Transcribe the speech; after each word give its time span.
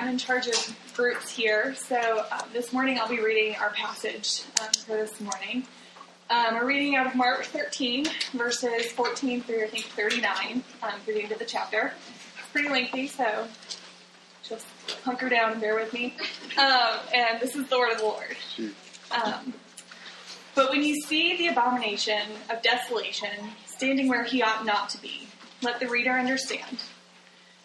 I'm 0.00 0.08
in 0.08 0.16
charge 0.16 0.46
of 0.46 0.76
groups 0.96 1.28
here. 1.30 1.74
So 1.74 2.24
um, 2.32 2.48
this 2.54 2.72
morning 2.72 2.98
I'll 2.98 3.08
be 3.08 3.20
reading 3.20 3.54
our 3.56 3.68
passage 3.68 4.44
um, 4.58 4.72
for 4.72 4.96
this 4.96 5.20
morning. 5.20 5.66
Um, 6.30 6.54
we're 6.54 6.64
reading 6.64 6.96
out 6.96 7.06
of 7.06 7.14
Mark 7.14 7.44
13, 7.44 8.06
verses 8.32 8.90
14 8.92 9.42
through 9.42 9.64
I 9.64 9.66
think 9.66 9.84
39, 9.84 10.64
um, 10.82 10.92
through 11.04 11.12
the 11.12 11.22
end 11.22 11.32
of 11.32 11.38
the 11.38 11.44
chapter. 11.44 11.92
It's 12.38 12.48
pretty 12.50 12.70
lengthy, 12.70 13.08
so 13.08 13.46
just 14.42 14.66
hunker 15.04 15.28
down 15.28 15.52
and 15.52 15.60
bear 15.60 15.74
with 15.74 15.92
me. 15.92 16.16
Um, 16.56 16.98
and 17.14 17.38
this 17.38 17.54
is 17.54 17.68
the 17.68 17.78
word 17.78 17.92
of 17.92 17.98
the 17.98 18.04
Lord. 18.04 18.36
Um, 19.10 19.52
but 20.54 20.70
when 20.70 20.82
you 20.82 20.94
see 21.02 21.36
the 21.36 21.48
abomination 21.48 22.22
of 22.48 22.62
desolation 22.62 23.50
standing 23.66 24.08
where 24.08 24.24
he 24.24 24.42
ought 24.42 24.64
not 24.64 24.88
to 24.90 25.02
be, 25.02 25.28
let 25.60 25.78
the 25.78 25.88
reader 25.88 26.12
understand. 26.12 26.78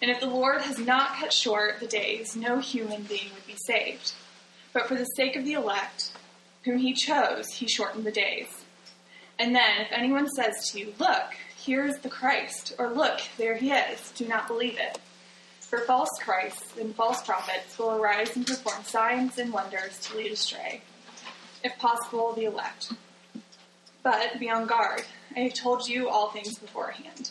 And 0.00 0.10
if 0.10 0.20
the 0.20 0.26
Lord 0.26 0.62
has 0.62 0.78
not 0.78 1.16
cut 1.16 1.32
short 1.32 1.80
the 1.80 1.86
days, 1.86 2.36
no 2.36 2.58
human 2.58 3.02
being 3.02 3.30
would 3.34 3.46
be 3.46 3.56
saved. 3.56 4.12
But 4.72 4.86
for 4.86 4.94
the 4.94 5.04
sake 5.04 5.34
of 5.34 5.44
the 5.44 5.54
elect, 5.54 6.12
whom 6.64 6.78
he 6.78 6.92
chose, 6.92 7.48
he 7.54 7.66
shortened 7.66 8.04
the 8.04 8.12
days. 8.12 8.64
And 9.38 9.54
then, 9.54 9.80
if 9.80 9.92
anyone 9.92 10.28
says 10.28 10.70
to 10.70 10.78
you, 10.78 10.94
Look, 10.98 11.34
here 11.56 11.84
is 11.84 11.98
the 11.98 12.08
Christ, 12.08 12.74
or 12.78 12.90
Look, 12.90 13.20
there 13.36 13.56
he 13.56 13.72
is, 13.72 14.12
do 14.12 14.26
not 14.26 14.46
believe 14.46 14.78
it. 14.78 14.98
For 15.60 15.80
false 15.80 16.10
Christs 16.20 16.76
and 16.78 16.94
false 16.94 17.22
prophets 17.22 17.78
will 17.78 17.92
arise 17.92 18.34
and 18.36 18.46
perform 18.46 18.82
signs 18.84 19.38
and 19.38 19.52
wonders 19.52 19.98
to 20.00 20.16
lead 20.16 20.32
astray, 20.32 20.80
if 21.62 21.76
possible, 21.78 22.32
the 22.32 22.44
elect. 22.44 22.92
But 24.02 24.38
be 24.40 24.48
on 24.48 24.66
guard. 24.66 25.02
I 25.36 25.40
have 25.40 25.54
told 25.54 25.86
you 25.86 26.08
all 26.08 26.30
things 26.30 26.58
beforehand. 26.58 27.30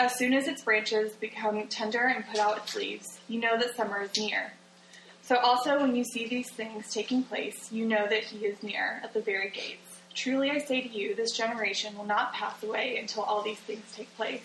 As 0.00 0.16
soon 0.16 0.32
as 0.32 0.48
its 0.48 0.62
branches 0.62 1.12
become 1.12 1.68
tender 1.68 2.06
and 2.06 2.26
put 2.26 2.38
out 2.38 2.56
its 2.56 2.74
leaves, 2.74 3.20
you 3.28 3.38
know 3.38 3.58
that 3.58 3.76
summer 3.76 4.00
is 4.00 4.16
near. 4.16 4.54
So 5.20 5.36
also 5.36 5.78
when 5.78 5.94
you 5.94 6.04
see 6.04 6.26
these 6.26 6.48
things 6.48 6.90
taking 6.90 7.22
place, 7.22 7.70
you 7.70 7.84
know 7.84 8.06
that 8.08 8.24
he 8.24 8.46
is 8.46 8.62
near, 8.62 9.02
at 9.04 9.12
the 9.12 9.20
very 9.20 9.50
gates. 9.50 10.00
Truly 10.14 10.50
I 10.50 10.56
say 10.56 10.80
to 10.80 10.88
you, 10.88 11.14
this 11.14 11.36
generation 11.36 11.98
will 11.98 12.06
not 12.06 12.32
pass 12.32 12.62
away 12.62 12.96
until 12.96 13.24
all 13.24 13.42
these 13.42 13.58
things 13.58 13.84
take 13.94 14.16
place. 14.16 14.40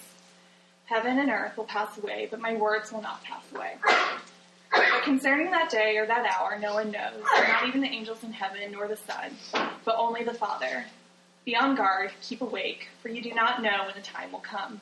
Heaven 0.87 1.17
and 1.19 1.29
earth 1.29 1.55
will 1.55 1.63
pass 1.63 1.97
away, 1.97 2.27
but 2.29 2.41
my 2.41 2.57
words 2.57 2.91
will 2.91 3.01
not 3.01 3.23
pass 3.23 3.45
away. 3.55 3.75
But 4.73 5.03
concerning 5.03 5.51
that 5.51 5.69
day 5.69 5.95
or 5.95 6.05
that 6.05 6.35
hour, 6.37 6.59
no 6.59 6.73
one 6.73 6.91
knows, 6.91 7.23
not 7.33 7.65
even 7.65 7.79
the 7.79 7.87
angels 7.87 8.25
in 8.25 8.33
heaven 8.33 8.73
nor 8.73 8.89
the 8.89 8.97
Son, 8.97 9.31
but 9.85 9.95
only 9.97 10.25
the 10.25 10.33
Father. 10.33 10.83
Be 11.45 11.55
on 11.55 11.77
guard, 11.77 12.11
keep 12.21 12.41
awake, 12.41 12.89
for 13.01 13.07
you 13.07 13.21
do 13.21 13.33
not 13.33 13.63
know 13.63 13.85
when 13.85 13.95
the 13.95 14.01
time 14.01 14.33
will 14.33 14.39
come. 14.39 14.81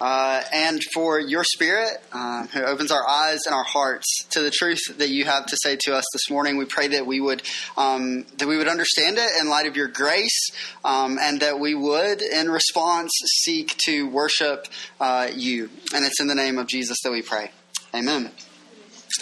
uh, 0.00 0.42
and 0.52 0.80
for 0.94 1.18
your 1.18 1.44
spirit 1.44 2.02
um, 2.12 2.48
who 2.48 2.62
opens 2.62 2.90
our 2.90 3.06
eyes 3.06 3.40
and 3.46 3.54
our 3.54 3.64
hearts 3.64 4.24
to 4.30 4.40
the 4.40 4.50
truth 4.50 4.80
that 4.98 5.08
you 5.08 5.24
have 5.24 5.46
to 5.46 5.56
say 5.62 5.76
to 5.80 5.94
us 5.94 6.04
this 6.12 6.30
morning. 6.30 6.56
We 6.56 6.64
pray 6.64 6.88
that 6.88 7.06
we 7.06 7.20
would 7.20 7.42
um, 7.76 8.24
that 8.38 8.46
we 8.46 8.56
would 8.56 8.68
understand 8.68 9.18
it 9.18 9.30
in 9.40 9.48
light 9.48 9.66
of 9.66 9.76
your 9.76 9.88
grace, 9.88 10.50
um, 10.84 11.18
and 11.20 11.40
that 11.40 11.58
we 11.58 11.74
would, 11.74 12.22
in 12.22 12.50
response, 12.50 13.10
seek 13.42 13.76
to 13.86 14.08
worship 14.08 14.66
uh, 15.00 15.28
you. 15.34 15.70
And 15.94 16.04
it's 16.04 16.20
in 16.20 16.26
the 16.26 16.34
name 16.34 16.58
of 16.58 16.66
Jesus 16.66 16.98
that 17.04 17.10
we 17.10 17.22
pray. 17.22 17.50
Amen. 17.94 18.30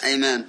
Amen. 0.05 0.47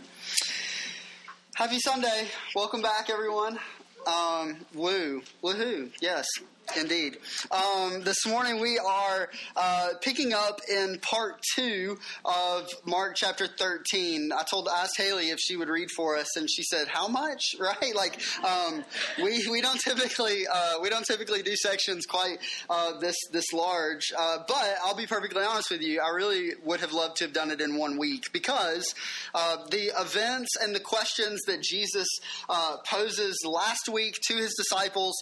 Happy 1.54 1.78
Sunday. 1.78 2.26
Welcome 2.54 2.82
back, 2.82 3.08
everyone. 3.08 3.58
Um, 4.06 4.58
woo. 4.74 5.22
Woohoo. 5.42 5.90
Yes. 6.00 6.26
Indeed. 6.74 7.18
Um, 7.50 8.02
this 8.02 8.26
morning 8.26 8.60
we 8.60 8.78
are 8.78 9.28
uh, 9.54 9.90
picking 10.02 10.32
up 10.32 10.60
in 10.68 10.98
part 11.00 11.40
two 11.54 11.98
of 12.24 12.68
Mark 12.84 13.14
chapter 13.16 13.46
13. 13.46 14.30
I 14.32 14.42
told, 14.42 14.68
asked 14.68 14.96
Haley 14.98 15.30
if 15.30 15.38
she 15.38 15.56
would 15.56 15.68
read 15.68 15.90
for 15.90 16.16
us, 16.16 16.36
and 16.36 16.50
she 16.50 16.62
said, 16.64 16.88
"How 16.88 17.08
much?" 17.08 17.42
Right? 17.66 17.94
Like 17.94 18.20
um, 18.44 18.84
we 19.22 19.44
we 19.50 19.60
don't 19.60 19.80
typically 19.80 20.46
uh, 20.46 20.74
we 20.80 20.88
don't 20.88 21.04
typically 21.04 21.42
do 21.42 21.56
sections 21.56 22.06
quite 22.06 22.38
uh, 22.70 22.98
this 23.00 23.16
this 23.32 23.52
large. 23.52 24.12
Uh, 24.16 24.38
but 24.46 24.76
I'll 24.84 24.94
be 24.94 25.06
perfectly 25.06 25.42
honest 25.42 25.70
with 25.70 25.82
you, 25.82 26.00
I 26.00 26.14
really 26.14 26.50
would 26.64 26.80
have 26.80 26.92
loved 26.92 27.16
to 27.16 27.24
have 27.24 27.32
done 27.32 27.50
it 27.50 27.60
in 27.60 27.76
one 27.76 27.98
week 27.98 28.24
because 28.32 28.94
uh, 29.34 29.66
the 29.70 29.90
events 29.98 30.50
and 30.62 30.74
the 30.74 30.80
questions 30.80 31.40
that 31.46 31.60
Jesus 31.62 32.06
uh, 32.48 32.76
poses 32.88 33.36
last 33.44 33.88
week 33.88 34.16
to 34.28 34.36
his 34.36 34.54
disciples, 34.54 35.14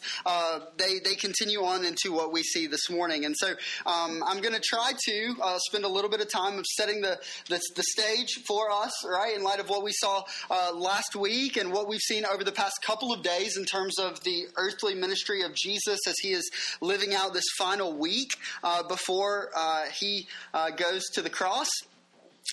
they 0.76 0.98
they 1.02 1.14
can 1.14 1.32
continue 1.36 1.64
on 1.64 1.84
into 1.84 2.12
what 2.12 2.32
we 2.32 2.42
see 2.42 2.66
this 2.66 2.88
morning. 2.90 3.24
And 3.24 3.34
so 3.36 3.54
um, 3.86 4.22
I'm 4.26 4.40
going 4.40 4.54
to 4.54 4.62
try 4.64 4.92
to 5.06 5.34
uh, 5.42 5.58
spend 5.58 5.84
a 5.84 5.88
little 5.88 6.10
bit 6.10 6.20
of 6.20 6.30
time 6.30 6.58
of 6.58 6.66
setting 6.76 7.00
the, 7.00 7.18
the, 7.48 7.60
the, 7.76 7.82
stage 7.82 8.42
for 8.46 8.70
us, 8.70 8.92
right, 9.06 9.36
in 9.36 9.42
light 9.42 9.60
of 9.60 9.68
what 9.68 9.84
we 9.84 9.92
saw 9.92 10.22
uh, 10.50 10.72
last 10.74 11.14
week 11.16 11.56
and 11.56 11.72
what 11.72 11.88
we've 11.88 12.00
seen 12.00 12.24
over 12.24 12.44
the 12.44 12.52
past 12.52 12.74
couple 12.82 13.12
of 13.12 13.22
days 13.22 13.56
in 13.56 13.64
terms 13.64 13.98
of 13.98 14.22
the 14.24 14.46
earthly 14.56 14.94
ministry 14.94 15.42
of 15.42 15.54
Jesus 15.54 15.98
as 16.06 16.14
he 16.20 16.32
is 16.32 16.50
living 16.80 17.14
out 17.14 17.32
this 17.34 17.44
final 17.58 17.92
week 17.92 18.30
uh, 18.62 18.82
before 18.82 19.50
uh, 19.56 19.84
he 19.92 20.26
uh, 20.52 20.70
goes 20.70 21.02
to 21.14 21.22
the 21.22 21.30
cross. 21.30 21.68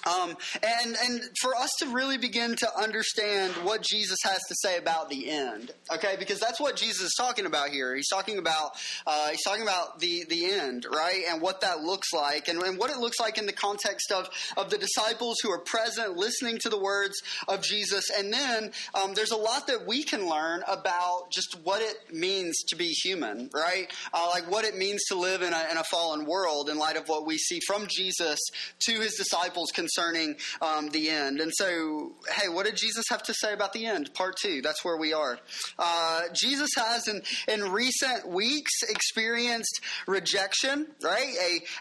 Um, 0.05 0.35
and 0.63 0.95
and 1.03 1.21
for 1.41 1.55
us 1.55 1.69
to 1.79 1.87
really 1.87 2.17
begin 2.17 2.55
to 2.55 2.77
understand 2.77 3.53
what 3.63 3.83
Jesus 3.83 4.17
has 4.23 4.39
to 4.47 4.55
say 4.55 4.77
about 4.77 5.09
the 5.09 5.29
end, 5.29 5.71
okay, 5.93 6.15
because 6.17 6.39
that's 6.39 6.59
what 6.59 6.75
Jesus 6.75 7.01
is 7.01 7.13
talking 7.17 7.45
about 7.45 7.69
here. 7.69 7.95
He's 7.95 8.07
talking 8.07 8.39
about 8.39 8.71
uh, 9.05 9.29
he's 9.29 9.43
talking 9.43 9.61
about 9.61 9.99
the 9.99 10.23
the 10.27 10.45
end, 10.45 10.87
right, 10.91 11.23
and 11.29 11.41
what 11.41 11.61
that 11.61 11.81
looks 11.81 12.13
like, 12.13 12.47
and, 12.47 12.59
and 12.63 12.79
what 12.79 12.89
it 12.89 12.97
looks 12.97 13.19
like 13.19 13.37
in 13.37 13.45
the 13.45 13.53
context 13.53 14.11
of 14.11 14.29
of 14.57 14.69
the 14.69 14.77
disciples 14.77 15.37
who 15.43 15.51
are 15.51 15.59
present, 15.59 16.15
listening 16.15 16.57
to 16.59 16.69
the 16.69 16.79
words 16.79 17.21
of 17.47 17.61
Jesus, 17.61 18.05
and 18.17 18.33
then 18.33 18.71
um, 18.95 19.13
there's 19.13 19.31
a 19.31 19.37
lot 19.37 19.67
that 19.67 19.85
we 19.85 20.03
can 20.03 20.27
learn 20.27 20.63
about 20.67 21.31
just 21.31 21.57
what 21.63 21.81
it 21.81 22.13
means 22.13 22.57
to 22.69 22.75
be 22.75 22.87
human, 22.87 23.49
right, 23.53 23.91
uh, 24.13 24.27
like 24.31 24.49
what 24.49 24.65
it 24.65 24.75
means 24.75 25.03
to 25.09 25.15
live 25.15 25.41
in 25.41 25.53
a, 25.53 25.67
in 25.69 25.77
a 25.77 25.83
fallen 25.83 26.25
world 26.25 26.69
in 26.69 26.77
light 26.77 26.95
of 26.95 27.07
what 27.07 27.27
we 27.27 27.37
see 27.37 27.59
from 27.67 27.87
Jesus 27.87 28.39
to 28.79 28.99
his 28.99 29.15
disciples 29.15 29.69
concerning 29.81 30.35
um, 30.61 30.89
the 30.89 31.09
end. 31.09 31.39
And 31.39 31.51
so, 31.55 32.11
hey, 32.37 32.49
what 32.49 32.65
did 32.67 32.77
Jesus 32.77 33.05
have 33.09 33.23
to 33.23 33.33
say 33.33 33.51
about 33.53 33.73
the 33.73 33.85
end? 33.85 34.13
Part 34.13 34.35
two, 34.37 34.61
that's 34.61 34.85
where 34.85 34.97
we 34.97 35.11
are. 35.13 35.39
Uh, 35.79 36.21
Jesus 36.33 36.69
has, 36.77 37.07
in, 37.07 37.21
in 37.47 37.71
recent 37.71 38.27
weeks, 38.27 38.71
experienced 38.87 39.81
rejection, 40.07 40.87
right? 41.03 41.33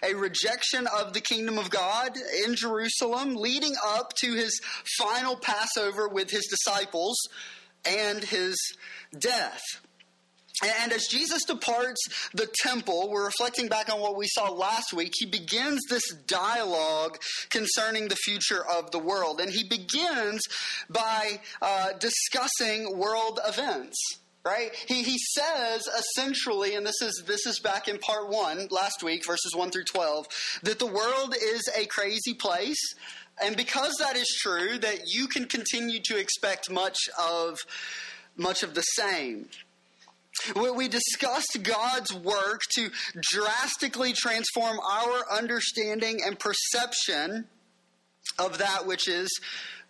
A, 0.03 0.13
a 0.13 0.15
rejection 0.17 0.87
of 0.87 1.13
the 1.13 1.21
kingdom 1.21 1.59
of 1.59 1.69
God 1.69 2.17
in 2.45 2.55
Jerusalem, 2.55 3.35
leading 3.35 3.75
up 3.85 4.15
to 4.23 4.35
his 4.35 4.61
final 4.99 5.37
Passover 5.37 6.09
with 6.09 6.31
his 6.31 6.47
disciples 6.47 7.17
and 7.85 8.25
his 8.25 8.57
death. 9.19 9.63
And 10.63 10.93
as 10.93 11.07
Jesus 11.07 11.45
departs 11.45 12.01
the 12.35 12.49
temple, 12.63 13.11
we're 13.11 13.25
reflecting 13.25 13.69
back 13.69 13.93
on 13.93 14.01
what 14.01 14.17
we 14.17 14.27
saw 14.29 14.51
last 14.51 14.93
week. 14.93 15.13
He 15.15 15.27
begins 15.27 15.81
this 15.89 16.09
dialogue 16.27 17.19
concerning 17.51 18.09
the 18.09 18.17
future 18.17 18.65
of 18.67 18.91
the 18.91 18.99
world. 18.99 19.41
And 19.41 19.51
he 19.51 19.65
begins 19.65 20.43
by 20.89 21.41
uh, 21.63 21.93
discussing 21.99 22.99
world 22.99 23.41
events. 23.47 23.97
Right? 24.43 24.75
He, 24.89 25.03
he 25.03 25.19
says 25.19 25.83
essentially, 25.87 26.75
and 26.75 26.87
this 26.87 27.03
is 27.03 27.25
this 27.27 27.45
is 27.45 27.61
back 27.61 27.89
in 27.89 27.99
part 27.99 28.31
one 28.31 28.69
last 28.71 29.03
week, 29.03 29.27
verses 29.27 29.53
one 29.55 29.71
through 29.71 29.85
twelve, 29.85 30.25
that 30.63 30.79
the 30.79 30.87
world 30.87 31.35
is 31.39 31.61
a 31.77 31.85
crazy 31.85 32.33
place, 32.33 32.81
and 33.45 33.55
because 33.55 33.95
that 34.01 34.17
is 34.17 34.27
true, 34.41 34.79
that 34.79 35.01
you 35.13 35.27
can 35.27 35.45
continue 35.45 36.01
to 36.05 36.19
expect 36.19 36.71
much 36.71 36.97
of 37.23 37.59
much 38.35 38.63
of 38.63 38.73
the 38.73 38.81
same. 38.81 39.51
Where 40.55 40.73
we 40.73 40.89
discussed 40.89 41.59
God's 41.63 42.15
work 42.15 42.61
to 42.77 42.91
drastically 43.21 44.13
transform 44.13 44.79
our 44.81 45.25
understanding 45.31 46.21
and 46.25 46.39
perception 46.39 47.47
of 48.39 48.59
that 48.59 48.87
which 48.87 49.09
is 49.09 49.29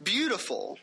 beautiful. 0.03 0.79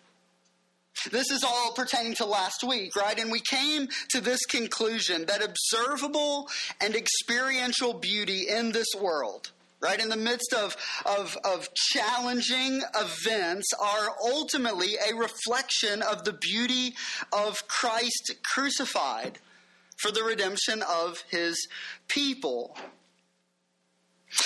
This 1.11 1.29
is 1.31 1.43
all 1.43 1.73
pertaining 1.73 2.15
to 2.15 2.25
last 2.25 2.63
week, 2.63 2.95
right? 2.95 3.17
And 3.19 3.31
we 3.31 3.39
came 3.39 3.87
to 4.09 4.21
this 4.21 4.45
conclusion 4.45 5.25
that 5.27 5.43
observable 5.43 6.49
and 6.81 6.95
experiential 6.95 7.93
beauty 7.93 8.47
in 8.49 8.71
this 8.71 8.87
world, 8.99 9.51
right, 9.79 9.99
in 9.99 10.09
the 10.09 10.17
midst 10.17 10.53
of, 10.53 10.75
of, 11.05 11.37
of 11.43 11.69
challenging 11.73 12.81
events, 12.95 13.67
are 13.79 14.09
ultimately 14.25 14.95
a 15.09 15.15
reflection 15.15 16.01
of 16.01 16.23
the 16.23 16.33
beauty 16.33 16.95
of 17.31 17.67
Christ 17.67 18.35
crucified 18.43 19.39
for 19.97 20.11
the 20.11 20.23
redemption 20.23 20.83
of 20.83 21.23
his 21.29 21.67
people. 22.07 22.77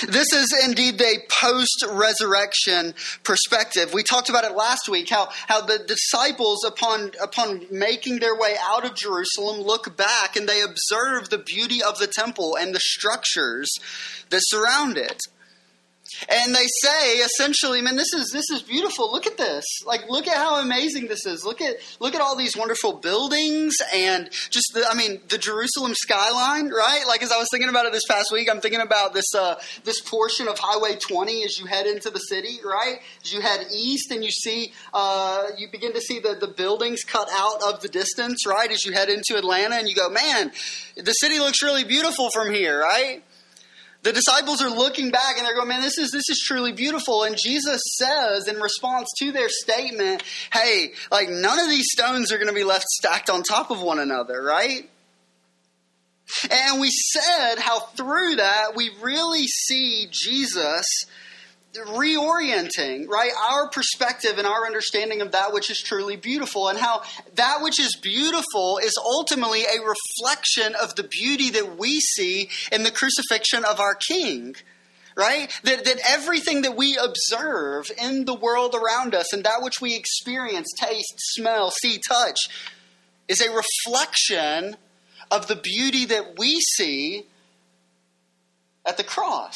This 0.07 0.31
is 0.31 0.48
indeed 0.63 1.01
a 1.01 1.18
post 1.42 1.86
resurrection 1.89 2.94
perspective. 3.24 3.94
We 3.94 4.03
talked 4.03 4.30
about 4.30 4.44
it 4.44 4.56
last 4.56 4.88
week 4.88 5.09
how, 5.09 5.30
how 5.48 5.62
the 5.62 5.80
disciples, 5.80 6.63
upon, 6.63 7.12
upon 7.21 7.65
making 7.71 8.19
their 8.19 8.36
way 8.36 8.56
out 8.62 8.86
of 8.86 8.95
Jerusalem, 8.95 9.62
look 9.62 9.98
back 9.98 10.36
and 10.36 10.48
they 10.48 10.62
observe 10.62 11.30
the 11.30 11.44
beauty 11.44 11.81
of 11.83 11.98
the 11.98 12.07
temple 12.07 12.56
and 12.56 12.75
the 12.75 12.80
structures 12.80 13.69
that 14.30 14.42
surround 14.44 14.98
it 14.98 15.19
and 16.30 16.54
they 16.56 16.66
say 16.82 17.16
essentially, 17.18 17.82
man, 17.82 17.96
this 17.96 18.14
is 18.14 18.32
this 18.32 18.50
is 18.50 18.62
beautiful. 18.62 19.12
Look 19.12 19.26
at 19.26 19.38
this. 19.38 19.66
Like, 19.86 20.10
look 20.10 20.28
at 20.28 20.36
how 20.36 20.62
amazing 20.62 21.08
this 21.08 21.26
is. 21.26 21.44
Look 21.44 21.62
at 21.62 21.78
look 22.00 22.16
at 22.16 22.22
all 22.22 22.36
these 22.36 22.56
wonderful 22.56 22.94
buildings 22.94 23.76
and 23.94 24.30
just 24.50 24.72
the, 24.74 24.86
I 24.90 24.96
mean, 24.96 25.22
the 25.30 25.38
Jerusalem 25.38 25.94
skyline, 25.96 26.70
right? 26.70 27.04
Like, 27.08 27.24
as 27.24 27.32
I 27.32 27.38
was 27.38 27.48
thinking 27.52 27.70
about 27.70 27.86
it 27.86 27.92
this 27.92 28.06
past 28.10 28.32
week, 28.32 28.50
I'm 28.50 28.62
thinking 28.62 28.82
about 28.82 29.14
this 29.14 29.34
uh, 29.36 29.56
this 29.84 30.02
portion 30.02 30.48
of 30.48 30.60
Highway 30.60 30.96
20 30.96 31.44
as 31.44 31.60
you 31.60 31.66
head 31.66 31.88
into 31.88 32.10
the 32.10 32.20
city, 32.20 32.60
right? 32.64 33.00
As 33.24 33.34
you 33.34 33.42
head 33.42 33.66
east 33.74 34.12
and 34.12 34.24
you 34.24 34.32
see, 34.32 34.74
uh, 34.94 35.48
you 35.58 35.68
begin 35.72 35.94
to 35.94 36.02
see 36.02 36.20
the 36.20 36.36
the 36.40 36.48
buildings 36.48 37.04
cut 37.04 37.30
out 37.32 37.62
of 37.68 37.82
the 37.82 37.88
distance, 37.88 38.46
right? 38.46 38.72
As 38.72 38.86
you 38.86 38.94
head 38.94 39.10
into 39.10 39.38
Atlanta, 39.38 39.76
and 39.76 39.88
you 39.88 39.96
go, 39.96 40.10
man, 40.10 40.52
the 40.96 41.14
city 41.14 41.40
looks 41.40 41.62
really 41.64 41.84
beautiful 41.84 42.30
from 42.34 42.54
here, 42.54 42.80
right? 42.80 43.24
The 44.03 44.13
disciples 44.13 44.63
are 44.63 44.69
looking 44.69 45.12
back 45.12 45.38
and 45.38 45.45
they're 45.45 45.56
going, 45.56 45.68
man, 45.68 45.81
this 45.81 45.98
is, 46.00 46.12
this 46.12 46.27
is 46.30 46.44
truly 46.45 46.71
beautiful. 46.71 47.24
And 47.24 47.38
Jesus 47.38 47.81
says 48.00 48.48
in 48.48 48.56
response 48.57 49.07
to 49.19 49.31
their 49.31 49.50
statement, 49.50 50.24
hey, 50.51 50.94
like 51.12 51.30
none 51.30 51.59
of 51.59 51.69
these 51.69 51.88
stones 51.92 52.31
are 52.31 52.38
going 52.38 52.48
to 52.48 52.53
be 52.53 52.63
left 52.63 52.86
stacked 52.86 53.30
on 53.30 53.44
top 53.44 53.69
of 53.69 53.81
one 53.81 54.00
another, 54.00 54.42
right? 54.42 54.89
And 56.50 56.80
we 56.80 56.89
said 56.89 57.59
how 57.59 57.80
through 57.80 58.38
that 58.38 58.75
we 58.75 58.89
really 59.01 59.45
see 59.48 60.07
Jesus 60.09 60.86
reorienting, 61.74 63.08
right, 63.08 63.32
our 63.52 63.70
perspective 63.70 64.38
and 64.38 64.46
our 64.46 64.66
understanding 64.66 65.22
of 65.22 65.32
that 65.32 65.54
which 65.54 65.70
is 65.70 65.80
truly 65.80 66.16
beautiful, 66.16 66.68
and 66.68 66.78
how 66.78 67.02
that 67.36 67.60
which 67.62 67.80
is 67.80 67.96
beautiful 67.96 68.78
is 68.78 68.98
ultimately 69.04 69.64
a 69.64 69.80
reflection 69.82 70.76
of 70.82 70.96
the 70.96 71.04
beauty 71.04 71.50
that 71.52 71.78
we 71.78 72.00
see 72.00 72.50
in 72.72 72.84
the 72.84 72.92
crucifixion 72.92 73.64
of 73.66 73.80
our 73.80 73.96
King. 73.96 74.56
Right? 75.14 75.52
That, 75.64 75.84
that 75.84 76.00
everything 76.08 76.62
that 76.62 76.78
we 76.78 76.98
observe 76.98 77.92
in 78.02 78.24
the 78.24 78.34
world 78.34 78.74
around 78.74 79.14
us 79.14 79.34
and 79.34 79.44
that 79.44 79.62
which 79.62 79.82
we 79.82 79.94
experience, 79.94 80.70
taste, 80.80 81.14
smell, 81.18 81.70
see, 81.70 82.00
touch, 82.08 82.38
is 83.28 83.42
a 83.42 83.52
reflection 83.52 84.78
of 85.30 85.48
the 85.48 85.58
beauty 85.58 86.06
that 86.06 86.40
we 86.40 86.62
see 86.62 87.26
at 88.86 88.96
the 88.96 89.04
cross. 89.04 89.56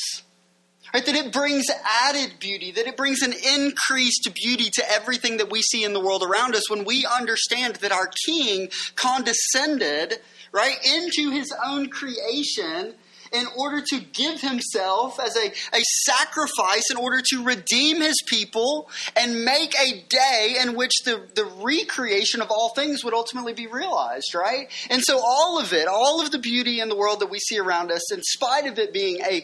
Right? 0.94 1.06
That 1.06 1.16
it 1.16 1.34
brings 1.34 1.66
added 2.04 2.34
beauty, 2.40 2.72
that 2.72 2.88
it 2.88 2.96
brings 2.96 3.22
an 3.22 3.34
increased 3.34 4.30
beauty 4.34 4.70
to 4.74 4.92
everything 4.92 5.38
that 5.38 5.52
we 5.52 5.62
see 5.62 5.84
in 5.84 5.94
the 5.94 6.00
world 6.00 6.24
around 6.24 6.56
us 6.56 6.70
when 6.70 6.86
we 6.86 7.06
understand 7.06 7.76
that 7.78 7.92
our 7.92 8.10
King 8.26 8.70
condescended, 8.96 10.20
right, 10.52 10.78
into 10.86 11.32
his 11.32 11.54
own 11.66 11.90
creation 11.90 12.96
in 13.36 13.46
order 13.58 13.82
to 13.82 14.00
give 14.00 14.42
himself 14.42 15.20
as 15.20 15.36
a, 15.36 15.48
a 15.48 15.82
sacrifice 16.04 16.90
in 16.90 16.98
order 16.98 17.22
to 17.22 17.44
redeem 17.44 18.02
his 18.02 18.16
people 18.28 18.90
and 19.16 19.44
make 19.44 19.76
a 19.80 20.04
day 20.08 20.58
in 20.62 20.76
which 20.76 20.94
the, 21.04 21.28
the 21.36 21.46
recreation 21.62 22.42
of 22.42 22.50
all 22.50 22.70
things 22.70 23.04
would 23.04 23.14
ultimately 23.14 23.54
be 23.54 23.68
realized, 23.68 24.34
right? 24.34 24.70
And 24.90 25.04
so 25.04 25.20
all 25.20 25.60
of 25.60 25.74
it, 25.74 25.88
all 25.88 26.22
of 26.22 26.32
the 26.32 26.40
beauty 26.40 26.80
in 26.80 26.90
the 26.90 26.96
world 26.96 27.20
that 27.20 27.30
we 27.30 27.40
see 27.40 27.60
around 27.60 27.92
us, 27.92 28.12
in 28.12 28.22
spite 28.24 28.68
of 28.68 28.80
it 28.80 28.94
being 28.94 29.20
a 29.22 29.44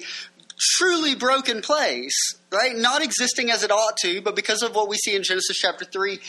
truly 0.77 1.15
broken 1.15 1.61
place, 1.61 2.15
right? 2.51 2.75
Not 2.75 3.03
existing 3.03 3.49
as 3.51 3.63
it 3.63 3.71
ought 3.71 3.97
to, 4.03 4.21
but 4.21 4.35
because 4.35 4.61
of 4.61 4.75
what 4.75 4.87
we 4.87 4.97
see 4.97 5.15
in 5.15 5.23
Genesis 5.23 5.57
chapter 5.57 5.85
3 5.85 6.19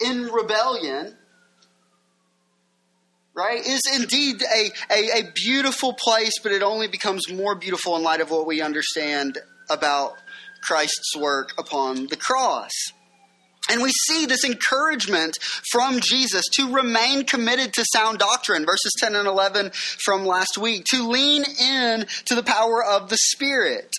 in 0.00 0.26
rebellion, 0.26 1.16
right, 3.34 3.64
is 3.64 3.82
indeed 3.94 4.42
a, 4.42 4.70
a, 4.92 5.20
a 5.20 5.32
beautiful 5.34 5.92
place, 5.92 6.38
but 6.42 6.52
it 6.52 6.62
only 6.62 6.88
becomes 6.88 7.30
more 7.32 7.54
beautiful 7.54 7.96
in 7.96 8.02
light 8.02 8.20
of 8.20 8.30
what 8.30 8.46
we 8.46 8.60
understand 8.60 9.38
about 9.68 10.14
Christ's 10.62 11.16
work 11.16 11.52
upon 11.58 12.06
the 12.06 12.16
cross. 12.16 12.72
And 13.70 13.82
we 13.82 13.90
see 14.08 14.26
this 14.26 14.44
encouragement 14.44 15.38
from 15.70 16.00
Jesus 16.00 16.44
to 16.54 16.72
remain 16.72 17.24
committed 17.24 17.72
to 17.74 17.84
sound 17.92 18.18
doctrine, 18.18 18.66
verses 18.66 18.92
10 18.98 19.14
and 19.14 19.28
11 19.28 19.70
from 19.72 20.26
last 20.26 20.58
week, 20.58 20.84
to 20.90 21.08
lean 21.08 21.44
in 21.44 22.06
to 22.26 22.34
the 22.34 22.42
power 22.42 22.84
of 22.84 23.08
the 23.08 23.16
Spirit, 23.16 23.94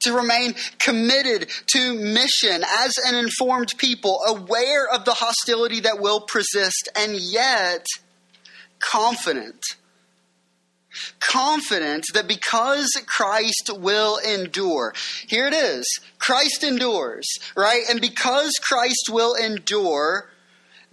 to 0.00 0.12
remain 0.12 0.54
committed 0.78 1.48
to 1.68 1.94
mission 1.94 2.62
as 2.80 2.92
an 3.06 3.14
informed 3.14 3.72
people, 3.78 4.20
aware 4.28 4.86
of 4.86 5.06
the 5.06 5.14
hostility 5.14 5.80
that 5.80 6.00
will 6.00 6.20
persist, 6.20 6.90
and 6.94 7.14
yet 7.14 7.86
confident 8.80 9.64
confident 11.20 12.04
that 12.14 12.28
because 12.28 12.88
Christ 13.06 13.70
will 13.74 14.18
endure, 14.18 14.94
here 15.26 15.46
it 15.46 15.54
is 15.54 15.84
Christ 16.18 16.64
endures, 16.64 17.26
right? 17.56 17.82
And 17.90 18.00
because 18.00 18.52
Christ 18.62 19.10
will 19.10 19.34
endure, 19.34 20.30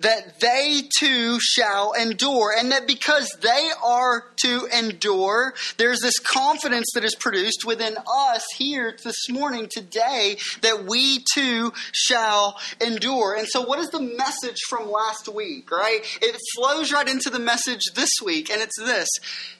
that 0.01 0.39
they 0.39 0.83
too 0.99 1.39
shall 1.39 1.93
endure. 1.93 2.53
And 2.57 2.71
that 2.71 2.87
because 2.87 3.29
they 3.41 3.69
are 3.83 4.25
to 4.43 4.67
endure, 4.77 5.53
there's 5.77 5.99
this 6.01 6.19
confidence 6.19 6.87
that 6.93 7.03
is 7.03 7.15
produced 7.15 7.65
within 7.65 7.95
us 8.11 8.45
here 8.57 8.95
this 9.03 9.29
morning, 9.29 9.67
today, 9.71 10.37
that 10.61 10.85
we 10.85 11.23
too 11.33 11.73
shall 11.91 12.59
endure. 12.79 13.35
And 13.35 13.47
so, 13.47 13.61
what 13.61 13.79
is 13.79 13.89
the 13.89 14.01
message 14.01 14.59
from 14.67 14.89
last 14.89 15.27
week, 15.27 15.71
right? 15.71 16.01
It 16.21 16.37
flows 16.55 16.91
right 16.91 17.07
into 17.07 17.29
the 17.29 17.39
message 17.39 17.81
this 17.95 18.09
week, 18.23 18.49
and 18.49 18.61
it's 18.61 18.79
this 18.79 19.09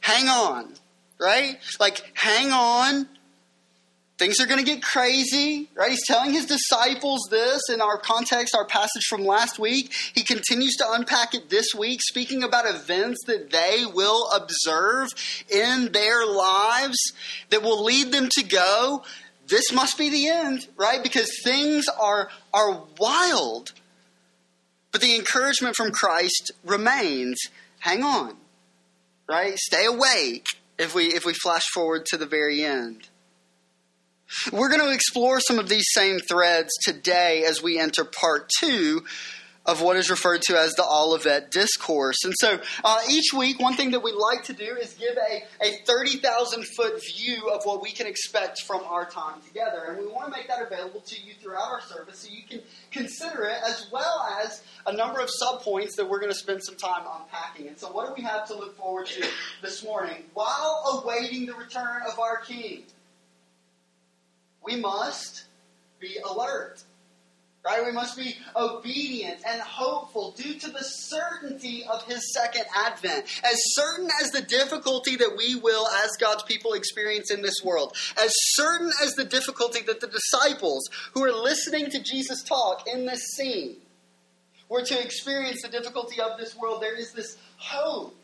hang 0.02 0.28
on, 0.28 0.74
right? 1.20 1.58
Like, 1.80 2.04
hang 2.14 2.52
on 2.52 3.08
Things 4.22 4.40
are 4.40 4.46
going 4.46 4.64
to 4.64 4.64
get 4.64 4.84
crazy, 4.84 5.68
right? 5.74 5.90
He's 5.90 6.06
telling 6.06 6.32
his 6.32 6.46
disciples 6.46 7.22
this 7.32 7.60
in 7.74 7.82
our 7.82 7.98
context, 7.98 8.54
our 8.56 8.68
passage 8.68 9.06
from 9.10 9.26
last 9.26 9.58
week. 9.58 9.92
He 10.14 10.22
continues 10.22 10.76
to 10.76 10.86
unpack 10.92 11.34
it 11.34 11.50
this 11.50 11.74
week, 11.76 12.02
speaking 12.04 12.44
about 12.44 12.68
events 12.68 13.18
that 13.26 13.50
they 13.50 13.84
will 13.92 14.30
observe 14.30 15.10
in 15.50 15.92
their 15.92 16.24
lives 16.28 17.00
that 17.50 17.64
will 17.64 17.84
lead 17.84 18.12
them 18.12 18.30
to 18.34 18.44
go, 18.44 19.02
this 19.48 19.72
must 19.74 19.98
be 19.98 20.10
the 20.10 20.28
end, 20.28 20.68
right? 20.78 21.02
Because 21.02 21.32
things 21.44 21.88
are, 21.88 22.30
are 22.54 22.80
wild. 23.00 23.72
But 24.92 25.02
the 25.02 25.16
encouragement 25.16 25.76
from 25.76 25.90
Christ 25.90 26.52
remains 26.64 27.40
hang 27.80 28.04
on, 28.04 28.38
right? 29.28 29.58
Stay 29.58 29.88
awake 29.88 30.46
if 30.78 30.94
we, 30.94 31.06
if 31.08 31.26
we 31.26 31.34
flash 31.34 31.66
forward 31.74 32.06
to 32.12 32.18
the 32.18 32.28
very 32.28 32.64
end. 32.64 33.08
We're 34.52 34.70
going 34.70 34.82
to 34.82 34.92
explore 34.92 35.40
some 35.40 35.60
of 35.60 35.70
these 35.70 35.86
same 35.92 36.20
threads 36.20 36.70
today 36.84 37.44
as 37.44 37.62
we 37.62 37.80
enter 37.80 38.04
part 38.04 38.50
two 38.60 39.04
of 39.66 39.82
what 39.82 39.96
is 39.96 40.10
referred 40.10 40.42
to 40.42 40.58
as 40.58 40.74
the 40.74 40.84
Olivet 40.84 41.52
Discourse. 41.52 42.24
And 42.24 42.34
so 42.40 42.60
uh, 42.84 43.00
each 43.10 43.34
week, 43.34 43.60
one 43.60 43.76
thing 43.76 43.92
that 43.92 44.02
we 44.02 44.12
like 44.12 44.46
to 44.46 44.54
do 44.54 44.76
is 44.76 44.94
give 44.96 45.16
a, 45.18 45.44
a 45.64 45.78
30,000 45.86 46.66
foot 46.76 47.00
view 47.16 47.50
of 47.50 47.64
what 47.64 47.82
we 47.82 47.92
can 47.92 48.08
expect 48.08 48.62
from 48.64 48.82
our 48.86 49.06
time 49.06 49.40
together. 49.48 49.84
And 49.90 50.00
we 50.00 50.08
want 50.08 50.32
to 50.34 50.38
make 50.38 50.48
that 50.48 50.62
available 50.64 51.02
to 51.02 51.22
you 51.22 51.34
throughout 51.40 51.72
our 51.72 51.82
service 51.82 52.20
so 52.20 52.30
you 52.32 52.44
can 52.50 52.62
consider 52.90 53.44
it 53.44 53.60
as 53.68 53.88
well 53.92 54.28
as 54.44 54.64
a 54.88 54.94
number 54.94 55.20
of 55.20 55.30
subpoints 55.30 55.96
that 55.98 56.10
we're 56.10 56.20
going 56.20 56.32
to 56.32 56.38
spend 56.38 56.64
some 56.64 56.76
time 56.76 57.06
unpacking. 57.06 57.68
And 57.68 57.78
so, 57.78 57.92
what 57.92 58.08
do 58.08 58.14
we 58.16 58.24
have 58.28 58.48
to 58.48 58.56
look 58.56 58.76
forward 58.78 59.06
to 59.08 59.26
this 59.62 59.84
morning 59.84 60.24
while 60.34 61.04
awaiting 61.04 61.46
the 61.46 61.54
return 61.54 62.02
of 62.12 62.20
our 62.20 62.38
King? 62.38 62.84
We 64.64 64.76
must 64.76 65.46
be 66.00 66.18
alert 66.24 66.84
right? 67.64 67.86
We 67.86 67.92
must 67.92 68.18
be 68.18 68.38
obedient 68.56 69.38
and 69.48 69.62
hopeful 69.62 70.32
due 70.32 70.56
to 70.56 70.72
the 70.72 70.84
certainty 70.84 71.86
of 71.86 72.04
his 72.06 72.34
second 72.34 72.66
advent. 72.76 73.26
As 73.44 73.58
certain 73.74 74.10
as 74.22 74.32
the 74.32 74.42
difficulty 74.42 75.16
that 75.18 75.36
we 75.38 75.56
will, 75.56 75.88
as 76.04 76.12
God's 76.20 76.44
people, 76.44 76.74
experience 76.74 77.30
in 77.30 77.42
this 77.42 77.62
world, 77.64 77.96
as 78.22 78.32
certain 78.54 78.92
as 79.04 79.14
the 79.14 79.26
difficulty 79.26 79.82
that 79.86 80.00
the 80.00 80.08
disciples 80.08 80.90
who 81.14 81.24
are 81.24 81.32
listening 81.32 81.90
to 81.92 82.02
Jesus 82.02 82.44
talk 82.44 82.88
in 82.88 83.06
this 83.06 83.22
scene 83.36 83.78
were 84.68 84.84
to 84.84 85.00
experience 85.00 85.62
the 85.62 85.70
difficulty 85.70 86.20
of 86.20 86.40
this 86.40 86.56
world, 86.56 86.82
there 86.82 86.98
is 86.98 87.12
this 87.12 87.38
hope, 87.58 88.16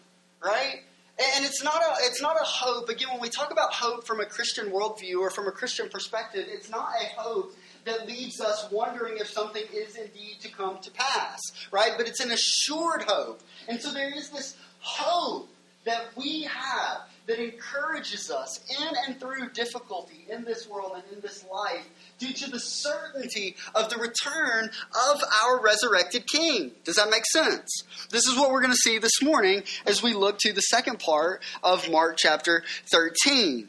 right? 0.43 0.81
And 1.19 1.45
it's 1.45 1.63
not 1.63 1.81
a 1.81 1.93
it's 2.01 2.21
not 2.21 2.35
a 2.39 2.43
hope. 2.43 2.89
Again, 2.89 3.09
when 3.09 3.19
we 3.19 3.29
talk 3.29 3.51
about 3.51 3.73
hope 3.73 4.05
from 4.05 4.19
a 4.19 4.25
Christian 4.25 4.69
worldview 4.69 5.19
or 5.19 5.31
from 5.31 5.47
a 5.47 5.51
Christian 5.51 5.89
perspective, 5.89 6.45
it's 6.47 6.69
not 6.69 6.89
a 7.01 7.19
hope 7.19 7.55
that 7.85 8.05
leaves 8.05 8.39
us 8.39 8.67
wondering 8.71 9.17
if 9.17 9.27
something 9.27 9.63
is 9.73 9.95
indeed 9.95 10.37
to 10.41 10.49
come 10.49 10.77
to 10.81 10.91
pass, 10.91 11.39
right? 11.71 11.93
But 11.97 12.07
it's 12.07 12.19
an 12.19 12.31
assured 12.31 13.03
hope. 13.07 13.41
And 13.67 13.81
so 13.81 13.91
there 13.91 14.15
is 14.15 14.29
this 14.29 14.57
hope 14.79 15.49
that 15.87 16.07
we 16.15 16.43
have 16.43 17.01
that 17.27 17.39
encourages 17.39 18.31
us 18.31 18.59
in 18.69 18.95
and 19.05 19.19
through 19.19 19.49
difficulty 19.49 20.25
in 20.29 20.43
this 20.43 20.67
world 20.67 20.93
and 20.95 21.03
in 21.13 21.21
this 21.21 21.45
life 21.51 21.85
due 22.19 22.33
to 22.33 22.49
the 22.49 22.59
certainty 22.59 23.55
of 23.75 23.89
the 23.89 23.97
return 23.97 24.69
of 25.09 25.21
our 25.43 25.61
resurrected 25.61 26.25
King. 26.27 26.71
Does 26.83 26.95
that 26.95 27.09
make 27.09 27.25
sense? 27.31 27.83
This 28.09 28.27
is 28.27 28.37
what 28.37 28.51
we're 28.51 28.61
going 28.61 28.71
to 28.71 28.77
see 28.77 28.97
this 28.97 29.21
morning 29.21 29.63
as 29.85 30.01
we 30.01 30.13
look 30.13 30.39
to 30.39 30.53
the 30.53 30.61
second 30.61 30.99
part 30.99 31.41
of 31.63 31.89
Mark 31.89 32.15
chapter 32.17 32.63
13. 32.91 33.67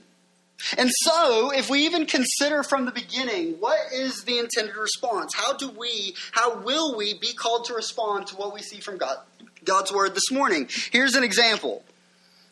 And 0.76 0.90
so, 1.04 1.52
if 1.52 1.70
we 1.70 1.86
even 1.86 2.04
consider 2.04 2.64
from 2.64 2.84
the 2.84 2.90
beginning, 2.90 3.54
what 3.60 3.78
is 3.92 4.24
the 4.24 4.38
intended 4.38 4.74
response? 4.76 5.32
How 5.36 5.52
do 5.52 5.70
we, 5.70 6.16
how 6.32 6.58
will 6.62 6.96
we 6.96 7.14
be 7.14 7.32
called 7.32 7.66
to 7.66 7.74
respond 7.74 8.26
to 8.28 8.36
what 8.36 8.52
we 8.52 8.62
see 8.62 8.80
from 8.80 8.98
God, 8.98 9.18
God's 9.64 9.92
word 9.92 10.16
this 10.16 10.32
morning? 10.32 10.68
Here's 10.90 11.14
an 11.14 11.22
example. 11.22 11.84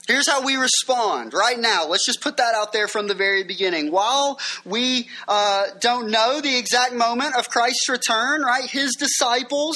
Here's 0.07 0.29
how 0.29 0.45
we 0.45 0.55
respond 0.55 1.35
right 1.35 1.59
now. 1.59 1.87
Let's 1.89 2.07
just 2.07 2.21
put 2.21 2.37
that 2.37 2.55
out 2.55 2.73
there 2.73 2.87
from 2.87 3.09
the 3.09 3.15
very 3.15 3.43
beginning. 3.43 3.91
While 3.91 4.39
we 4.65 5.09
uh, 5.27 5.67
don't 5.81 6.11
know 6.11 6.41
the 6.41 6.57
exact 6.57 6.95
moment 6.95 7.35
of 7.37 7.49
Christ's 7.49 7.89
return, 7.89 8.43
right, 8.43 8.71
his 8.71 8.95
disciples, 8.95 9.75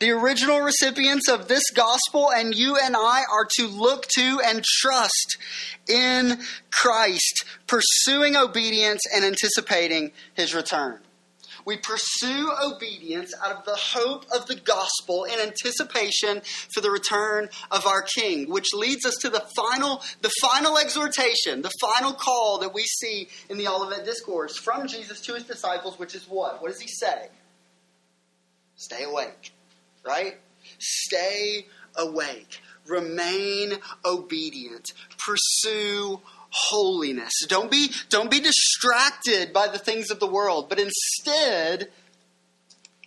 the 0.00 0.10
original 0.10 0.60
recipients 0.60 1.28
of 1.28 1.46
this 1.46 1.62
gospel, 1.70 2.32
and 2.32 2.56
you 2.56 2.76
and 2.76 2.96
I 2.96 3.22
are 3.32 3.46
to 3.58 3.68
look 3.68 4.08
to 4.16 4.40
and 4.44 4.64
trust 4.64 5.38
in 5.88 6.40
Christ, 6.72 7.44
pursuing 7.68 8.34
obedience 8.34 9.02
and 9.14 9.24
anticipating 9.24 10.10
his 10.34 10.56
return. 10.56 10.98
We 11.64 11.76
pursue 11.76 12.50
obedience 12.64 13.32
out 13.44 13.56
of 13.56 13.64
the 13.64 13.76
hope 13.76 14.26
of 14.34 14.46
the 14.46 14.56
gospel 14.56 15.24
in 15.24 15.38
anticipation 15.38 16.42
for 16.74 16.80
the 16.80 16.90
return 16.90 17.48
of 17.70 17.86
our 17.86 18.02
King, 18.02 18.50
which 18.50 18.68
leads 18.74 19.04
us 19.04 19.14
to 19.22 19.30
the 19.30 19.44
final, 19.56 20.02
the 20.20 20.32
final 20.40 20.78
exhortation, 20.78 21.62
the 21.62 21.72
final 21.80 22.12
call 22.12 22.58
that 22.58 22.74
we 22.74 22.82
see 22.82 23.28
in 23.48 23.58
the 23.58 23.68
Olivet 23.68 24.04
Discourse 24.04 24.56
from 24.56 24.86
Jesus 24.86 25.20
to 25.22 25.34
his 25.34 25.44
disciples, 25.44 25.98
which 25.98 26.14
is 26.14 26.24
what? 26.24 26.62
What 26.62 26.70
does 26.70 26.80
he 26.80 26.88
say? 26.88 27.28
Stay 28.76 29.04
awake 29.04 29.52
right? 30.04 30.36
Stay 30.78 31.66
awake. 31.96 32.60
Remain 32.86 33.74
obedient. 34.04 34.92
Pursue 35.18 36.20
holiness. 36.52 37.32
Don't 37.48 37.70
be, 37.70 37.90
don't 38.08 38.30
be 38.30 38.40
distracted 38.40 39.52
by 39.52 39.68
the 39.68 39.78
things 39.78 40.10
of 40.10 40.20
the 40.20 40.26
world, 40.26 40.68
but 40.68 40.78
instead 40.78 41.88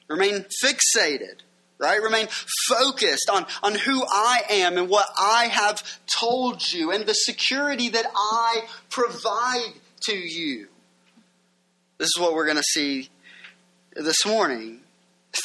remain 0.08 0.46
fixated, 0.64 1.42
right? 1.78 2.02
Remain 2.02 2.28
focused 2.68 3.30
on, 3.32 3.46
on 3.64 3.76
who 3.76 4.04
I 4.04 4.42
am 4.50 4.78
and 4.78 4.90
what 4.90 5.08
I 5.18 5.46
have 5.46 5.82
told 6.08 6.62
you 6.74 6.92
and 6.92 7.06
the 7.06 7.14
security 7.14 7.90
that 7.90 8.06
I 8.16 8.64
provide 8.90 9.74
to 10.08 10.16
you. 10.16 10.68
This 11.98 12.08
is 12.08 12.20
what 12.20 12.34
we're 12.34 12.46
going 12.46 12.58
to 12.58 12.64
see 12.64 13.10
this 13.96 14.26
morning 14.26 14.82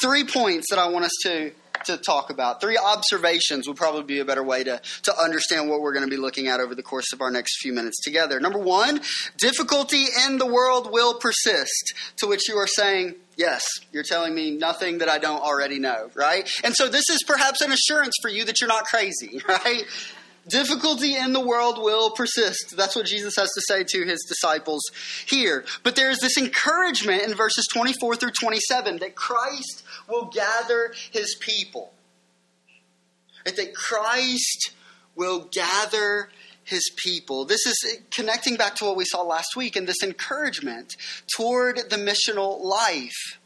three 0.01 0.23
points 0.23 0.67
that 0.69 0.79
I 0.79 0.87
want 0.87 1.05
us 1.05 1.11
to 1.23 1.51
to 1.85 1.97
talk 1.97 2.29
about. 2.29 2.61
Three 2.61 2.77
observations 2.77 3.67
would 3.67 3.77
probably 3.77 4.03
be 4.03 4.19
a 4.19 4.25
better 4.25 4.43
way 4.43 4.63
to, 4.63 4.81
to 5.03 5.17
understand 5.17 5.69
what 5.69 5.81
we're 5.81 5.93
going 5.93 6.05
to 6.05 6.09
be 6.09 6.17
looking 6.17 6.47
at 6.47 6.59
over 6.59 6.75
the 6.75 6.83
course 6.83 7.13
of 7.13 7.21
our 7.21 7.31
next 7.31 7.59
few 7.61 7.73
minutes 7.73 8.01
together. 8.01 8.39
Number 8.39 8.59
one, 8.59 9.01
difficulty 9.37 10.05
in 10.27 10.37
the 10.37 10.45
world 10.45 10.91
will 10.91 11.15
persist. 11.15 11.93
To 12.17 12.27
which 12.27 12.47
you 12.47 12.55
are 12.55 12.67
saying, 12.67 13.15
Yes, 13.37 13.65
you're 13.91 14.03
telling 14.03 14.35
me 14.35 14.51
nothing 14.51 14.99
that 14.99 15.09
I 15.09 15.17
don't 15.17 15.41
already 15.41 15.79
know, 15.79 16.11
right? 16.13 16.47
And 16.63 16.75
so 16.75 16.89
this 16.89 17.09
is 17.09 17.23
perhaps 17.23 17.61
an 17.61 17.71
assurance 17.71 18.13
for 18.21 18.29
you 18.29 18.45
that 18.45 18.59
you're 18.59 18.67
not 18.67 18.85
crazy, 18.85 19.41
right? 19.47 19.83
Difficulty 20.47 21.15
in 21.15 21.33
the 21.33 21.45
world 21.45 21.77
will 21.77 22.11
persist. 22.11 22.75
That's 22.75 22.95
what 22.95 23.05
Jesus 23.05 23.35
has 23.35 23.49
to 23.51 23.61
say 23.61 23.83
to 23.83 24.05
his 24.05 24.25
disciples 24.27 24.81
here. 25.27 25.65
But 25.83 25.95
there's 25.95 26.19
this 26.19 26.37
encouragement 26.37 27.21
in 27.23 27.35
verses 27.35 27.67
24 27.71 28.15
through 28.15 28.31
27 28.31 28.97
that 28.97 29.15
Christ 29.15 29.83
will 30.09 30.25
gather 30.25 30.93
his 31.11 31.35
people. 31.39 31.93
That 33.45 33.73
Christ 33.75 34.71
will 35.15 35.47
gather 35.51 36.29
his 36.63 36.89
people. 37.03 37.45
This 37.45 37.65
is 37.67 37.97
connecting 38.09 38.55
back 38.55 38.75
to 38.75 38.85
what 38.85 38.95
we 38.95 39.05
saw 39.05 39.21
last 39.21 39.55
week 39.55 39.75
and 39.75 39.87
this 39.87 40.01
encouragement 40.01 40.95
toward 41.35 41.77
the 41.89 41.97
missional 41.97 42.63
life. 42.63 43.39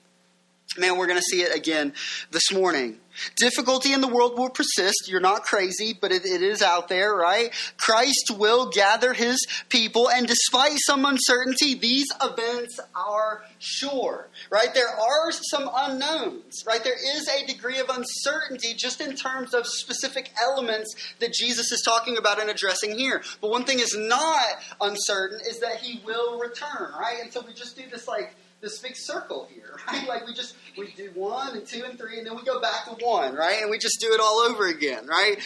Man, 0.77 0.98
we're 0.98 1.08
going 1.08 1.20
to 1.20 1.24
see 1.24 1.41
it 1.41 1.55
again 1.55 1.94
this 2.32 2.51
morning. 2.51 2.98
Difficulty 3.38 3.94
in 3.94 4.01
the 4.01 4.10
world 4.10 4.38
will 4.38 4.50
persist. 4.50 5.08
You're 5.08 5.22
not 5.22 5.44
crazy, 5.44 5.98
but 6.00 6.12
it, 6.12 6.25
it 6.25 6.41
is 6.41 6.62
out 6.62 6.89
there, 6.89 7.15
right? 7.15 7.53
Christ 7.77 8.34
will 8.38 8.70
gather 8.70 9.13
his 9.13 9.46
people, 9.70 10.10
and 10.10 10.27
despite 10.27 10.77
some 10.86 11.05
uncertainty, 11.05 11.75
these 11.75 12.08
events 12.22 12.77
are 12.94 13.44
sure, 13.58 14.27
right? 14.50 14.74
There 14.74 14.89
are 14.89 15.32
some 15.32 15.70
unknowns, 15.74 16.65
right? 16.67 16.84
There 16.84 16.98
is 17.17 17.29
a 17.29 17.48
degree 17.48 17.79
of 17.79 17.89
uncertainty 17.89 18.74
just 18.75 19.00
in 19.00 19.15
terms 19.15 19.53
of 19.53 19.65
specific 19.65 20.32
elements 20.41 20.94
that 21.20 21.32
Jesus 21.34 21.72
is 21.72 21.82
talking 21.84 22.17
about 22.17 22.41
and 22.41 22.50
addressing 22.50 22.98
here. 22.98 23.24
But 23.39 23.50
one 23.50 23.63
thing 23.63 23.79
is 23.79 23.96
not 23.98 24.44
uncertain 24.82 25.39
is 25.48 25.62
that 25.62 25.77
he 25.77 26.01
will 26.05 26.38
return, 26.39 26.91
right? 27.00 27.20
And 27.22 27.32
so 27.32 27.41
we 27.48 27.53
just 27.53 27.77
do 27.77 27.84
this 27.89 28.10
like 28.10 28.36
this 28.62 28.79
big 28.79 28.93
circle 28.95 29.47
here, 29.53 29.75
right? 29.88 30.07
Like 30.07 30.25
we 30.27 30.33
just 30.33 30.55
we 30.77 30.91
do 30.91 31.12
one 31.13 31.55
and 31.55 31.65
two 31.65 31.83
and 31.83 31.97
three, 31.97 32.17
and 32.17 32.27
then 32.27 32.35
we 32.35 32.43
go 32.43 32.59
back 32.59 32.85
to 32.85 33.05
one, 33.05 33.35
right? 33.35 33.62
And 33.62 33.71
we 33.71 33.77
just 33.77 34.00
do 34.00 34.12
it 34.13 34.19
all 34.19 34.39
over 34.39 34.67
again, 34.67 35.05
right? 35.07 35.38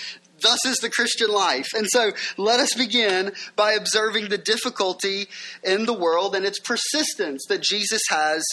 Thus 0.41 0.65
is 0.65 0.77
the 0.77 0.89
Christian 0.89 1.29
life. 1.29 1.67
And 1.73 1.85
so 1.89 2.11
let 2.37 2.59
us 2.59 2.73
begin 2.73 3.33
by 3.55 3.73
observing 3.73 4.29
the 4.29 4.37
difficulty 4.37 5.27
in 5.63 5.85
the 5.85 5.93
world 5.93 6.33
and 6.33 6.45
its 6.45 6.59
persistence 6.59 7.43
that 7.49 7.61
Jesus 7.61 8.01
has 8.09 8.43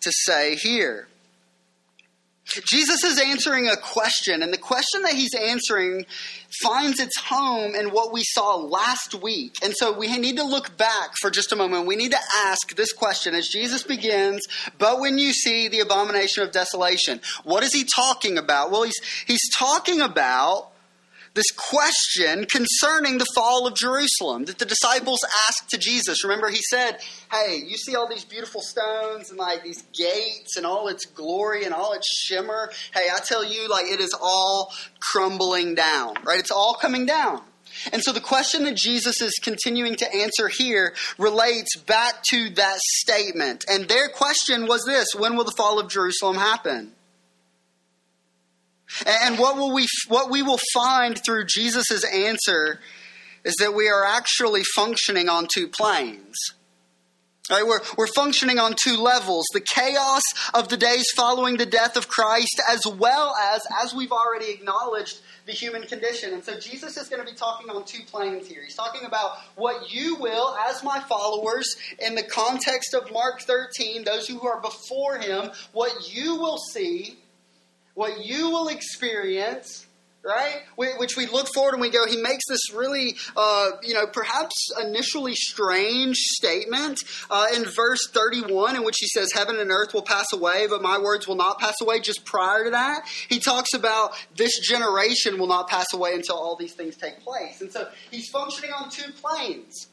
to 0.00 0.10
say 0.24 0.56
here. 0.56 1.06
Jesus 2.66 3.04
is 3.04 3.20
answering 3.20 3.68
a 3.68 3.76
question, 3.76 4.42
and 4.42 4.52
the 4.52 4.58
question 4.58 5.02
that 5.02 5.12
he's 5.12 5.34
answering 5.34 6.06
finds 6.62 6.98
its 6.98 7.16
home 7.18 7.74
in 7.74 7.90
what 7.90 8.12
we 8.12 8.22
saw 8.24 8.56
last 8.56 9.14
week. 9.14 9.56
And 9.62 9.72
so 9.76 9.96
we 9.96 10.16
need 10.18 10.36
to 10.36 10.44
look 10.44 10.76
back 10.76 11.12
for 11.20 11.30
just 11.30 11.52
a 11.52 11.56
moment. 11.56 11.86
We 11.86 11.96
need 11.96 12.10
to 12.10 12.18
ask 12.44 12.74
this 12.74 12.92
question 12.92 13.34
as 13.34 13.48
Jesus 13.48 13.82
begins, 13.82 14.46
but 14.78 15.00
when 15.00 15.18
you 15.18 15.32
see 15.32 15.68
the 15.68 15.80
abomination 15.80 16.42
of 16.42 16.50
desolation, 16.50 17.20
what 17.44 17.62
is 17.62 17.72
he 17.72 17.86
talking 17.94 18.36
about? 18.36 18.70
Well, 18.70 18.82
he's, 18.82 19.00
he's 19.26 19.48
talking 19.56 20.00
about 20.00 20.70
this 21.34 21.50
question 21.52 22.44
concerning 22.46 23.18
the 23.18 23.26
fall 23.34 23.66
of 23.66 23.74
Jerusalem 23.74 24.46
that 24.46 24.58
the 24.58 24.64
disciples 24.64 25.20
asked 25.48 25.70
to 25.70 25.78
Jesus. 25.78 26.24
Remember, 26.24 26.48
he 26.48 26.60
said, 26.70 26.98
Hey, 27.30 27.62
you 27.64 27.76
see 27.76 27.94
all 27.94 28.08
these 28.08 28.24
beautiful 28.24 28.60
stones 28.60 29.30
and 29.30 29.38
like 29.38 29.62
these 29.62 29.82
gates 29.92 30.56
and 30.56 30.66
all 30.66 30.88
its 30.88 31.06
glory 31.06 31.64
and 31.64 31.72
all 31.72 31.92
its 31.92 32.08
shimmer? 32.26 32.70
Hey, 32.92 33.08
I 33.14 33.20
tell 33.20 33.44
you, 33.44 33.68
like 33.68 33.86
it 33.86 34.00
is 34.00 34.16
all 34.20 34.72
crumbling 35.00 35.74
down, 35.74 36.14
right? 36.24 36.40
It's 36.40 36.50
all 36.50 36.74
coming 36.74 37.06
down. 37.06 37.42
And 37.92 38.02
so 38.02 38.12
the 38.12 38.20
question 38.20 38.64
that 38.64 38.76
Jesus 38.76 39.20
is 39.20 39.32
continuing 39.40 39.94
to 39.96 40.14
answer 40.14 40.48
here 40.48 40.94
relates 41.18 41.76
back 41.76 42.22
to 42.30 42.50
that 42.50 42.78
statement. 42.80 43.64
And 43.68 43.88
their 43.88 44.08
question 44.08 44.66
was 44.66 44.84
this 44.84 45.08
When 45.16 45.36
will 45.36 45.44
the 45.44 45.54
fall 45.56 45.78
of 45.78 45.88
Jerusalem 45.88 46.36
happen? 46.36 46.92
And 49.06 49.38
what 49.38 49.56
will 49.56 49.72
we 49.72 49.86
what 50.08 50.30
we 50.30 50.42
will 50.42 50.60
find 50.72 51.20
through 51.24 51.46
Jesus' 51.46 52.04
answer 52.04 52.80
is 53.44 53.54
that 53.60 53.74
we 53.74 53.88
are 53.88 54.04
actually 54.04 54.62
functioning 54.74 55.28
on 55.28 55.46
two 55.52 55.68
planes. 55.68 56.36
Right, 57.50 57.66
we're, 57.66 57.80
we're 57.98 58.06
functioning 58.06 58.60
on 58.60 58.76
two 58.80 58.96
levels 58.96 59.44
the 59.52 59.60
chaos 59.60 60.22
of 60.54 60.68
the 60.68 60.76
days 60.76 61.06
following 61.16 61.56
the 61.56 61.66
death 61.66 61.96
of 61.96 62.06
Christ, 62.06 62.62
as 62.68 62.86
well 62.86 63.34
as, 63.34 63.62
as 63.82 63.92
we've 63.92 64.12
already 64.12 64.52
acknowledged, 64.52 65.20
the 65.46 65.52
human 65.52 65.82
condition. 65.82 66.32
And 66.32 66.44
so 66.44 66.60
Jesus 66.60 66.96
is 66.96 67.08
going 67.08 67.24
to 67.24 67.28
be 67.28 67.36
talking 67.36 67.68
on 67.70 67.84
two 67.84 68.04
planes 68.04 68.46
here. 68.46 68.62
He's 68.62 68.76
talking 68.76 69.04
about 69.04 69.32
what 69.56 69.92
you 69.92 70.14
will, 70.16 70.54
as 70.68 70.84
my 70.84 71.00
followers, 71.00 71.74
in 71.98 72.14
the 72.14 72.22
context 72.22 72.94
of 72.94 73.10
Mark 73.10 73.40
13, 73.40 74.04
those 74.04 74.28
who 74.28 74.46
are 74.46 74.60
before 74.60 75.18
him, 75.18 75.50
what 75.72 76.14
you 76.14 76.36
will 76.36 76.58
see 76.58 77.18
what 77.94 78.24
you 78.24 78.50
will 78.50 78.68
experience, 78.68 79.86
right? 80.22 80.62
Which 80.76 81.16
we 81.16 81.26
look 81.26 81.48
forward 81.54 81.74
and 81.74 81.80
we 81.80 81.90
go, 81.90 82.06
he 82.06 82.16
makes 82.16 82.44
this 82.48 82.72
really, 82.74 83.16
uh, 83.36 83.70
you 83.82 83.94
know, 83.94 84.06
perhaps 84.06 84.54
initially 84.80 85.34
strange 85.34 86.16
statement 86.16 87.00
uh, 87.30 87.46
in 87.54 87.64
verse 87.64 88.08
31, 88.10 88.76
in 88.76 88.84
which 88.84 88.96
he 88.98 89.06
says, 89.06 89.32
Heaven 89.32 89.58
and 89.58 89.70
earth 89.70 89.94
will 89.94 90.02
pass 90.02 90.32
away, 90.32 90.66
but 90.68 90.82
my 90.82 90.98
words 90.98 91.26
will 91.26 91.36
not 91.36 91.58
pass 91.58 91.80
away. 91.80 92.00
Just 92.00 92.24
prior 92.24 92.64
to 92.64 92.70
that, 92.70 93.06
he 93.28 93.38
talks 93.38 93.72
about 93.74 94.12
this 94.36 94.58
generation 94.60 95.38
will 95.38 95.48
not 95.48 95.68
pass 95.68 95.92
away 95.92 96.14
until 96.14 96.36
all 96.36 96.56
these 96.56 96.74
things 96.74 96.96
take 96.96 97.20
place. 97.20 97.60
And 97.60 97.72
so 97.72 97.88
he's 98.10 98.28
functioning 98.28 98.72
on 98.72 98.90
two 98.90 99.10
planes. 99.12 99.88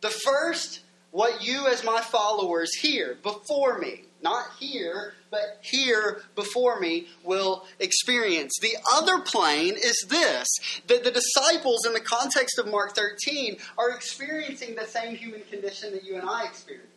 The 0.00 0.10
first, 0.10 0.80
what 1.10 1.42
you 1.42 1.66
as 1.66 1.84
my 1.84 2.00
followers 2.00 2.72
hear 2.74 3.18
before 3.22 3.78
me 3.78 4.02
not 4.22 4.46
here, 4.58 5.14
but 5.30 5.58
here 5.62 6.22
before 6.34 6.80
me 6.80 7.08
will 7.24 7.66
experience. 7.78 8.52
The 8.60 8.76
other 8.92 9.20
plane 9.20 9.74
is 9.74 10.06
this 10.08 10.46
that 10.86 11.04
the 11.04 11.10
disciples, 11.10 11.86
in 11.86 11.92
the 11.92 12.00
context 12.00 12.58
of 12.58 12.66
Mark 12.66 12.94
13, 12.94 13.56
are 13.76 13.90
experiencing 13.90 14.74
the 14.74 14.86
same 14.86 15.16
human 15.16 15.42
condition 15.42 15.92
that 15.92 16.04
you 16.04 16.16
and 16.16 16.28
I 16.28 16.44
experience 16.44 16.90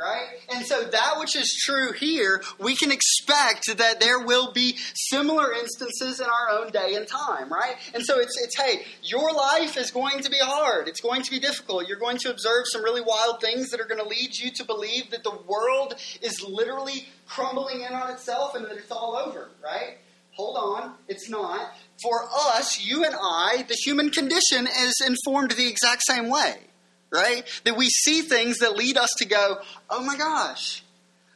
right? 0.00 0.26
And 0.54 0.64
so 0.64 0.84
that 0.84 1.14
which 1.18 1.36
is 1.36 1.60
true 1.64 1.92
here, 1.92 2.42
we 2.58 2.76
can 2.76 2.92
expect 2.92 3.76
that 3.78 4.00
there 4.00 4.20
will 4.20 4.52
be 4.52 4.76
similar 4.94 5.52
instances 5.52 6.20
in 6.20 6.26
our 6.26 6.58
own 6.58 6.70
day 6.70 6.94
and 6.94 7.06
time, 7.06 7.52
right? 7.52 7.76
And 7.94 8.04
so 8.04 8.18
it's 8.18 8.36
it's 8.40 8.56
hey, 8.56 8.84
your 9.02 9.32
life 9.32 9.76
is 9.76 9.90
going 9.90 10.22
to 10.22 10.30
be 10.30 10.38
hard. 10.40 10.88
It's 10.88 11.00
going 11.00 11.22
to 11.22 11.30
be 11.30 11.40
difficult. 11.40 11.88
You're 11.88 11.98
going 11.98 12.18
to 12.18 12.30
observe 12.30 12.64
some 12.66 12.82
really 12.82 13.00
wild 13.00 13.40
things 13.40 13.70
that 13.70 13.80
are 13.80 13.86
going 13.86 14.02
to 14.02 14.08
lead 14.08 14.36
you 14.38 14.50
to 14.52 14.64
believe 14.64 15.10
that 15.10 15.24
the 15.24 15.36
world 15.46 15.94
is 16.22 16.42
literally 16.42 17.06
crumbling 17.26 17.80
in 17.82 17.92
on 17.92 18.10
itself 18.10 18.54
and 18.54 18.64
that 18.64 18.76
it's 18.76 18.90
all 18.90 19.16
over, 19.16 19.48
right? 19.62 19.98
Hold 20.36 20.56
on, 20.56 20.94
it's 21.08 21.28
not. 21.28 21.74
For 22.00 22.28
us, 22.32 22.80
you 22.80 23.04
and 23.04 23.14
I, 23.14 23.64
the 23.68 23.74
human 23.74 24.10
condition 24.10 24.68
is 24.68 24.94
informed 25.04 25.50
the 25.52 25.66
exact 25.66 26.02
same 26.06 26.28
way 26.30 26.67
right? 27.10 27.44
That 27.64 27.76
we 27.76 27.88
see 27.88 28.22
things 28.22 28.58
that 28.58 28.76
lead 28.76 28.96
us 28.96 29.10
to 29.18 29.26
go, 29.26 29.58
oh 29.90 30.04
my 30.04 30.16
gosh, 30.16 30.82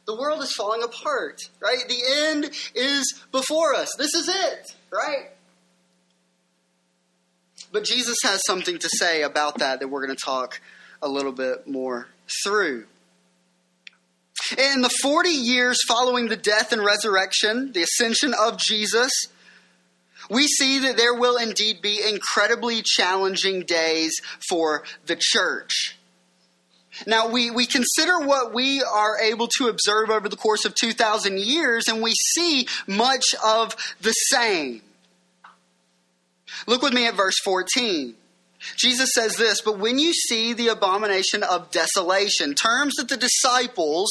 the 0.05 0.15
world 0.15 0.41
is 0.41 0.53
falling 0.53 0.83
apart, 0.83 1.41
right? 1.61 1.83
The 1.87 2.01
end 2.15 2.51
is 2.75 3.21
before 3.31 3.73
us. 3.73 3.89
This 3.97 4.13
is 4.13 4.27
it, 4.27 4.75
right? 4.91 5.29
But 7.71 7.85
Jesus 7.85 8.17
has 8.23 8.41
something 8.45 8.77
to 8.77 8.89
say 8.89 9.23
about 9.23 9.59
that 9.59 9.79
that 9.79 9.87
we're 9.87 10.05
going 10.05 10.15
to 10.15 10.23
talk 10.23 10.61
a 11.01 11.07
little 11.07 11.31
bit 11.31 11.67
more 11.67 12.07
through. 12.43 12.85
In 14.57 14.81
the 14.81 14.91
40 15.01 15.29
years 15.29 15.79
following 15.87 16.27
the 16.27 16.37
death 16.37 16.71
and 16.71 16.83
resurrection, 16.83 17.71
the 17.71 17.81
ascension 17.81 18.33
of 18.39 18.57
Jesus, 18.57 19.11
we 20.29 20.47
see 20.47 20.79
that 20.79 20.97
there 20.97 21.13
will 21.13 21.37
indeed 21.37 21.81
be 21.81 22.01
incredibly 22.07 22.81
challenging 22.83 23.61
days 23.61 24.13
for 24.47 24.83
the 25.05 25.17
church. 25.19 25.97
Now, 27.07 27.29
we, 27.29 27.49
we 27.49 27.65
consider 27.65 28.19
what 28.19 28.53
we 28.53 28.83
are 28.83 29.19
able 29.19 29.47
to 29.57 29.67
observe 29.67 30.09
over 30.09 30.29
the 30.29 30.35
course 30.35 30.63
of 30.63 30.75
2,000 30.75 31.39
years, 31.39 31.87
and 31.87 32.01
we 32.03 32.13
see 32.13 32.67
much 32.85 33.25
of 33.43 33.75
the 34.01 34.11
same. 34.11 34.81
Look 36.67 36.83
with 36.83 36.93
me 36.93 37.07
at 37.07 37.15
verse 37.15 37.39
14. 37.43 38.15
Jesus 38.77 39.09
says 39.13 39.35
this, 39.35 39.61
but 39.61 39.79
when 39.79 39.99
you 39.99 40.13
see 40.13 40.53
the 40.53 40.69
abomination 40.69 41.43
of 41.43 41.71
desolation, 41.71 42.53
terms 42.53 42.93
that 42.95 43.09
the 43.09 43.17
disciples 43.17 44.09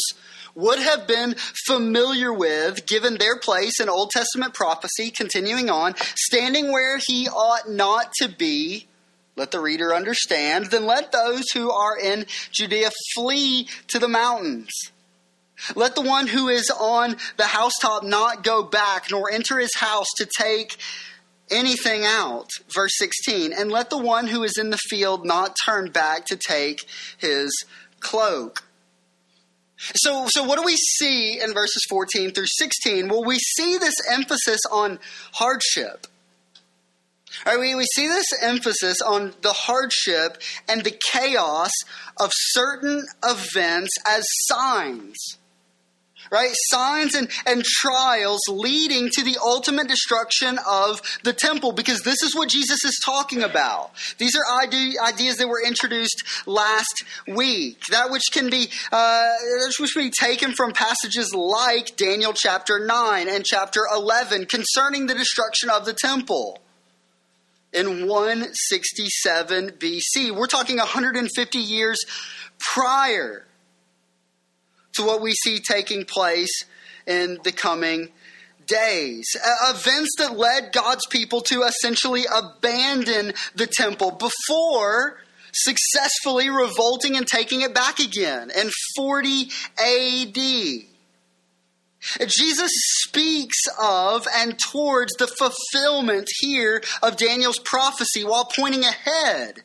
would 0.55 0.79
have 0.79 1.07
been 1.07 1.35
familiar 1.67 2.33
with, 2.33 2.87
given 2.87 3.17
their 3.19 3.39
place 3.39 3.81
in 3.81 3.89
Old 3.89 4.11
Testament 4.11 4.55
prophecy, 4.55 5.11
continuing 5.11 5.71
on, 5.71 5.95
standing 6.17 6.71
where 6.73 6.99
he 7.07 7.29
ought 7.29 7.71
not 7.71 8.13
to 8.21 8.29
be, 8.29 8.87
let 9.37 9.51
the 9.51 9.61
reader 9.61 9.95
understand, 9.95 10.67
then 10.67 10.85
let 10.85 11.13
those 11.13 11.45
who 11.55 11.71
are 11.71 11.99
in 11.99 12.27
Judea 12.51 12.91
flee 13.15 13.69
to 13.89 13.99
the 13.99 14.09
mountains. 14.09 14.71
Let 15.75 15.95
the 15.95 16.03
one 16.03 16.27
who 16.27 16.49
is 16.49 16.71
on 16.71 17.17
the 17.37 17.47
housetop 17.47 18.03
not 18.03 18.43
go 18.43 18.63
back, 18.63 19.11
nor 19.11 19.31
enter 19.31 19.59
his 19.59 19.75
house 19.77 20.09
to 20.17 20.27
take 20.27 20.77
anything 21.51 22.05
out. 22.05 22.49
Verse 22.75 22.93
16. 22.99 23.53
And 23.53 23.71
let 23.71 23.89
the 23.89 23.99
one 23.99 24.27
who 24.27 24.43
is 24.43 24.59
in 24.59 24.71
the 24.71 24.79
field 24.89 25.25
not 25.25 25.57
turn 25.65 25.91
back 25.91 26.27
to 26.27 26.37
take 26.37 26.81
his 27.19 27.65
cloak. 28.01 28.65
So, 29.97 30.27
so 30.29 30.45
what 30.45 30.59
do 30.59 30.65
we 30.65 30.77
see 30.77 31.41
in 31.41 31.53
verses 31.53 31.85
14 31.89 32.33
through 32.33 32.47
16? 32.47 33.09
Well, 33.09 33.25
we 33.25 33.39
see 33.39 33.79
this 33.79 33.95
emphasis 34.11 34.61
on 34.71 34.99
hardship. 35.33 36.07
Right, 37.47 37.59
we, 37.59 37.75
we 37.75 37.87
see 37.95 38.09
this 38.09 38.27
emphasis 38.43 38.99
on 39.01 39.33
the 39.41 39.53
hardship 39.53 40.41
and 40.69 40.85
the 40.85 40.97
chaos 41.13 41.71
of 42.21 42.31
certain 42.33 43.05
events 43.25 43.91
as 44.07 44.25
signs 44.45 45.39
right? 46.33 46.51
Signs 46.71 47.15
and, 47.15 47.31
and 47.47 47.63
trials 47.63 48.41
leading 48.49 49.11
to 49.11 49.23
the 49.23 49.37
ultimate 49.41 49.87
destruction 49.87 50.59
of 50.67 51.01
the 51.23 51.35
temple 51.35 51.73
because 51.73 52.01
this 52.01 52.23
is 52.23 52.35
what 52.35 52.49
Jesus 52.49 52.83
is 52.85 52.99
talking 53.05 53.43
about. 53.43 53.91
These 54.17 54.35
are 54.35 54.43
ideas 55.07 55.37
that 55.37 55.47
were 55.47 55.63
introduced 55.65 56.25
last 56.47 57.05
week. 57.29 57.83
That 57.91 58.11
which 58.11 58.25
can 58.33 58.49
be, 58.49 58.69
uh, 58.91 59.29
which 59.79 59.93
can 59.93 60.05
be 60.05 60.11
taken 60.11 60.53
from 60.53 60.73
passages 60.73 61.35
like 61.35 61.97
Daniel 61.97 62.33
chapter 62.33 62.85
9 62.85 63.29
and 63.29 63.45
chapter 63.45 63.83
11 63.95 64.47
concerning 64.47 65.07
the 65.07 65.15
destruction 65.15 65.69
of 65.69 65.85
the 65.85 65.93
temple 65.93 66.59
in 67.75 68.07
167 68.07 69.71
BC. 69.73 70.35
We're 70.35 70.47
talking 70.47 70.79
150 70.79 71.59
years 71.59 71.99
prior 72.59 73.45
to 74.95 75.05
what 75.05 75.21
we 75.21 75.33
see 75.33 75.59
taking 75.59 76.05
place 76.05 76.65
in 77.07 77.39
the 77.45 77.53
coming 77.53 78.09
days. 78.67 79.27
Events 79.69 80.11
that 80.19 80.37
led 80.37 80.73
God's 80.73 81.07
people 81.07 81.41
to 81.43 81.63
essentially 81.63 82.25
abandon 82.33 83.33
the 83.55 83.67
temple 83.67 84.13
before 84.13 85.19
successfully 85.53 86.49
revolting 86.49 87.17
and 87.17 87.27
taking 87.27 87.61
it 87.61 87.75
back 87.75 87.99
again 87.99 88.51
in 88.51 88.71
40 88.97 89.51
AD. 89.79 90.37
Jesus 92.27 92.71
speaks 93.05 93.59
of 93.81 94.27
and 94.35 94.59
towards 94.59 95.13
the 95.15 95.29
fulfillment 95.29 96.29
here 96.41 96.83
of 97.03 97.17
Daniel's 97.17 97.61
prophecy 97.61 98.25
while 98.25 98.49
pointing 98.57 98.83
ahead 98.83 99.63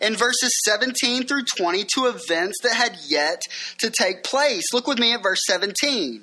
in 0.00 0.14
verses 0.16 0.50
17 0.64 1.26
through 1.26 1.44
20 1.56 1.84
to 1.94 2.06
events 2.06 2.58
that 2.62 2.74
had 2.74 2.96
yet 3.06 3.42
to 3.78 3.90
take 3.90 4.24
place. 4.24 4.72
Look 4.72 4.86
with 4.86 4.98
me 4.98 5.12
at 5.12 5.22
verse 5.22 5.40
17. 5.46 6.22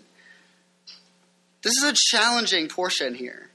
This 1.64 1.78
is 1.78 1.84
a 1.84 1.96
challenging 1.96 2.68
portion 2.68 3.14
here. 3.14 3.50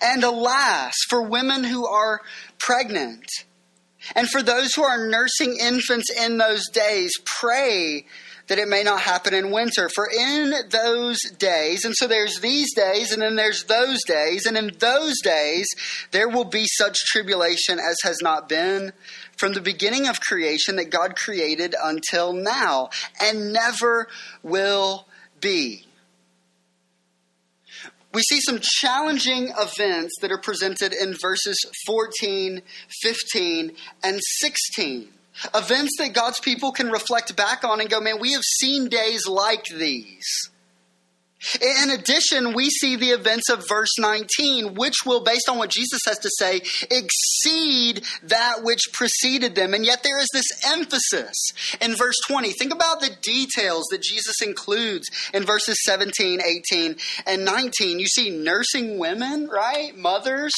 And 0.00 0.22
alas, 0.22 0.94
for 1.08 1.22
women 1.22 1.64
who 1.64 1.86
are 1.86 2.20
pregnant, 2.58 3.26
and 4.14 4.28
for 4.28 4.42
those 4.42 4.74
who 4.74 4.82
are 4.82 5.08
nursing 5.08 5.56
infants 5.60 6.10
in 6.10 6.36
those 6.38 6.68
days, 6.68 7.12
pray 7.24 8.06
that 8.46 8.58
it 8.58 8.68
may 8.68 8.82
not 8.82 9.00
happen 9.00 9.34
in 9.34 9.50
winter. 9.50 9.88
For 9.94 10.08
in 10.08 10.52
those 10.70 11.18
days, 11.38 11.84
and 11.84 11.94
so 11.94 12.06
there's 12.06 12.40
these 12.40 12.74
days, 12.74 13.12
and 13.12 13.22
then 13.22 13.36
there's 13.36 13.64
those 13.64 14.02
days, 14.04 14.46
and 14.46 14.56
in 14.56 14.72
those 14.78 15.14
days 15.22 15.66
there 16.10 16.28
will 16.28 16.44
be 16.44 16.66
such 16.66 16.96
tribulation 17.06 17.78
as 17.78 17.96
has 18.02 18.18
not 18.22 18.48
been 18.48 18.92
from 19.36 19.52
the 19.54 19.60
beginning 19.60 20.08
of 20.08 20.20
creation 20.20 20.76
that 20.76 20.90
God 20.90 21.16
created 21.16 21.74
until 21.82 22.32
now, 22.32 22.90
and 23.20 23.52
never 23.52 24.08
will 24.42 25.06
be. 25.40 25.86
We 28.12 28.22
see 28.22 28.40
some 28.40 28.60
challenging 28.62 29.52
events 29.58 30.14
that 30.20 30.30
are 30.30 30.38
presented 30.38 30.92
in 30.92 31.16
verses 31.20 31.56
14, 31.84 32.62
15, 33.02 33.72
and 34.04 34.20
16. 34.22 35.08
Events 35.54 35.92
that 35.98 36.12
God's 36.12 36.40
people 36.40 36.72
can 36.72 36.90
reflect 36.90 37.34
back 37.36 37.64
on 37.64 37.80
and 37.80 37.90
go, 37.90 38.00
man, 38.00 38.20
we 38.20 38.32
have 38.32 38.42
seen 38.42 38.88
days 38.88 39.26
like 39.26 39.64
these. 39.64 40.50
In 41.60 41.90
addition, 41.90 42.54
we 42.54 42.70
see 42.70 42.96
the 42.96 43.10
events 43.10 43.50
of 43.50 43.68
verse 43.68 43.98
19, 43.98 44.74
which 44.74 45.04
will, 45.04 45.22
based 45.22 45.48
on 45.48 45.58
what 45.58 45.70
Jesus 45.70 46.00
has 46.06 46.18
to 46.20 46.30
say, 46.38 46.62
exceed 46.90 48.02
that 48.22 48.62
which 48.62 48.92
preceded 48.92 49.54
them. 49.54 49.74
And 49.74 49.84
yet 49.84 50.02
there 50.02 50.18
is 50.18 50.28
this 50.32 50.46
emphasis 50.64 51.34
in 51.80 51.96
verse 51.96 52.16
20. 52.26 52.52
Think 52.52 52.72
about 52.72 53.00
the 53.00 53.14
details 53.20 53.84
that 53.90 54.02
Jesus 54.02 54.40
includes 54.40 55.06
in 55.34 55.44
verses 55.44 55.76
17, 55.84 56.40
18, 56.40 56.96
and 57.26 57.44
19. 57.44 57.98
You 57.98 58.06
see 58.06 58.30
nursing 58.30 58.98
women, 58.98 59.48
right? 59.48 59.94
Mothers 59.96 60.54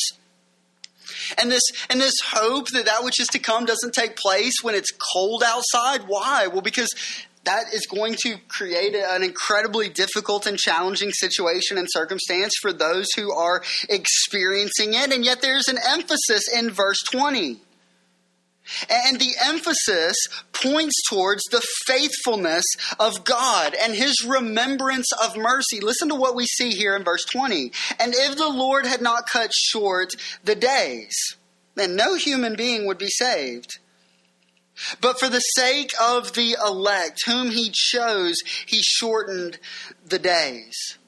and 1.38 1.50
this 1.50 1.62
and 1.90 2.00
this 2.00 2.14
hope 2.24 2.68
that 2.68 2.86
that 2.86 3.04
which 3.04 3.20
is 3.20 3.28
to 3.28 3.38
come 3.38 3.64
doesn't 3.64 3.94
take 3.94 4.16
place 4.16 4.54
when 4.62 4.74
it's 4.74 4.90
cold 5.12 5.42
outside. 5.44 6.02
Why? 6.06 6.46
Well 6.46 6.62
because 6.62 6.90
that 7.44 7.72
is 7.72 7.86
going 7.86 8.16
to 8.24 8.36
create 8.48 8.94
an 8.94 9.22
incredibly 9.22 9.88
difficult 9.88 10.46
and 10.46 10.58
challenging 10.58 11.12
situation 11.12 11.78
and 11.78 11.86
circumstance 11.88 12.52
for 12.60 12.72
those 12.72 13.06
who 13.16 13.32
are 13.32 13.62
experiencing 13.88 14.94
it. 14.94 15.12
And 15.12 15.24
yet 15.24 15.42
there's 15.42 15.68
an 15.68 15.78
emphasis 15.88 16.42
in 16.52 16.70
verse 16.70 16.98
20 17.12 17.60
and 18.90 19.18
the 19.18 19.34
emphasis 19.44 20.16
points 20.52 20.94
towards 21.08 21.42
the 21.44 21.62
faithfulness 21.86 22.64
of 22.98 23.24
God 23.24 23.74
and 23.80 23.94
his 23.94 24.24
remembrance 24.26 25.10
of 25.22 25.36
mercy. 25.36 25.80
Listen 25.80 26.08
to 26.08 26.14
what 26.14 26.34
we 26.34 26.46
see 26.46 26.70
here 26.70 26.96
in 26.96 27.04
verse 27.04 27.24
20. 27.24 27.72
And 27.98 28.14
if 28.14 28.36
the 28.36 28.48
Lord 28.48 28.86
had 28.86 29.02
not 29.02 29.28
cut 29.28 29.52
short 29.52 30.14
the 30.44 30.54
days, 30.54 31.36
then 31.74 31.96
no 31.96 32.14
human 32.14 32.56
being 32.56 32.86
would 32.86 32.98
be 32.98 33.08
saved. 33.08 33.78
But 35.00 35.18
for 35.18 35.28
the 35.28 35.40
sake 35.40 35.92
of 36.00 36.34
the 36.34 36.56
elect, 36.64 37.22
whom 37.26 37.50
he 37.50 37.70
chose, 37.72 38.36
he 38.66 38.80
shortened 38.82 39.58
the 40.04 40.18
days. 40.18 40.98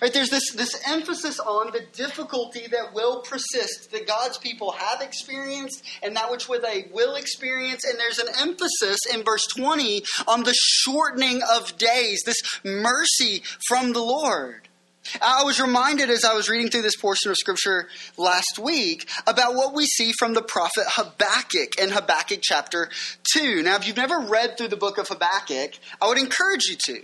Right, 0.00 0.12
there's 0.12 0.30
this, 0.30 0.52
this 0.52 0.80
emphasis 0.86 1.40
on 1.40 1.72
the 1.72 1.84
difficulty 1.92 2.66
that 2.68 2.94
will 2.94 3.20
persist 3.22 3.90
that 3.90 4.06
God's 4.06 4.38
people 4.38 4.72
have 4.72 5.02
experienced 5.02 5.84
and 6.02 6.14
that 6.14 6.30
which 6.30 6.46
they 6.46 6.88
will 6.92 7.16
experience. 7.16 7.84
And 7.84 7.98
there's 7.98 8.18
an 8.18 8.28
emphasis 8.38 8.98
in 9.12 9.24
verse 9.24 9.44
20 9.56 10.04
on 10.28 10.44
the 10.44 10.54
shortening 10.56 11.40
of 11.52 11.76
days, 11.78 12.22
this 12.24 12.40
mercy 12.64 13.42
from 13.68 13.92
the 13.92 14.02
Lord. 14.02 14.68
I 15.20 15.42
was 15.42 15.60
reminded 15.60 16.10
as 16.10 16.24
I 16.24 16.34
was 16.34 16.48
reading 16.48 16.68
through 16.68 16.82
this 16.82 16.96
portion 16.96 17.32
of 17.32 17.36
scripture 17.36 17.88
last 18.16 18.60
week 18.60 19.08
about 19.26 19.54
what 19.54 19.74
we 19.74 19.86
see 19.86 20.12
from 20.12 20.34
the 20.34 20.42
prophet 20.42 20.84
Habakkuk 20.86 21.76
in 21.80 21.90
Habakkuk 21.90 22.38
chapter 22.40 22.88
2. 23.34 23.64
Now, 23.64 23.76
if 23.76 23.86
you've 23.86 23.96
never 23.96 24.20
read 24.20 24.56
through 24.56 24.68
the 24.68 24.76
book 24.76 24.98
of 24.98 25.08
Habakkuk, 25.08 25.72
I 26.00 26.06
would 26.06 26.18
encourage 26.18 26.66
you 26.66 26.76
to. 26.86 27.02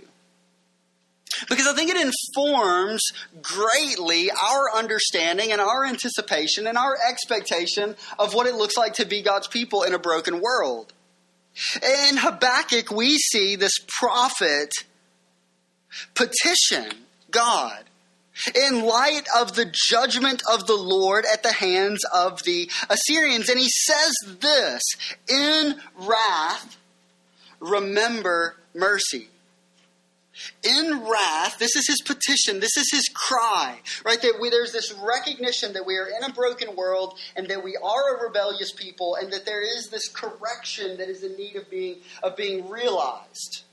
Because 1.47 1.67
I 1.67 1.73
think 1.73 1.91
it 1.91 1.97
informs 1.97 3.01
greatly 3.41 4.31
our 4.31 4.75
understanding 4.75 5.51
and 5.51 5.61
our 5.61 5.85
anticipation 5.85 6.67
and 6.67 6.77
our 6.77 6.97
expectation 7.07 7.95
of 8.17 8.33
what 8.33 8.47
it 8.47 8.55
looks 8.55 8.75
like 8.75 8.95
to 8.95 9.05
be 9.05 9.21
God's 9.21 9.47
people 9.47 9.83
in 9.83 9.93
a 9.93 9.99
broken 9.99 10.41
world. 10.41 10.91
In 11.75 12.17
Habakkuk, 12.17 12.91
we 12.91 13.17
see 13.17 13.55
this 13.55 13.79
prophet 13.99 14.71
petition 16.15 16.91
God 17.31 17.83
in 18.55 18.85
light 18.85 19.25
of 19.37 19.55
the 19.55 19.71
judgment 19.89 20.41
of 20.51 20.65
the 20.65 20.75
Lord 20.75 21.25
at 21.31 21.43
the 21.43 21.51
hands 21.51 21.99
of 22.13 22.43
the 22.43 22.71
Assyrians. 22.89 23.49
And 23.49 23.59
he 23.59 23.69
says 23.69 24.13
this 24.39 24.81
In 25.27 25.75
wrath, 25.97 26.77
remember 27.59 28.55
mercy 28.73 29.29
in 30.63 31.03
wrath, 31.09 31.57
this 31.59 31.75
is 31.75 31.87
his 31.87 32.01
petition, 32.01 32.59
this 32.59 32.77
is 32.77 32.89
his 32.91 33.09
cry, 33.13 33.79
right? 34.05 34.21
That 34.21 34.39
we, 34.39 34.49
there's 34.49 34.71
this 34.71 34.93
recognition 34.93 35.73
that 35.73 35.85
we 35.85 35.97
are 35.97 36.07
in 36.07 36.23
a 36.23 36.33
broken 36.33 36.75
world 36.75 37.17
and 37.35 37.47
that 37.47 37.63
we 37.63 37.77
are 37.81 38.17
a 38.17 38.23
rebellious 38.23 38.71
people 38.73 39.15
and 39.15 39.31
that 39.31 39.45
there 39.45 39.61
is 39.61 39.89
this 39.89 40.07
correction 40.09 40.97
that 40.97 41.09
is 41.09 41.23
in 41.23 41.35
need 41.35 41.55
of 41.55 41.69
being, 41.69 41.97
of 42.23 42.35
being 42.35 42.69
realized 42.69 43.63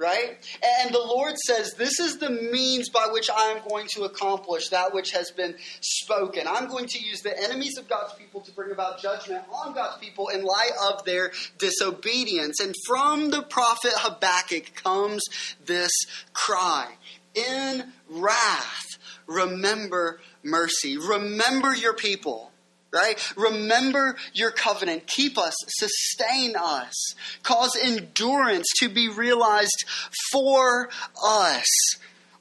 right? 0.00 0.38
And 0.82 0.94
the 0.94 0.98
Lord 0.98 1.34
says, 1.46 1.74
This 1.74 2.00
is 2.00 2.16
the 2.16 2.30
means 2.30 2.88
by 2.88 3.08
which 3.12 3.28
I 3.30 3.50
am 3.50 3.68
going 3.68 3.86
to 3.94 4.04
accomplish 4.04 4.70
that 4.70 4.94
which 4.94 5.12
has 5.12 5.30
been 5.30 5.54
spoken. 5.80 6.44
I'm 6.48 6.68
going 6.68 6.86
to 6.86 6.98
use 6.98 7.20
the 7.20 7.38
enemies 7.38 7.76
of 7.76 7.86
God's 7.86 8.14
people 8.14 8.40
to 8.40 8.52
bring 8.52 8.72
about 8.72 9.00
judgment 9.00 9.44
on 9.52 9.74
God's 9.74 9.98
people 9.98 10.28
in 10.28 10.42
light 10.42 10.72
of 10.90 11.04
their 11.04 11.32
disobedience. 11.58 12.60
And 12.60 12.74
from 12.86 13.30
the 13.30 13.42
prophet 13.42 13.92
Habakkuk 13.94 14.74
comes 14.74 15.22
this 15.64 15.92
cry 16.32 16.88
In 17.34 17.92
wrath, 18.08 18.86
remember 19.26 20.20
mercy. 20.42 20.96
Remember 20.96 21.74
your 21.74 21.94
people 21.94 22.49
right? 22.92 23.16
Remember 23.36 24.16
your 24.32 24.50
covenant. 24.50 25.06
Keep 25.06 25.38
us, 25.38 25.54
sustain 25.68 26.54
us, 26.56 27.14
cause 27.42 27.76
endurance 27.80 28.66
to 28.80 28.88
be 28.88 29.08
realized 29.08 29.84
for 30.32 30.88
us. 31.24 31.66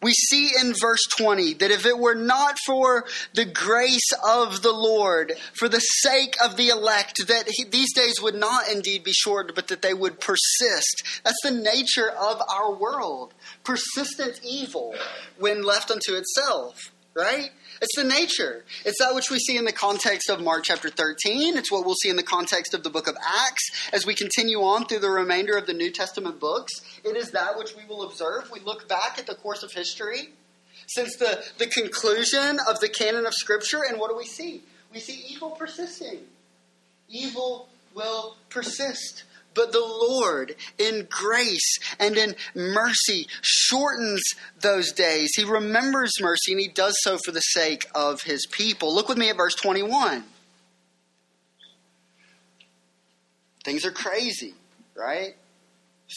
We 0.02 0.14
see 0.14 0.52
in 0.60 0.74
verse 0.80 1.02
20 1.18 1.56
that 1.56 1.72
if 1.72 1.86
it 1.86 1.98
were 1.98 2.16
not 2.16 2.58
for 2.66 3.06
the 3.34 3.44
grace 3.44 4.12
of 4.26 4.62
the 4.62 4.72
Lord, 4.72 5.34
for 5.54 5.68
the 5.68 5.80
sake 5.80 6.38
of 6.42 6.56
the 6.56 6.70
elect, 6.70 7.28
that 7.28 7.50
he, 7.50 7.66
these 7.66 7.94
days 7.94 8.22
would 8.22 8.36
not 8.36 8.70
indeed 8.72 9.04
be 9.04 9.12
shortened, 9.12 9.56
but 9.56 9.68
that 9.68 9.82
they 9.82 9.94
would 9.94 10.22
persist. 10.22 11.04
That's 11.26 11.42
the 11.44 11.52
nature 11.52 12.10
of 12.10 12.42
our 12.50 12.74
world. 12.74 13.34
Persistent 13.66 14.40
evil 14.42 14.96
when 15.38 15.64
left 15.64 15.92
unto 15.92 16.14
itself, 16.14 16.94
right? 17.14 17.52
It's 17.82 17.96
the 17.96 18.04
nature. 18.04 18.66
It's 18.86 19.00
that 19.00 19.16
which 19.16 19.32
we 19.32 19.40
see 19.40 19.58
in 19.58 19.66
the 19.66 19.72
context 19.72 20.30
of 20.30 20.42
Mark 20.42 20.64
chapter 20.66 20.90
13. 20.90 21.58
It's 21.58 21.72
what 21.72 21.86
we'll 21.86 21.96
see 21.96 22.10
in 22.10 22.18
the 22.18 22.24
context 22.24 22.74
of 22.74 22.84
the 22.84 22.90
book 22.90 23.08
of 23.08 23.16
Acts 23.46 23.72
as 23.94 24.06
we 24.06 24.14
continue 24.14 24.60
on 24.60 24.86
through 24.86 25.00
the 25.00 25.10
remainder 25.10 25.58
of 25.58 25.66
the 25.66 25.74
New 25.74 25.92
Testament 25.92 26.40
books. 26.40 26.74
It 27.06 27.16
is 27.16 27.32
that 27.32 27.58
which 27.58 27.76
we 27.76 27.86
will 27.86 28.04
observe. 28.04 28.52
We 28.52 28.60
look 28.60 28.90
back 28.90 29.18
at 29.18 29.28
the 29.28 29.36
course 29.36 29.64
of 29.64 29.72
history 29.72 30.30
since 30.88 31.16
the, 31.18 31.44
the 31.58 31.68
conclusion 31.68 32.60
of 32.68 32.80
the 32.80 32.90
canon 32.90 33.26
of 33.26 33.34
Scripture, 33.34 33.84
and 33.88 34.00
what 34.00 34.10
do 34.10 34.18
we 34.18 34.26
see? 34.26 34.64
We 34.92 35.00
see 35.00 35.24
evil 35.30 35.52
persisting. 35.52 36.20
Evil 37.08 37.70
will 37.94 38.36
persist. 38.50 39.24
But 39.54 39.72
the 39.72 39.80
Lord, 39.80 40.56
in 40.78 41.08
grace 41.10 41.80
and 42.00 42.18
in 42.18 42.36
mercy, 42.56 43.28
shortens 43.42 44.22
those 44.62 44.92
days. 44.92 45.32
He 45.36 45.44
remembers 45.44 46.22
mercy 46.22 46.52
and 46.52 46.62
he 46.62 46.68
does 46.68 46.96
so 47.02 47.18
for 47.26 47.32
the 47.32 47.40
sake 47.40 47.88
of 47.96 48.22
his 48.22 48.46
people. 48.46 48.94
Look 48.94 49.10
with 49.10 49.18
me 49.18 49.30
at 49.30 49.38
verse 49.38 49.56
21. 49.56 50.24
Things 53.66 53.86
are 53.86 53.92
crazy, 53.92 54.54
right? 54.96 55.36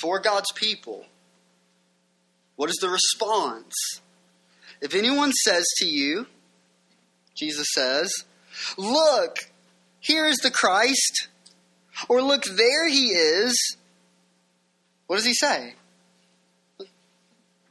For 0.01 0.21
God's 0.21 0.53
people. 0.53 1.07
What 2.57 2.71
is 2.71 2.77
the 2.81 2.89
response? 2.89 3.75
If 4.81 4.95
anyone 4.95 5.33
says 5.33 5.65
to 5.79 5.87
you, 5.87 6.27
Jesus 7.35 7.67
says, 7.75 8.13
Look, 8.77 9.37
here 10.01 10.27
is 10.27 10.37
the 10.39 10.51
Christ 10.51 11.29
or 12.09 12.23
look, 12.23 12.45
there 12.45 12.89
he 12.89 13.09
is. 13.09 13.77
What 15.07 15.17
does 15.17 15.27
he 15.27 15.35
say? 15.35 15.75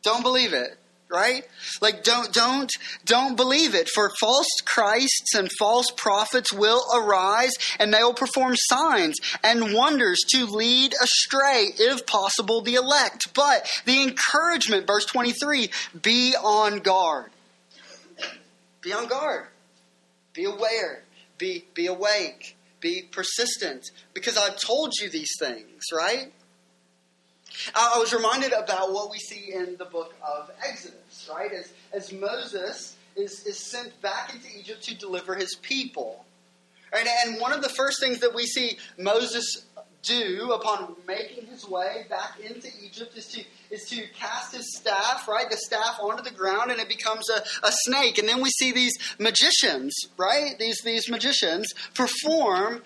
Don't 0.04 0.24
believe 0.24 0.54
it, 0.54 0.78
right? 1.10 1.44
Like 1.82 2.04
don't 2.04 2.34
don't 2.34 2.72
don't 3.06 3.36
believe 3.36 3.76
it 3.76 3.90
for 3.94 4.12
false 4.20 4.48
Christs 4.66 5.36
and 5.36 5.50
false 5.60 5.88
prophets 5.96 6.52
will 6.52 6.84
arise 6.94 7.52
and 7.80 7.94
they 7.94 8.04
will 8.04 8.14
perform 8.14 8.54
signs 8.56 9.16
and 9.44 9.74
wonders 9.74 10.20
to 10.30 10.46
lead 10.46 10.94
astray 11.02 11.70
if 11.78 12.06
possible 12.08 12.62
the 12.62 12.76
elect. 12.76 13.34
But 13.34 13.70
the 13.86 14.02
encouragement 14.04 14.88
verse 14.88 15.06
23, 15.06 15.70
be 16.02 16.36
on 16.36 16.80
guard. 16.80 17.32
Be 18.82 18.94
on 18.94 19.08
guard. 19.08 19.48
Be 20.34 20.46
aware. 20.46 21.04
Be 21.38 21.66
be 21.74 21.88
awake 21.88 22.56
be 22.82 23.04
persistent 23.12 23.92
because 24.14 24.38
I've 24.38 24.58
told 24.58 24.94
you 25.00 25.10
these 25.10 25.32
things, 25.40 25.84
right? 25.94 26.32
I 27.76 27.98
was 28.00 28.14
reminded 28.14 28.54
about 28.54 28.92
what 28.92 29.12
we 29.12 29.20
see 29.20 29.54
in 29.54 29.78
the 29.78 29.86
book 29.86 30.14
of 30.22 30.52
Exodus, 30.68 31.30
right? 31.32 31.52
As, 31.52 31.72
as 31.94 32.12
Moses 32.12 32.96
is, 33.16 33.46
is 33.46 33.60
sent 33.60 34.02
back 34.02 34.34
into 34.34 34.48
Egypt 34.58 34.84
to 34.84 34.96
deliver 34.96 35.36
his 35.36 35.56
people. 35.56 36.26
Right? 36.94 37.08
And 37.26 37.40
one 37.40 37.54
of 37.54 37.62
the 37.62 37.70
first 37.70 38.02
things 38.02 38.20
that 38.20 38.36
we 38.36 38.46
see 38.46 38.78
Moses 38.98 39.66
do 40.04 40.52
upon 40.52 40.96
making 41.08 41.46
his 41.46 41.68
way 41.68 42.06
back 42.10 42.40
into 42.40 42.68
Egypt 42.84 43.16
is 43.16 43.28
to 43.28 43.44
is 43.70 43.84
to 43.90 44.04
cast 44.18 44.56
his 44.56 44.76
staff, 44.78 45.28
right, 45.28 45.50
the 45.50 45.58
staff 45.58 46.00
onto 46.02 46.24
the 46.24 46.32
ground, 46.32 46.72
and 46.72 46.80
it 46.80 46.90
becomes 46.90 47.30
a, 47.30 47.42
a 47.66 47.72
snake. 47.86 48.18
And 48.18 48.28
then 48.28 48.42
we 48.42 48.50
see 48.50 48.72
these 48.72 48.94
magicians, 49.20 49.94
right, 50.18 50.58
these 50.60 50.82
these 50.84 51.10
magicians 51.10 51.72
perform 51.94 52.82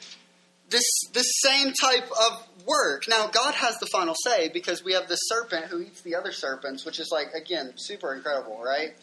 this 0.70 0.86
this 1.14 1.32
same 1.44 1.74
type 1.74 2.10
of 2.12 2.48
work. 2.66 3.04
Now 3.08 3.28
God 3.28 3.56
has 3.56 3.78
the 3.80 3.88
final 3.88 4.16
say 4.26 4.50
because 4.50 4.84
we 4.84 4.94
have 4.94 5.08
the 5.08 5.16
serpent 5.16 5.66
who 5.66 5.82
eats 5.82 6.02
the 6.02 6.16
other 6.16 6.32
serpents, 6.32 6.86
which 6.86 7.00
is 7.00 7.10
like 7.12 7.34
again 7.34 7.74
super 7.76 8.14
incredible, 8.14 8.62
right? 8.64 8.94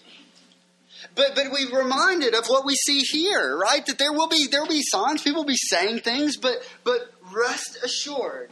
But 1.14 1.34
but 1.34 1.46
we 1.52 1.66
reminded 1.72 2.34
of 2.34 2.46
what 2.46 2.64
we 2.64 2.74
see 2.74 3.00
here, 3.00 3.56
right? 3.56 3.84
That 3.86 3.98
there 3.98 4.12
will 4.12 4.28
be 4.28 4.46
there 4.50 4.60
will 4.60 4.68
be 4.68 4.82
signs, 4.82 5.22
people 5.22 5.42
will 5.42 5.48
be 5.48 5.56
saying 5.56 6.00
things, 6.00 6.36
but 6.36 6.56
but 6.84 7.12
rest 7.32 7.78
assured 7.82 8.50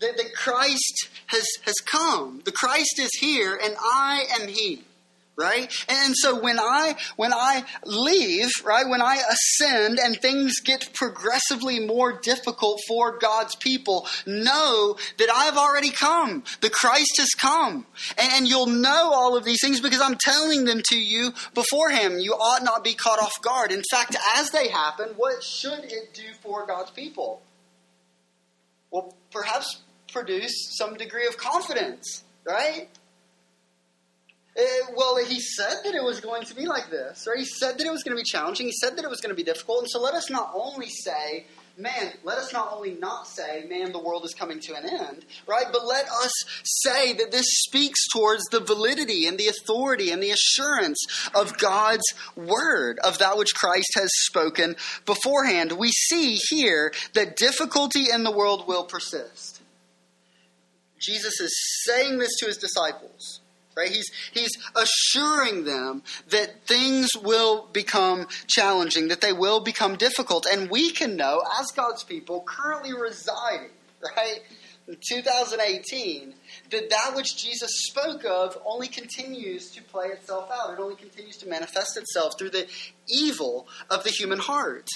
that, 0.00 0.16
that 0.16 0.34
Christ 0.34 1.08
has 1.26 1.44
has 1.62 1.74
come. 1.84 2.42
The 2.44 2.52
Christ 2.52 2.98
is 2.98 3.10
here, 3.20 3.58
and 3.62 3.74
I 3.80 4.26
am 4.40 4.48
He 4.48 4.84
right? 5.38 5.72
And 5.88 6.14
so 6.16 6.40
when 6.40 6.58
I 6.58 6.96
when 7.16 7.32
I 7.32 7.64
leave, 7.84 8.50
right, 8.64 8.86
when 8.86 9.00
I 9.00 9.22
ascend 9.30 9.98
and 9.98 10.20
things 10.20 10.60
get 10.60 10.92
progressively 10.92 11.78
more 11.78 12.12
difficult 12.12 12.80
for 12.88 13.16
God's 13.16 13.54
people, 13.54 14.06
know 14.26 14.96
that 15.18 15.28
I've 15.32 15.56
already 15.56 15.90
come. 15.90 16.42
The 16.60 16.70
Christ 16.70 17.16
has 17.18 17.30
come. 17.30 17.86
And, 18.18 18.48
you'll 18.48 18.66
know 18.66 19.12
all 19.12 19.36
of 19.36 19.44
these 19.44 19.58
things 19.60 19.80
because 19.80 20.00
I'm 20.00 20.16
telling 20.18 20.64
them 20.64 20.80
to 20.86 20.96
you 20.96 21.32
beforehand. 21.52 22.22
You 22.22 22.32
ought 22.32 22.64
not 22.64 22.82
be 22.82 22.94
caught 22.94 23.20
off 23.20 23.42
guard. 23.42 23.70
In 23.72 23.82
fact, 23.90 24.16
as 24.36 24.50
they 24.50 24.68
happen, 24.68 25.10
what 25.16 25.42
should 25.42 25.84
it 25.84 26.14
do 26.14 26.22
for 26.40 26.66
God's 26.66 26.90
people? 26.90 27.42
Well, 28.90 29.14
perhaps 29.30 29.82
produce 30.10 30.76
some 30.78 30.94
degree 30.94 31.26
of 31.26 31.36
confidence, 31.36 32.24
right? 32.44 32.88
Uh, 34.58 34.62
well, 34.96 35.16
he 35.24 35.40
said 35.40 35.76
that 35.84 35.94
it 35.94 36.02
was 36.02 36.20
going 36.20 36.44
to 36.44 36.54
be 36.54 36.66
like 36.66 36.90
this, 36.90 37.26
right? 37.28 37.38
He 37.38 37.44
said 37.44 37.78
that 37.78 37.86
it 37.86 37.92
was 37.92 38.02
going 38.02 38.16
to 38.16 38.20
be 38.20 38.26
challenging. 38.26 38.66
He 38.66 38.72
said 38.72 38.96
that 38.96 39.04
it 39.04 39.10
was 39.10 39.20
going 39.20 39.30
to 39.30 39.36
be 39.36 39.44
difficult. 39.44 39.80
And 39.80 39.90
so 39.90 40.00
let 40.00 40.14
us 40.14 40.30
not 40.30 40.50
only 40.52 40.88
say, 40.88 41.46
man, 41.76 42.12
let 42.24 42.38
us 42.38 42.52
not 42.52 42.72
only 42.72 42.94
not 42.94 43.28
say, 43.28 43.66
man, 43.68 43.92
the 43.92 44.00
world 44.00 44.24
is 44.24 44.34
coming 44.34 44.58
to 44.58 44.74
an 44.74 44.84
end, 44.84 45.24
right? 45.46 45.66
But 45.70 45.86
let 45.86 46.06
us 46.06 46.32
say 46.64 47.12
that 47.12 47.30
this 47.30 47.46
speaks 47.46 48.00
towards 48.12 48.42
the 48.50 48.58
validity 48.58 49.26
and 49.26 49.38
the 49.38 49.46
authority 49.46 50.10
and 50.10 50.20
the 50.20 50.30
assurance 50.30 51.06
of 51.36 51.56
God's 51.58 52.12
word, 52.34 52.98
of 53.04 53.18
that 53.18 53.38
which 53.38 53.54
Christ 53.54 53.92
has 53.94 54.10
spoken 54.12 54.74
beforehand. 55.06 55.72
We 55.72 55.92
see 55.92 56.36
here 56.48 56.92
that 57.14 57.36
difficulty 57.36 58.06
in 58.12 58.24
the 58.24 58.32
world 58.32 58.66
will 58.66 58.84
persist. 58.84 59.62
Jesus 60.98 61.40
is 61.40 61.56
saying 61.86 62.18
this 62.18 62.34
to 62.40 62.46
his 62.46 62.56
disciples 62.56 63.40
right? 63.78 63.90
He's, 63.90 64.10
he's 64.32 64.50
assuring 64.74 65.64
them 65.64 66.02
that 66.30 66.66
things 66.66 67.10
will 67.16 67.68
become 67.72 68.26
challenging, 68.46 69.08
that 69.08 69.20
they 69.20 69.32
will 69.32 69.60
become 69.60 69.96
difficult. 69.96 70.46
And 70.50 70.68
we 70.68 70.90
can 70.90 71.16
know, 71.16 71.42
as 71.58 71.70
God's 71.70 72.02
people 72.02 72.44
currently 72.46 72.92
residing, 72.92 73.70
right, 74.16 74.40
in 74.88 74.96
2018, 75.06 76.34
that 76.70 76.90
that 76.90 77.12
which 77.14 77.36
Jesus 77.36 77.70
spoke 77.88 78.24
of 78.24 78.58
only 78.64 78.88
continues 78.88 79.70
to 79.72 79.82
play 79.82 80.06
itself 80.06 80.50
out. 80.50 80.72
It 80.72 80.80
only 80.80 80.96
continues 80.96 81.36
to 81.38 81.48
manifest 81.48 81.96
itself 81.96 82.38
through 82.38 82.50
the 82.50 82.66
evil 83.06 83.68
of 83.90 84.02
the 84.02 84.10
human 84.10 84.38
heart 84.38 84.88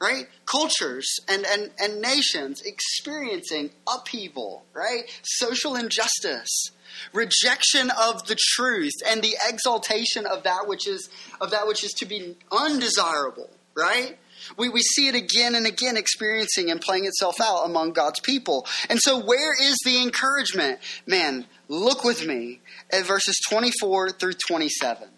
right? 0.00 0.26
Cultures 0.46 1.06
and, 1.28 1.44
and, 1.46 1.70
and 1.78 2.00
nations 2.00 2.62
experiencing 2.62 3.70
upheaval, 3.92 4.64
right? 4.72 5.04
Social 5.22 5.76
injustice, 5.76 6.70
rejection 7.12 7.90
of 7.90 8.26
the 8.26 8.36
truth, 8.38 8.94
and 9.08 9.22
the 9.22 9.36
exaltation 9.48 10.26
of 10.26 10.42
that 10.42 10.66
which 10.66 10.86
is 10.86 11.08
of 11.40 11.50
that 11.50 11.66
which 11.66 11.84
is 11.84 11.92
to 11.92 12.06
be 12.06 12.36
undesirable, 12.52 13.50
right? 13.74 14.18
We, 14.56 14.68
we 14.68 14.82
see 14.82 15.08
it 15.08 15.14
again 15.14 15.54
and 15.54 15.66
again 15.66 15.96
experiencing 15.96 16.70
and 16.70 16.80
playing 16.80 17.06
itself 17.06 17.40
out 17.40 17.64
among 17.64 17.92
God's 17.92 18.20
people. 18.20 18.66
And 18.90 19.00
so, 19.00 19.18
where 19.18 19.54
is 19.60 19.76
the 19.84 20.02
encouragement? 20.02 20.80
Man, 21.06 21.46
look 21.68 22.04
with 22.04 22.26
me 22.26 22.60
at 22.92 23.06
verses 23.06 23.40
24 23.48 24.10
through 24.10 24.34
27. 24.34 25.08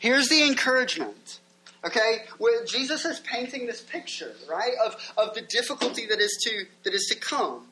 Here's 0.00 0.28
the 0.28 0.44
encouragement. 0.44 1.39
Okay, 1.84 2.24
where 2.36 2.64
Jesus 2.66 3.06
is 3.06 3.20
painting 3.20 3.66
this 3.66 3.80
picture, 3.80 4.34
right, 4.48 4.74
of, 4.84 4.96
of 5.16 5.34
the 5.34 5.40
difficulty 5.40 6.06
that 6.06 6.20
is 6.20 6.38
to 6.44 6.66
that 6.84 6.92
is 6.92 7.06
to 7.10 7.18
come. 7.18 7.66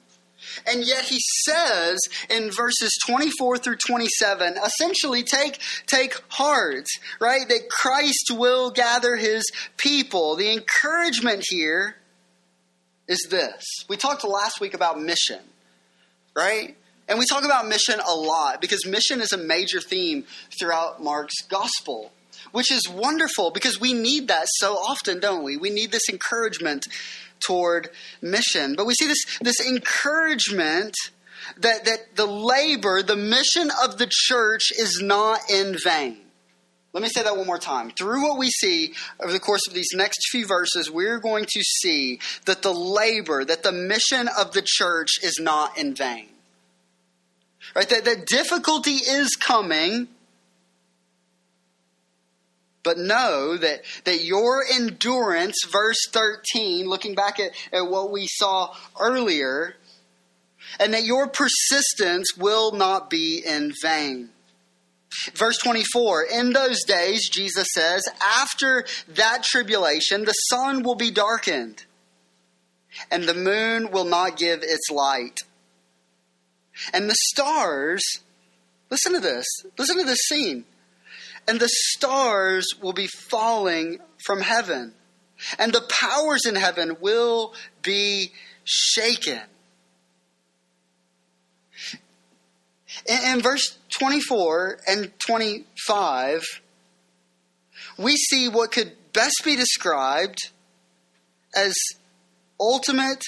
And 0.66 0.85
yet 0.85 1.05
he 1.05 1.18
says 1.44 1.99
in 2.31 2.51
verses 2.51 2.97
24 3.07 3.59
through 3.59 3.77
27, 3.77 4.55
essentially 4.64 5.23
take, 5.23 5.59
take 5.87 6.14
heart, 6.29 6.87
right? 7.21 7.49
That 7.49 7.68
Christ 7.68 8.31
will 8.33 8.71
gather 8.71 9.16
his 9.16 9.51
people. 9.77 10.37
The 10.37 10.53
encouragement 10.53 11.44
here 11.49 11.97
is 13.09 13.27
this. 13.31 13.64
We 13.88 13.97
talked 13.97 14.25
last 14.25 14.61
week 14.61 14.75
about 14.75 15.01
mission, 15.01 15.40
right? 16.37 16.77
And 17.09 17.18
we 17.18 17.25
talk 17.25 17.44
about 17.44 17.66
mission 17.66 17.99
a 18.07 18.14
lot 18.14 18.61
because 18.61 18.87
mission 18.87 19.21
is 19.21 19.33
a 19.33 19.38
major 19.38 19.81
theme 19.81 20.25
throughout 20.59 21.03
Mark's 21.03 21.40
gospel, 21.49 22.12
which 22.53 22.71
is 22.71 22.89
wonderful 22.89 23.51
because 23.51 23.81
we 23.81 23.93
need 23.93 24.29
that 24.29 24.47
so 24.57 24.75
often, 24.75 25.21
don't 25.21 25.45
we? 25.45 25.57
We 25.57 25.71
need 25.71 25.93
this 25.93 26.09
encouragement 26.09 26.87
toward 27.41 27.91
mission. 28.21 28.75
But 28.77 28.87
we 28.87 28.95
see 28.95 29.07
this, 29.07 29.25
this 29.41 29.61
encouragement 29.67 30.95
that, 31.59 31.85
that 31.85 32.17
the 32.17 32.27
labor, 32.27 33.03
the 33.03 33.17
mission 33.17 33.71
of 33.83 33.99
the 33.99 34.09
church 34.11 34.73
is 34.77 35.01
not 35.03 35.41
in 35.51 35.77
vain. 35.83 36.19
Let 36.93 37.03
me 37.03 37.09
say 37.11 37.23
that 37.23 37.37
one 37.37 37.47
more 37.47 37.59
time. 37.59 37.91
Through 37.91 38.23
what 38.23 38.39
we 38.39 38.49
see 38.49 38.95
over 39.21 39.33
the 39.33 39.39
course 39.39 39.67
of 39.69 39.75
these 39.75 39.91
next 39.95 40.19
few 40.31 40.47
verses, 40.47 40.91
we're 40.91 41.21
going 41.21 41.45
to 41.45 41.61
see 41.63 42.19
that 42.47 42.63
the 42.63 42.73
labor, 42.73 43.45
that 43.45 43.63
the 43.63 43.73
mission 43.73 44.29
of 44.39 44.53
the 44.53 44.63
church 44.65 45.23
is 45.23 45.39
not 45.39 45.77
in 45.79 45.95
vain. 45.95 46.29
Right? 47.75 47.89
That, 47.89 48.05
that 48.07 48.27
difficulty 48.27 48.93
is 48.95 49.37
coming, 49.37 50.09
but 52.83 52.99
know 52.99 53.57
that, 53.57 53.83
that 54.05 54.25
your 54.25 54.64
endurance, 54.64 55.57
verse 55.71 55.99
13, 56.11 56.87
looking 56.88 57.14
back 57.14 57.41
at, 57.41 57.51
at 57.73 57.88
what 57.88 58.11
we 58.11 58.27
saw 58.29 58.75
earlier, 58.99 59.75
and 60.79 60.95
that 60.95 61.05
your 61.05 61.29
persistence 61.29 62.37
will 62.37 62.73
not 62.73 63.11
be 63.11 63.43
in 63.45 63.73
vain. 63.83 64.31
Verse 65.35 65.59
24, 65.59 66.25
in 66.25 66.53
those 66.53 66.85
days, 66.85 67.29
Jesus 67.29 67.67
says, 67.73 68.09
after 68.41 68.85
that 69.09 69.43
tribulation, 69.43 70.25
the 70.25 70.33
sun 70.33 70.83
will 70.83 70.95
be 70.95 71.11
darkened, 71.11 71.85
and 73.11 73.25
the 73.25 73.35
moon 73.35 73.91
will 73.91 74.05
not 74.05 74.37
give 74.37 74.62
its 74.62 74.91
light. 74.91 75.41
And 76.93 77.11
the 77.11 77.17
stars, 77.31 78.03
listen 78.91 79.14
to 79.14 79.21
this, 79.21 79.47
listen 79.77 79.99
to 79.99 80.05
this 80.05 80.21
scene 80.29 80.64
and 81.49 81.59
the 81.59 81.69
stars 81.69 82.67
will 82.83 82.93
be 82.93 83.07
falling 83.07 83.99
from 84.25 84.43
heaven, 84.43 84.93
and 85.59 85.73
the 85.73 85.81
powers 85.89 86.45
in 86.47 86.55
heaven 86.55 86.99
will 87.01 87.55
be 87.83 88.33
shaken. 88.65 89.41
In, 93.07 93.37
in 93.37 93.41
verse 93.41 93.79
24 93.99 94.81
and 94.87 95.11
25, 95.27 96.43
we 97.97 98.17
see 98.17 98.49
what 98.49 98.71
could 98.71 98.93
best 99.15 99.41
be 99.43 99.57
described 99.57 100.51
as 101.57 101.75
ultimate 102.61 103.23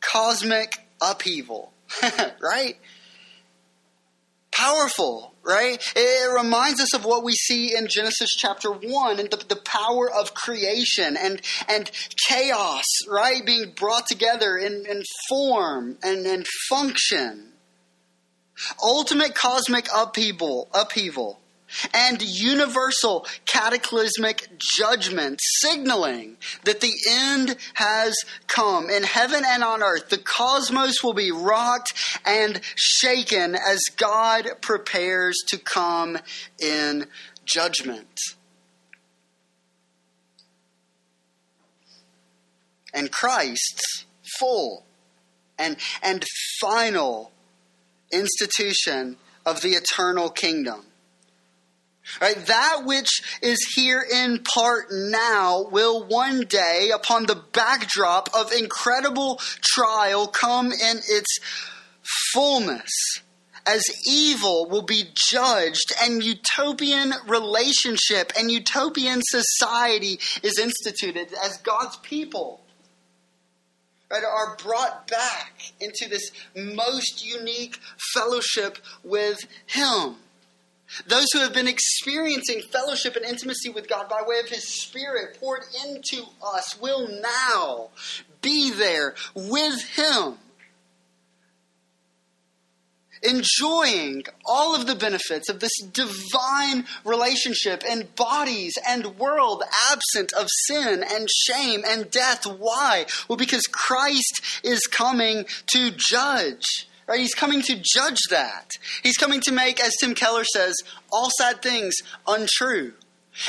cosmic 0.00 0.74
upheaval, 1.00 1.72
right? 2.40 2.76
Powerful, 4.56 5.34
right? 5.42 5.76
It 5.94 6.34
reminds 6.34 6.80
us 6.80 6.94
of 6.94 7.04
what 7.04 7.22
we 7.22 7.32
see 7.32 7.76
in 7.76 7.88
Genesis 7.88 8.30
chapter 8.34 8.70
1 8.70 9.20
and 9.20 9.30
the, 9.30 9.36
the 9.36 9.60
power 9.62 10.10
of 10.10 10.32
creation 10.32 11.16
and, 11.16 11.42
and 11.68 11.90
chaos, 12.28 12.84
right? 13.08 13.44
Being 13.44 13.72
brought 13.76 14.06
together 14.06 14.56
in, 14.56 14.86
in 14.88 15.02
form 15.28 15.98
and, 16.02 16.24
and 16.26 16.46
function. 16.68 17.52
Ultimate 18.82 19.34
cosmic 19.34 19.88
upheaval, 19.94 20.70
upheaval. 20.72 21.40
And 21.92 22.22
universal 22.22 23.26
cataclysmic 23.44 24.48
judgment, 24.58 25.40
signaling 25.60 26.36
that 26.64 26.80
the 26.80 26.94
end 27.08 27.56
has 27.74 28.14
come. 28.46 28.88
In 28.90 29.02
heaven 29.02 29.42
and 29.46 29.62
on 29.62 29.82
earth, 29.82 30.08
the 30.08 30.18
cosmos 30.18 31.02
will 31.02 31.14
be 31.14 31.30
rocked 31.30 31.92
and 32.24 32.60
shaken 32.74 33.54
as 33.54 33.80
God 33.96 34.48
prepares 34.60 35.36
to 35.48 35.58
come 35.58 36.18
in 36.58 37.06
judgment. 37.44 38.20
And 42.94 43.12
Christ's 43.12 44.06
full 44.38 44.84
and, 45.58 45.76
and 46.02 46.24
final 46.60 47.32
institution 48.10 49.16
of 49.44 49.60
the 49.60 49.70
eternal 49.70 50.30
kingdom 50.30 50.86
Right? 52.20 52.46
That 52.46 52.82
which 52.84 53.20
is 53.42 53.58
here 53.74 54.00
in 54.00 54.42
part 54.42 54.86
now 54.90 55.66
will 55.70 56.06
one 56.06 56.42
day, 56.42 56.90
upon 56.94 57.26
the 57.26 57.42
backdrop 57.52 58.28
of 58.34 58.52
incredible 58.52 59.40
trial, 59.62 60.26
come 60.26 60.72
in 60.72 60.98
its 60.98 61.38
fullness 62.32 62.90
as 63.66 63.82
evil 64.06 64.68
will 64.70 64.82
be 64.82 65.04
judged 65.30 65.92
and 66.00 66.22
utopian 66.22 67.12
relationship 67.26 68.32
and 68.38 68.50
utopian 68.50 69.20
society 69.24 70.20
is 70.42 70.58
instituted 70.58 71.32
as 71.44 71.58
God's 71.58 71.96
people 71.96 72.60
right, 74.10 74.22
are 74.24 74.56
brought 74.56 75.08
back 75.08 75.72
into 75.80 76.08
this 76.08 76.30
most 76.54 77.26
unique 77.26 77.78
fellowship 78.14 78.78
with 79.02 79.38
Him. 79.66 80.16
Those 81.06 81.26
who 81.32 81.40
have 81.40 81.52
been 81.52 81.68
experiencing 81.68 82.62
fellowship 82.70 83.16
and 83.16 83.24
intimacy 83.24 83.70
with 83.70 83.88
God 83.88 84.08
by 84.08 84.22
way 84.24 84.38
of 84.38 84.48
His 84.48 84.82
Spirit 84.82 85.38
poured 85.40 85.64
into 85.84 86.24
us 86.42 86.80
will 86.80 87.08
now 87.08 87.88
be 88.40 88.70
there 88.70 89.14
with 89.34 89.82
Him, 89.96 90.38
enjoying 93.22 94.24
all 94.46 94.76
of 94.76 94.86
the 94.86 94.94
benefits 94.94 95.48
of 95.48 95.58
this 95.58 95.76
divine 95.92 96.86
relationship 97.04 97.82
in 97.84 98.08
bodies 98.14 98.74
and 98.86 99.18
world 99.18 99.64
absent 99.90 100.32
of 100.34 100.46
sin 100.66 101.02
and 101.02 101.28
shame 101.28 101.82
and 101.86 102.10
death. 102.10 102.46
Why? 102.46 103.06
Well, 103.28 103.36
because 103.36 103.66
Christ 103.66 104.60
is 104.62 104.86
coming 104.86 105.46
to 105.72 105.90
judge. 105.90 106.88
Right? 107.06 107.20
He's 107.20 107.34
coming 107.34 107.62
to 107.62 107.80
judge 107.82 108.18
that. 108.30 108.70
He's 109.02 109.16
coming 109.16 109.40
to 109.42 109.52
make, 109.52 109.80
as 109.80 109.94
Tim 110.00 110.14
Keller 110.14 110.44
says, 110.44 110.74
all 111.12 111.30
sad 111.38 111.62
things 111.62 111.94
untrue. 112.26 112.94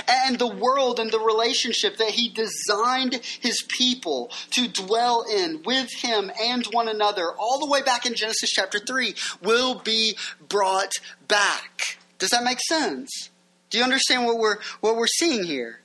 And 0.08 0.38
the 0.38 0.48
world 0.48 1.00
and 1.00 1.12
the 1.12 1.20
relationship 1.20 1.98
that 1.98 2.12
he 2.12 2.30
designed 2.30 3.16
his 3.40 3.64
people 3.68 4.32
to 4.52 4.68
dwell 4.68 5.24
in 5.24 5.64
with 5.66 5.90
him 6.02 6.30
and 6.42 6.66
one 6.68 6.88
another, 6.88 7.32
all 7.38 7.60
the 7.60 7.72
way 7.72 7.82
back 7.82 8.06
in 8.06 8.14
Genesis 8.14 8.50
chapter 8.50 8.80
3, 8.80 9.16
will 9.42 9.76
be 9.76 10.18
brought 10.50 10.92
back. 11.28 11.98
Does 12.20 12.30
that 12.32 12.44
make 12.44 12.60
sense? 12.68 13.30
Do 13.70 13.78
you 13.78 13.84
understand 13.84 14.26
what 14.26 14.38
we're, 14.38 14.58
what 14.82 14.98
we're 14.98 15.08
seeing 15.08 15.44
here? 15.44 15.82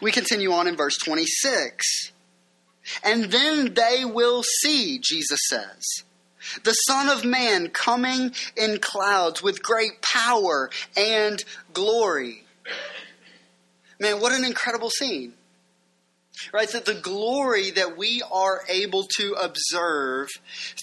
We 0.00 0.12
continue 0.12 0.52
on 0.52 0.66
in 0.66 0.76
verse 0.76 0.98
26. 0.98 2.12
And 3.02 3.24
then 3.24 3.74
they 3.74 4.04
will 4.04 4.42
see, 4.60 4.98
Jesus 4.98 5.40
says, 5.48 6.04
the 6.64 6.72
Son 6.72 7.08
of 7.08 7.24
Man 7.24 7.68
coming 7.68 8.32
in 8.56 8.78
clouds 8.78 9.42
with 9.42 9.62
great 9.62 10.02
power 10.02 10.70
and 10.96 11.42
glory. 11.72 12.44
Man, 13.98 14.20
what 14.20 14.32
an 14.32 14.44
incredible 14.44 14.90
scene. 14.90 15.32
Right? 16.52 16.68
That 16.68 16.84
the 16.84 16.94
glory 16.94 17.70
that 17.70 17.96
we 17.96 18.22
are 18.30 18.60
able 18.68 19.04
to 19.16 19.32
observe 19.42 20.28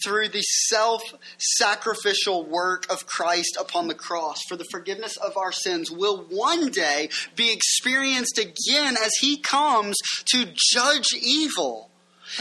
through 0.03 0.29
the 0.29 0.41
self 0.41 1.03
sacrificial 1.37 2.43
work 2.43 2.91
of 2.91 3.05
Christ 3.05 3.55
upon 3.59 3.87
the 3.87 3.93
cross 3.93 4.39
for 4.49 4.55
the 4.55 4.65
forgiveness 4.71 5.15
of 5.15 5.37
our 5.37 5.51
sins 5.51 5.91
will 5.91 6.25
one 6.27 6.71
day 6.71 7.09
be 7.35 7.53
experienced 7.53 8.39
again 8.39 8.95
as 8.97 9.11
he 9.21 9.37
comes 9.37 9.95
to 10.25 10.51
judge 10.55 11.13
evil 11.13 11.91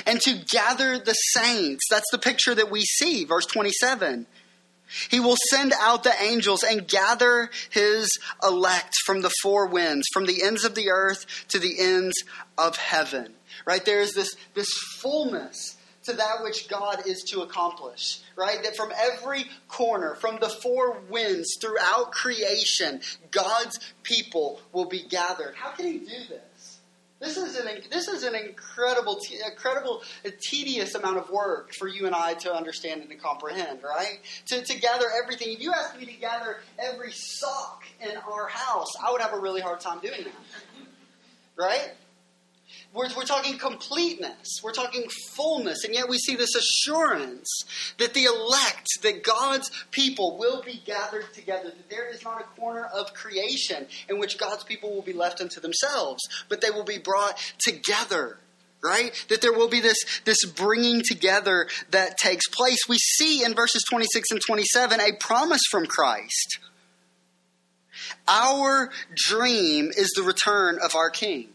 and 0.07 0.21
to 0.23 0.35
gather 0.51 0.99
the 0.99 1.13
saints. 1.13 1.85
That's 1.91 2.11
the 2.11 2.19
picture 2.19 2.55
that 2.55 2.71
we 2.71 2.83
see, 2.83 3.25
verse 3.25 3.47
27. 3.47 4.27
He 5.11 5.21
will 5.21 5.37
send 5.51 5.73
out 5.81 6.05
the 6.05 6.15
angels 6.23 6.63
and 6.63 6.87
gather 6.87 7.51
his 7.71 8.11
elect 8.43 8.95
from 9.07 9.23
the 9.23 9.33
four 9.43 9.67
winds, 9.67 10.07
from 10.13 10.27
the 10.27 10.43
ends 10.43 10.65
of 10.65 10.75
the 10.75 10.91
earth 10.91 11.25
to 11.49 11.59
the 11.59 11.81
ends 11.81 12.15
of 12.59 12.77
heaven. 12.77 13.33
Right? 13.67 13.85
There 13.85 14.01
is 14.01 14.13
this, 14.13 14.37
this 14.55 14.69
fullness 14.99 15.77
to 16.05 16.13
that 16.15 16.43
which 16.43 16.69
God 16.69 17.07
is 17.07 17.23
to 17.31 17.43
accomplish. 17.43 18.21
Right? 18.37 18.63
That 18.63 18.77
from 18.77 18.93
every 18.97 19.47
corner, 19.69 20.15
from 20.17 20.39
the 20.41 20.49
four 20.49 21.01
winds 21.09 21.57
throughout 21.61 22.13
creation, 22.13 23.01
God's 23.31 23.79
people 24.03 24.61
will 24.73 24.87
be 24.87 25.05
gathered. 25.09 25.55
How 25.55 25.71
can 25.71 25.87
he 25.87 25.99
do 25.99 26.27
this? 26.29 26.52
This 27.23 27.37
is 27.37 27.55
an 27.55 27.69
this 27.89 28.09
is 28.09 28.25
an 28.25 28.35
incredible, 28.35 29.17
incredible, 29.49 30.03
tedious 30.41 30.97
amount 30.97 31.19
of 31.19 31.31
work 31.31 31.73
for 31.73 31.87
you 31.87 32.07
and 32.07 32.17
I 32.17 32.35
to 32.35 32.53
understand 32.53 33.01
and 33.01 33.09
to 33.11 33.17
comprehend. 33.17 33.79
Right? 33.85 34.19
To, 34.47 34.61
to 34.61 34.81
gather 34.81 35.07
everything. 35.23 35.53
If 35.53 35.61
you 35.61 35.73
asked 35.73 36.01
me 36.01 36.07
to 36.07 36.13
gather 36.15 36.59
every 36.81 37.13
sock 37.13 37.85
in 38.01 38.17
our 38.17 38.49
house, 38.49 38.89
I 39.01 39.13
would 39.13 39.21
have 39.21 39.35
a 39.35 39.39
really 39.39 39.61
hard 39.61 39.79
time 39.79 40.01
doing 40.01 40.25
that. 40.25 40.35
Right? 41.57 41.93
We're, 42.95 43.09
we're 43.17 43.25
talking 43.25 43.57
completeness. 43.59 44.61
We're 44.63 44.73
talking 44.73 45.05
fullness. 45.35 45.85
And 45.85 45.95
yet 45.95 46.09
we 46.09 46.19
see 46.19 46.37
this 46.37 46.55
assurance 46.55 47.49
that 47.99 48.13
the 48.13 48.25
elect, 48.25 48.87
that 49.03 49.23
God's 49.23 49.71
people 49.91 50.37
will 50.39 50.63
be 50.63 50.83
gathered 50.85 51.33
together, 51.33 51.71
that 51.71 51.91
there 51.91 52.11
is 52.11 52.23
not 52.23 52.41
a 52.41 52.61
corner 52.61 52.85
of 52.85 53.15
creation 53.15 53.87
in 54.09 54.19
which 54.19 54.39
God's 54.39 54.65
people 54.65 54.95
will 54.95 55.03
be 55.03 55.15
left 55.15 55.41
unto 55.41 55.61
themselves, 55.61 56.23
but 56.49 56.61
they 56.61 56.71
will 56.71 56.85
be 56.85 56.99
brought 56.99 57.39
together 57.59 58.39
right? 58.85 59.25
That 59.29 59.41
there 59.41 59.53
will 59.53 59.69
be 59.69 59.79
this, 59.79 59.97
this 60.25 60.45
bringing 60.45 61.03
together 61.07 61.69
that 61.91 62.19
takes 62.19 62.49
place. 62.49 62.79
We 62.89 62.99
see 62.99 63.45
in 63.45 63.55
verses 63.55 63.85
26 63.89 64.33
and 64.33 64.41
27 64.45 65.01
a 65.01 65.13
promise 65.21 65.63
from 65.71 65.87
Christ. 65.87 66.59
Our 68.27 68.91
dream 69.15 69.93
is 69.97 70.11
the 70.17 70.25
return 70.25 70.79
of 70.83 70.97
our 70.97 71.11
King. 71.11 71.52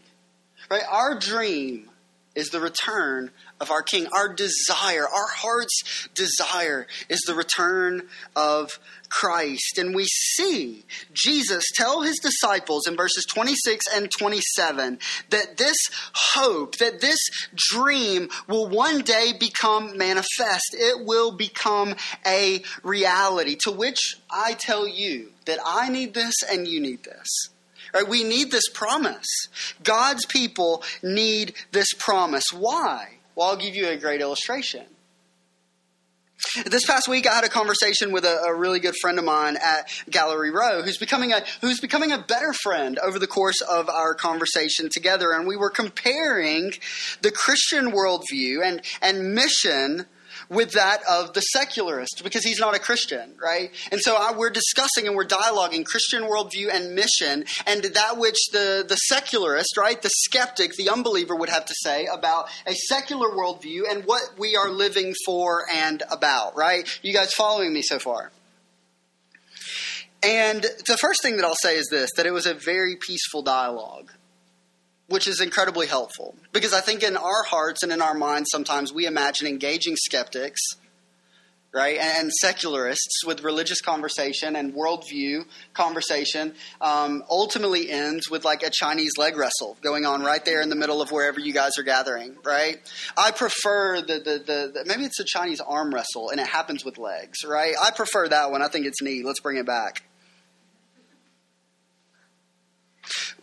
Right? 0.70 0.82
Our 0.88 1.18
dream 1.18 1.88
is 2.34 2.50
the 2.50 2.60
return 2.60 3.30
of 3.60 3.70
our 3.70 3.82
King. 3.82 4.06
Our 4.12 4.32
desire, 4.32 5.02
our 5.02 5.26
heart's 5.28 6.08
desire, 6.14 6.86
is 7.08 7.20
the 7.26 7.34
return 7.34 8.02
of 8.36 8.78
Christ. 9.08 9.78
And 9.78 9.94
we 9.94 10.04
see 10.04 10.84
Jesus 11.12 11.64
tell 11.74 12.02
his 12.02 12.18
disciples 12.18 12.86
in 12.86 12.96
verses 12.96 13.26
26 13.26 13.86
and 13.94 14.10
27 14.10 14.98
that 15.30 15.56
this 15.56 15.76
hope, 16.12 16.76
that 16.76 17.00
this 17.00 17.18
dream 17.56 18.28
will 18.46 18.68
one 18.68 19.02
day 19.02 19.32
become 19.38 19.96
manifest. 19.98 20.74
It 20.74 21.04
will 21.04 21.32
become 21.32 21.96
a 22.24 22.62
reality. 22.84 23.56
To 23.64 23.72
which 23.72 24.16
I 24.30 24.52
tell 24.52 24.86
you 24.86 25.32
that 25.46 25.58
I 25.66 25.88
need 25.88 26.14
this 26.14 26.34
and 26.48 26.68
you 26.68 26.80
need 26.80 27.02
this. 27.02 27.48
Right? 27.94 28.08
We 28.08 28.24
need 28.24 28.50
this 28.50 28.68
promise. 28.68 29.48
God's 29.82 30.26
people 30.26 30.82
need 31.02 31.54
this 31.72 31.92
promise. 31.98 32.52
Why? 32.52 33.18
Well, 33.34 33.48
I'll 33.48 33.56
give 33.56 33.74
you 33.74 33.88
a 33.88 33.96
great 33.96 34.20
illustration. 34.20 34.84
This 36.66 36.86
past 36.86 37.08
week, 37.08 37.26
I 37.26 37.34
had 37.34 37.44
a 37.44 37.48
conversation 37.48 38.12
with 38.12 38.24
a, 38.24 38.42
a, 38.46 38.54
really 38.54 38.78
good 38.78 38.94
friend 39.00 39.18
of 39.18 39.24
mine 39.24 39.56
at 39.56 39.90
Gallery 40.08 40.52
Row, 40.52 40.82
who's 40.82 40.96
becoming 40.96 41.32
a 41.32 41.42
who's 41.60 41.80
becoming 41.80 42.12
a 42.12 42.18
better 42.18 42.52
friend 42.52 42.96
over 43.00 43.18
the 43.18 43.26
course 43.26 43.60
of 43.60 43.88
our 43.88 44.14
conversation 44.14 44.88
together, 44.88 45.32
and 45.32 45.48
we 45.48 45.56
were 45.56 45.70
comparing 45.70 46.72
the 47.22 47.32
Christian 47.32 47.90
worldview 47.90 48.64
and 48.64 48.82
and 49.02 49.34
mission 49.34 50.06
with 50.48 50.72
that 50.72 51.02
of 51.08 51.34
the 51.34 51.40
secularist 51.40 52.22
because 52.24 52.44
he's 52.44 52.58
not 52.58 52.74
a 52.74 52.78
Christian, 52.78 53.34
right? 53.42 53.70
And 53.92 54.00
so 54.00 54.16
I, 54.16 54.32
we're 54.36 54.50
discussing 54.50 55.06
and 55.06 55.14
we're 55.14 55.26
dialoguing 55.26 55.84
Christian 55.84 56.22
worldview 56.22 56.72
and 56.72 56.94
mission 56.94 57.44
and 57.66 57.84
that 57.84 58.18
which 58.18 58.38
the, 58.52 58.84
the 58.88 58.96
secularist, 58.96 59.76
right, 59.76 60.00
the 60.00 60.10
skeptic, 60.10 60.74
the 60.76 60.90
unbeliever 60.90 61.36
would 61.36 61.48
have 61.48 61.66
to 61.66 61.74
say 61.82 62.06
about 62.06 62.48
a 62.66 62.74
secular 62.74 63.28
worldview 63.28 63.82
and 63.90 64.04
what 64.04 64.22
we 64.38 64.56
are 64.56 64.70
living 64.70 65.14
for 65.26 65.64
and 65.72 66.02
about, 66.10 66.56
right? 66.56 66.88
You 67.02 67.12
guys 67.12 67.32
following 67.32 67.72
me 67.72 67.82
so 67.82 67.98
far? 67.98 68.32
And 70.22 70.62
the 70.62 70.98
first 71.00 71.22
thing 71.22 71.36
that 71.36 71.44
I'll 71.44 71.54
say 71.54 71.76
is 71.76 71.88
this 71.90 72.10
that 72.16 72.26
it 72.26 72.32
was 72.32 72.46
a 72.46 72.54
very 72.54 72.96
peaceful 72.96 73.42
dialogue 73.42 74.10
which 75.08 75.26
is 75.26 75.40
incredibly 75.40 75.86
helpful 75.86 76.34
because 76.52 76.72
I 76.72 76.80
think 76.80 77.02
in 77.02 77.16
our 77.16 77.42
hearts 77.44 77.82
and 77.82 77.92
in 77.92 78.00
our 78.00 78.14
minds 78.14 78.48
sometimes 78.50 78.92
we 78.92 79.06
imagine 79.06 79.46
engaging 79.46 79.96
skeptics 79.96 80.60
right? 81.72 81.98
And 81.98 82.32
secularists 82.32 83.24
with 83.26 83.42
religious 83.44 83.80
conversation 83.80 84.56
and 84.56 84.74
worldview 84.74 85.44
conversation 85.74 86.54
um, 86.80 87.22
ultimately 87.28 87.90
ends 87.90 88.30
with 88.30 88.44
like 88.44 88.62
a 88.62 88.70
Chinese 88.70 89.12
leg 89.18 89.36
wrestle 89.36 89.76
going 89.82 90.06
on 90.06 90.22
right 90.22 90.44
there 90.44 90.62
in 90.62 90.70
the 90.70 90.76
middle 90.76 91.02
of 91.02 91.10
wherever 91.10 91.38
you 91.38 91.52
guys 91.52 91.72
are 91.78 91.82
gathering, 91.82 92.36
right? 92.44 92.78
I 93.16 93.32
prefer 93.32 94.00
the, 94.00 94.18
the, 94.18 94.38
the, 94.38 94.72
the 94.74 94.84
maybe 94.86 95.04
it's 95.04 95.20
a 95.20 95.24
Chinese 95.24 95.60
arm 95.60 95.92
wrestle 95.92 96.30
and 96.30 96.40
it 96.40 96.46
happens 96.46 96.84
with 96.84 96.98
legs, 96.98 97.44
right? 97.44 97.74
I 97.80 97.90
prefer 97.90 98.28
that 98.28 98.50
one. 98.50 98.62
I 98.62 98.68
think 98.68 98.86
it's 98.86 99.02
neat. 99.02 99.24
Let's 99.24 99.40
bring 99.40 99.58
it 99.58 99.66
back. 99.66 100.07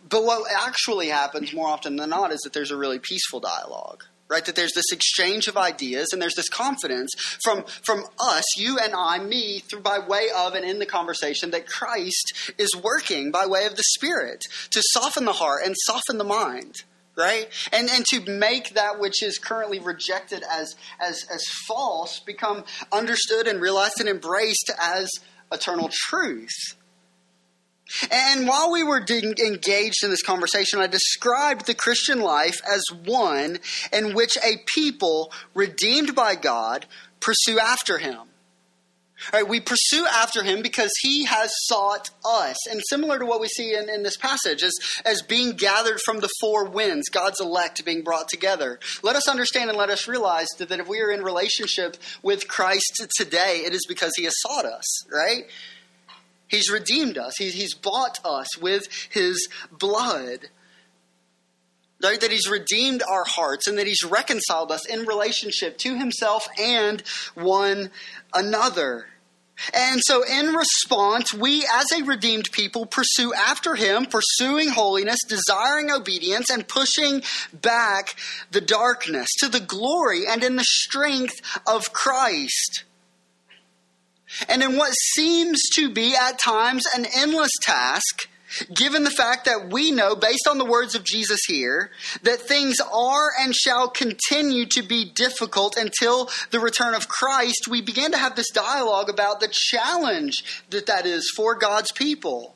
But 0.08 0.24
what 0.24 0.52
actually 0.52 1.08
happens 1.08 1.54
more 1.54 1.68
often 1.68 1.96
than 1.96 2.10
not 2.12 2.32
is 2.32 2.42
that 2.42 2.54
there's 2.54 2.72
a 2.72 2.78
really 2.78 3.00
peaceful 3.00 3.40
dialogue 3.40 4.04
right? 4.28 4.46
That 4.46 4.56
there's 4.56 4.74
this 4.74 4.92
exchange 4.92 5.48
of 5.48 5.58
ideas 5.58 6.10
and 6.12 6.22
there's 6.22 6.36
this 6.36 6.50
confidence 6.50 7.14
from 7.44 7.64
from 7.84 8.06
us 8.20 8.44
you 8.58 8.80
and 8.80 8.94
i 8.96 9.20
me 9.20 9.60
through 9.60 9.82
by 9.82 10.00
way 10.00 10.28
of 10.36 10.56
and 10.56 10.66
in 10.66 10.80
the 10.80 10.86
conversation 10.86 11.52
that 11.52 11.68
christ 11.68 12.54
is 12.58 12.76
working 12.76 13.32
by 13.32 13.46
way 13.46 13.66
of 13.66 13.76
the 13.76 13.84
spirit 13.96 14.44
to 14.72 14.82
soften 14.94 15.26
the 15.26 15.34
heart 15.34 15.62
and 15.64 15.76
soften 15.86 16.18
the 16.18 16.24
mind 16.24 16.84
right? 17.18 17.48
And 17.72 17.90
and 17.90 18.06
to 18.08 18.30
make 18.30 18.74
that 18.74 19.00
which 19.00 19.24
is 19.24 19.38
currently 19.38 19.80
rejected 19.80 20.44
as 20.50 20.76
as 21.00 21.26
as 21.34 21.44
false 21.66 22.20
become 22.20 22.66
understood 22.92 23.48
and 23.48 23.62
realized 23.62 24.00
and 24.00 24.10
embraced 24.10 24.72
as 24.78 25.10
eternal 25.52 25.90
truth 25.92 26.76
and 28.12 28.48
while 28.48 28.72
we 28.72 28.84
were 28.84 28.98
engaged 29.00 30.04
in 30.04 30.10
this 30.10 30.24
conversation, 30.24 30.80
I 30.80 30.88
described 30.88 31.66
the 31.66 31.76
Christian 31.76 32.20
life 32.20 32.60
as 32.68 32.84
one 33.04 33.60
in 33.94 34.16
which 34.16 34.38
a 34.44 34.58
people 34.66 35.32
redeemed 35.54 36.16
by 36.16 36.36
God 36.36 36.88
pursue 37.20 37.60
after 37.60 37.98
him. 37.98 38.20
Right, 39.32 39.48
we 39.48 39.62
pursue 39.62 40.06
after 40.06 40.44
him 40.44 40.62
because 40.62 40.92
he 41.02 41.24
has 41.26 41.50
sought 41.68 42.10
us. 42.26 42.58
And 42.70 42.82
similar 42.90 43.18
to 43.18 43.26
what 43.26 43.40
we 43.40 43.48
see 43.48 43.74
in, 43.74 43.90
in 43.90 44.04
this 44.04 44.18
passage, 44.18 44.62
as, 44.62 44.74
as 45.06 45.22
being 45.22 45.54
gathered 45.54 46.02
from 46.02 46.20
the 46.20 46.30
four 46.42 46.66
winds, 46.66 47.08
God's 47.08 47.40
elect 47.40 47.86
being 47.86 48.04
brought 48.04 48.28
together. 48.28 48.78
Let 49.04 49.16
us 49.16 49.30
understand 49.30 49.70
and 49.70 49.80
let 49.80 49.90
us 49.90 50.08
realize 50.08 50.48
that, 50.58 50.68
that 50.68 50.82
if 50.82 50.90
we 50.90 51.00
are 51.00 51.12
in 51.12 51.24
relationship 51.24 51.96
with 52.24 52.50
Christ 52.50 53.08
today, 53.18 53.64
it 53.66 53.74
is 53.74 53.86
because 53.88 54.12
he 54.18 54.26
has 54.26 54.34
sought 54.42 54.66
us, 54.66 55.06
right? 55.10 55.46
He's 56.48 56.70
redeemed 56.72 57.18
us. 57.18 57.34
He's, 57.38 57.54
he's 57.54 57.74
bought 57.74 58.20
us 58.24 58.58
with 58.58 58.88
his 59.12 59.48
blood. 59.72 60.50
Right? 62.04 62.20
That 62.20 62.32
he's 62.32 62.50
redeemed 62.50 63.02
our 63.04 63.24
hearts 63.26 63.68
and 63.68 63.78
that 63.78 63.88
he's 63.88 64.04
reconciled 64.04 64.72
us 64.72 64.86
in 64.86 65.06
relationship 65.06 65.78
to 65.80 65.98
himself 65.98 66.48
and 66.60 67.02
one 67.34 67.90
another. 68.34 69.08
And 69.74 70.02
so, 70.04 70.24
in 70.24 70.54
response, 70.54 71.34
we 71.34 71.66
as 71.74 71.86
a 71.94 72.04
redeemed 72.04 72.52
people 72.52 72.86
pursue 72.86 73.34
after 73.34 73.76
him, 73.76 74.06
pursuing 74.06 74.70
holiness, 74.70 75.20
desiring 75.28 75.92
obedience, 75.92 76.50
and 76.50 76.68
pushing 76.68 77.24
back 77.54 78.16
the 78.52 78.60
darkness 78.60 79.30
to 79.40 79.48
the 79.48 79.62
glory 79.62 80.28
and 80.28 80.44
in 80.44 80.58
the 80.58 80.66
strength 80.66 81.40
of 81.66 81.94
Christ. 81.94 82.84
And 84.50 84.64
in 84.64 84.78
what 84.78 84.94
seems 85.14 85.62
to 85.76 85.90
be 85.90 86.16
at 86.16 86.40
times 86.40 86.84
an 86.96 87.06
endless 87.16 87.52
task, 87.62 88.30
given 88.74 89.04
the 89.04 89.10
fact 89.10 89.46
that 89.46 89.70
we 89.72 89.92
know, 89.92 90.16
based 90.16 90.48
on 90.50 90.58
the 90.58 90.66
words 90.66 90.96
of 90.96 91.04
Jesus 91.04 91.40
here, 91.48 91.92
that 92.24 92.40
things 92.40 92.78
are 92.80 93.30
and 93.40 93.54
shall 93.54 93.90
continue 93.90 94.66
to 94.68 94.84
be 94.84 95.06
difficult 95.06 95.78
until 95.78 96.30
the 96.52 96.60
return 96.60 96.94
of 96.94 97.08
Christ, 97.08 97.68
we 97.70 97.82
begin 97.82 98.12
to 98.12 98.18
have 98.18 98.36
this 98.36 98.52
dialogue 98.52 99.10
about 99.10 99.40
the 99.40 99.50
challenge 99.52 100.64
that 100.70 100.86
that 100.86 101.06
is 101.06 101.32
for 101.36 101.56
God's 101.56 101.92
people. 101.92 102.55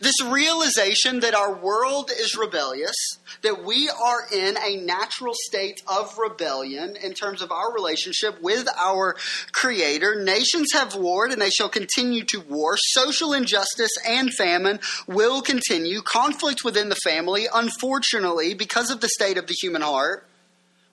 This 0.00 0.20
realization 0.22 1.20
that 1.20 1.34
our 1.34 1.54
world 1.54 2.10
is 2.10 2.36
rebellious, 2.36 2.96
that 3.42 3.64
we 3.64 3.88
are 3.88 4.26
in 4.32 4.56
a 4.58 4.76
natural 4.76 5.34
state 5.46 5.80
of 5.86 6.18
rebellion 6.18 6.96
in 7.02 7.14
terms 7.14 7.40
of 7.40 7.52
our 7.52 7.72
relationship 7.72 8.42
with 8.42 8.68
our 8.76 9.16
Creator. 9.52 10.24
Nations 10.24 10.72
have 10.72 10.94
warred 10.94 11.30
and 11.30 11.40
they 11.40 11.50
shall 11.50 11.68
continue 11.68 12.24
to 12.24 12.40
war. 12.40 12.76
Social 12.76 13.32
injustice 13.32 13.96
and 14.06 14.34
famine 14.34 14.80
will 15.06 15.42
continue. 15.42 16.02
Conflict 16.02 16.64
within 16.64 16.88
the 16.88 16.96
family, 16.96 17.46
unfortunately, 17.52 18.54
because 18.54 18.90
of 18.90 19.00
the 19.00 19.08
state 19.08 19.38
of 19.38 19.46
the 19.46 19.56
human 19.60 19.82
heart, 19.82 20.27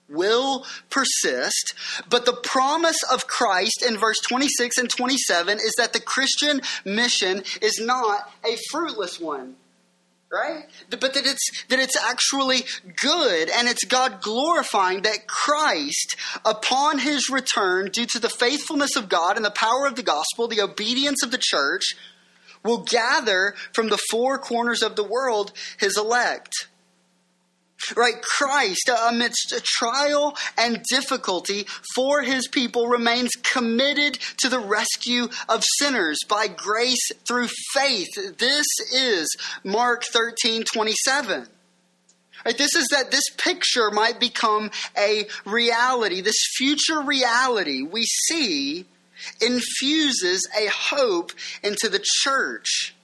will 0.08 0.64
persist. 0.90 1.74
But 2.08 2.26
the 2.26 2.32
promise 2.32 3.02
of 3.10 3.26
Christ 3.26 3.84
in 3.86 3.96
verse 3.96 4.18
26 4.28 4.78
and 4.78 4.90
27 4.90 5.58
is 5.58 5.74
that 5.78 5.92
the 5.92 6.00
Christian 6.00 6.60
mission 6.84 7.42
is 7.60 7.80
not 7.80 8.30
a 8.44 8.56
fruitless 8.70 9.20
one. 9.20 9.56
Right? 10.30 10.64
But 10.90 11.00
that 11.00 11.24
it's 11.24 11.64
that 11.68 11.78
it's 11.78 11.96
actually 11.96 12.64
good 13.00 13.48
and 13.48 13.68
it's 13.68 13.84
God 13.84 14.20
glorifying 14.20 15.02
that 15.02 15.28
Christ, 15.28 16.16
upon 16.44 16.98
his 16.98 17.30
return, 17.30 17.90
due 17.92 18.06
to 18.06 18.18
the 18.18 18.28
faithfulness 18.28 18.96
of 18.96 19.08
God 19.08 19.36
and 19.36 19.44
the 19.44 19.52
power 19.52 19.86
of 19.86 19.94
the 19.94 20.02
gospel, 20.02 20.48
the 20.48 20.60
obedience 20.60 21.22
of 21.22 21.30
the 21.30 21.40
church, 21.40 21.94
will 22.64 22.78
gather 22.78 23.54
from 23.72 23.88
the 23.88 24.00
four 24.10 24.36
corners 24.36 24.82
of 24.82 24.96
the 24.96 25.04
world 25.04 25.52
his 25.78 25.96
elect. 25.96 26.66
Right? 27.96 28.20
Christ, 28.20 28.90
amidst 29.06 29.54
trial 29.64 30.36
and 30.56 30.82
difficulty 30.90 31.66
for 31.94 32.22
his 32.22 32.48
people, 32.48 32.88
remains 32.88 33.30
committed 33.42 34.18
to 34.38 34.48
the 34.48 34.58
rescue 34.58 35.28
of 35.48 35.62
sinners 35.78 36.18
by 36.28 36.48
grace 36.48 37.10
through 37.26 37.48
faith. 37.72 38.38
This 38.38 38.66
is 38.92 39.28
Mark 39.62 40.04
13 40.04 40.64
27. 40.64 41.46
Right, 42.44 42.58
this 42.58 42.76
is 42.76 42.86
that 42.92 43.10
this 43.10 43.28
picture 43.36 43.90
might 43.90 44.20
become 44.20 44.70
a 44.96 45.26
reality. 45.44 46.20
This 46.20 46.46
future 46.56 47.00
reality 47.00 47.82
we 47.82 48.04
see 48.04 48.86
infuses 49.40 50.48
a 50.56 50.68
hope 50.70 51.32
into 51.62 51.88
the 51.88 52.04
church 52.22 52.94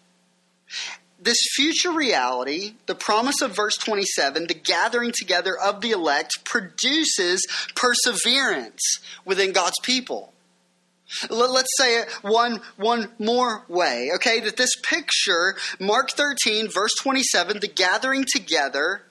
this 1.23 1.39
future 1.55 1.93
reality, 1.93 2.75
the 2.87 2.95
promise 2.95 3.41
of 3.43 3.55
verse 3.55 3.77
27, 3.77 4.47
the 4.49 4.55
gathering 4.55 5.13
together 5.17 5.57
of 5.57 5.81
the 5.81 5.93
elect, 5.93 6.45
produces 6.45 7.47
perseverance 7.75 8.81
within 9.25 9.53
God's 9.53 9.79
people. 9.83 10.33
Let's 11.29 11.69
say 11.77 12.01
it 12.01 12.09
one, 12.23 12.61
one 12.77 13.11
more 13.19 13.65
way, 13.69 14.11
okay? 14.17 14.41
That 14.41 14.57
this 14.57 14.75
picture, 14.83 15.57
Mark 15.79 16.11
13, 16.11 16.69
verse 16.71 16.95
27, 17.01 17.61
the 17.61 17.69
gathering 17.69 18.25
together 18.35 19.03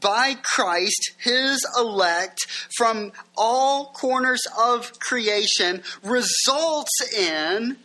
by 0.00 0.34
Christ, 0.42 1.12
his 1.18 1.64
elect, 1.78 2.40
from 2.76 3.12
all 3.36 3.92
corners 3.92 4.42
of 4.58 4.98
creation, 4.98 5.82
results 6.02 7.14
in 7.16 7.76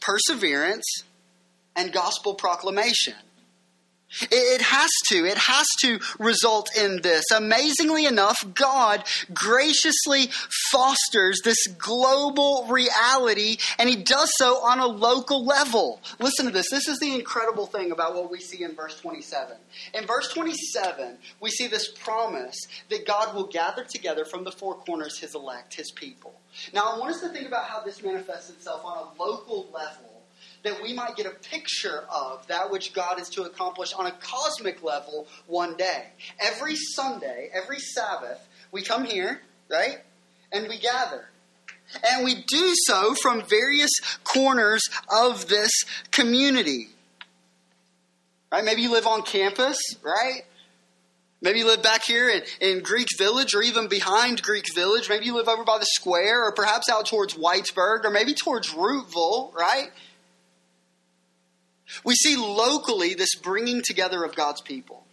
perseverance 0.00 1.04
and 1.76 1.92
gospel 1.92 2.34
proclamation. 2.34 3.14
It 4.30 4.60
has 4.60 4.90
to. 5.08 5.24
It 5.24 5.38
has 5.38 5.66
to 5.80 5.98
result 6.18 6.70
in 6.76 7.02
this. 7.02 7.24
Amazingly 7.34 8.06
enough, 8.06 8.44
God 8.54 9.02
graciously 9.32 10.28
fosters 10.70 11.40
this 11.42 11.66
global 11.78 12.66
reality, 12.68 13.56
and 13.78 13.88
He 13.88 13.96
does 13.96 14.30
so 14.36 14.64
on 14.64 14.78
a 14.78 14.86
local 14.86 15.44
level. 15.44 16.00
Listen 16.20 16.46
to 16.46 16.52
this. 16.52 16.70
This 16.70 16.86
is 16.86 17.00
the 17.00 17.14
incredible 17.14 17.66
thing 17.66 17.90
about 17.90 18.14
what 18.14 18.30
we 18.30 18.38
see 18.38 18.62
in 18.62 18.76
verse 18.76 19.00
27. 19.00 19.56
In 19.94 20.06
verse 20.06 20.32
27, 20.32 21.18
we 21.40 21.50
see 21.50 21.66
this 21.66 21.90
promise 21.90 22.56
that 22.90 23.06
God 23.06 23.34
will 23.34 23.46
gather 23.46 23.84
together 23.84 24.24
from 24.24 24.44
the 24.44 24.52
four 24.52 24.76
corners 24.76 25.18
His 25.18 25.34
elect, 25.34 25.74
His 25.74 25.90
people. 25.90 26.40
Now, 26.72 26.92
I 26.92 26.98
want 26.98 27.14
us 27.14 27.20
to 27.22 27.30
think 27.30 27.48
about 27.48 27.64
how 27.64 27.80
this 27.80 28.02
manifests 28.02 28.50
itself 28.50 28.84
on 28.84 28.98
a 28.98 29.20
local 29.20 29.68
level 29.72 30.13
that 30.64 30.82
we 30.82 30.92
might 30.92 31.14
get 31.14 31.26
a 31.26 31.30
picture 31.30 32.04
of 32.10 32.46
that 32.48 32.70
which 32.70 32.92
God 32.92 33.20
is 33.20 33.28
to 33.30 33.44
accomplish 33.44 33.92
on 33.92 34.06
a 34.06 34.12
cosmic 34.12 34.82
level 34.82 35.28
one 35.46 35.76
day. 35.76 36.06
Every 36.40 36.74
Sunday, 36.74 37.50
every 37.54 37.78
Sabbath, 37.78 38.48
we 38.72 38.82
come 38.82 39.04
here, 39.04 39.42
right? 39.70 39.98
And 40.50 40.66
we 40.68 40.78
gather. 40.78 41.28
And 42.02 42.24
we 42.24 42.42
do 42.46 42.72
so 42.86 43.14
from 43.14 43.42
various 43.42 43.90
corners 44.24 44.82
of 45.14 45.48
this 45.48 45.70
community. 46.10 46.88
Right? 48.50 48.64
Maybe 48.64 48.82
you 48.82 48.90
live 48.90 49.06
on 49.06 49.22
campus, 49.22 49.76
right? 50.02 50.42
Maybe 51.42 51.58
you 51.58 51.66
live 51.66 51.82
back 51.82 52.04
here 52.04 52.30
in, 52.30 52.42
in 52.60 52.82
Greek 52.82 53.08
Village 53.18 53.54
or 53.54 53.60
even 53.60 53.88
behind 53.88 54.40
Greek 54.40 54.64
Village. 54.74 55.10
Maybe 55.10 55.26
you 55.26 55.34
live 55.34 55.48
over 55.48 55.62
by 55.62 55.76
the 55.76 55.86
square 55.86 56.42
or 56.42 56.52
perhaps 56.52 56.88
out 56.88 57.04
towards 57.04 57.34
Whitesburg 57.34 58.04
or 58.04 58.10
maybe 58.10 58.32
towards 58.32 58.70
Roopville, 58.70 59.52
right? 59.52 59.90
We 62.02 62.14
see 62.14 62.36
locally 62.36 63.14
this 63.14 63.34
bringing 63.34 63.82
together 63.82 64.24
of 64.24 64.34
God's 64.34 64.60
people 64.60 65.04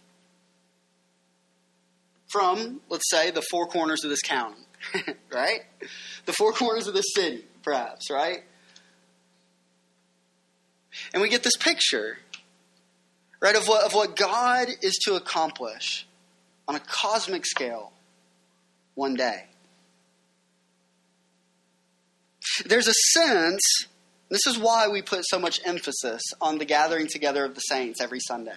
from, 2.30 2.80
let's 2.88 3.10
say, 3.10 3.30
the 3.30 3.42
four 3.50 3.66
corners 3.66 4.04
of 4.04 4.10
this 4.10 4.22
county. 4.22 4.56
right? 5.32 5.60
The 6.26 6.32
four 6.32 6.52
corners 6.52 6.86
of 6.86 6.94
the 6.94 7.02
city, 7.02 7.44
perhaps, 7.62 8.10
right? 8.10 8.42
And 11.12 11.22
we 11.22 11.28
get 11.28 11.42
this 11.42 11.56
picture, 11.56 12.18
right, 13.40 13.56
of 13.56 13.66
what, 13.66 13.84
of 13.84 13.94
what 13.94 14.16
God 14.16 14.68
is 14.82 14.94
to 15.04 15.14
accomplish 15.14 16.06
on 16.68 16.74
a 16.74 16.80
cosmic 16.80 17.46
scale 17.46 17.92
one 18.94 19.14
day. 19.14 19.44
There's 22.66 22.88
a 22.88 22.94
sense, 23.12 23.62
this 24.32 24.46
is 24.46 24.58
why 24.58 24.88
we 24.88 25.02
put 25.02 25.24
so 25.26 25.38
much 25.38 25.60
emphasis 25.64 26.22
on 26.40 26.58
the 26.58 26.64
gathering 26.64 27.06
together 27.06 27.44
of 27.44 27.54
the 27.54 27.60
saints 27.60 28.00
every 28.00 28.20
Sunday. 28.20 28.52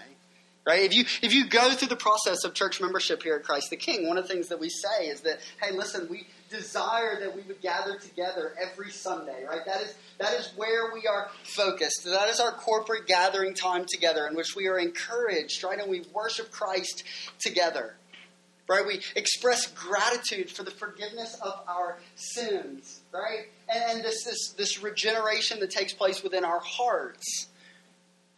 Right? 0.66 0.82
If 0.82 0.96
you 0.96 1.06
if 1.22 1.32
you 1.32 1.48
go 1.48 1.74
through 1.74 1.90
the 1.90 1.96
process 1.96 2.44
of 2.44 2.56
church 2.56 2.82
membership 2.82 3.22
here 3.22 3.36
at 3.36 3.44
Christ 3.44 3.70
the 3.70 3.76
King, 3.76 4.08
one 4.08 4.18
of 4.18 4.28
the 4.28 4.34
things 4.34 4.48
that 4.48 4.60
we 4.60 4.70
say 4.70 5.08
is 5.08 5.22
that, 5.22 5.40
hey, 5.62 5.72
listen, 5.72 6.08
we 6.10 6.26
desire 6.50 7.20
that 7.20 7.36
we 7.36 7.44
would 7.44 7.62
gather 7.62 8.00
together 8.00 8.54
every 8.60 8.90
Sunday, 8.90 9.44
right? 9.48 9.64
That 9.64 9.82
is 9.82 9.94
that 10.18 10.34
is 10.34 10.52
where 10.56 10.92
we 10.92 11.06
are 11.06 11.30
focused. 11.44 12.06
That 12.06 12.30
is 12.30 12.40
our 12.40 12.52
corporate 12.52 13.06
gathering 13.06 13.54
time 13.54 13.86
together 13.88 14.26
in 14.26 14.36
which 14.36 14.56
we 14.56 14.68
are 14.68 14.80
encouraged, 14.80 15.64
right? 15.64 15.78
And 15.78 15.88
we 15.88 16.04
worship 16.14 16.50
Christ 16.50 17.04
together. 17.40 17.96
Right? 18.68 18.84
We 18.84 19.02
express 19.16 19.68
gratitude 19.68 20.50
for 20.50 20.64
the 20.64 20.72
forgiveness 20.72 21.38
of 21.40 21.54
our 21.68 22.00
sins, 22.16 23.02
right? 23.14 23.50
And, 23.68 24.04
this, 24.04 24.24
this 24.24 24.54
this 24.58 24.84
regeneration 24.84 25.60
that 25.60 25.72
takes 25.72 25.94
place 25.94 26.22
within 26.24 26.46
our 26.46 26.60
hearts. 26.60 27.48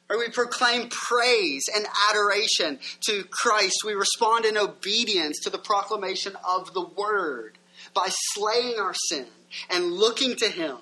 Right? 0.09 0.19
We 0.19 0.29
proclaim 0.29 0.89
praise 0.89 1.65
and 1.73 1.85
adoration 2.09 2.79
to 3.07 3.25
Christ. 3.29 3.77
We 3.85 3.93
respond 3.93 4.45
in 4.45 4.57
obedience 4.57 5.39
to 5.43 5.49
the 5.49 5.57
proclamation 5.57 6.35
of 6.47 6.73
the 6.73 6.85
word 6.85 7.57
by 7.93 8.07
slaying 8.09 8.79
our 8.79 8.93
sin 8.93 9.27
and 9.69 9.91
looking 9.91 10.35
to 10.37 10.49
Him. 10.49 10.77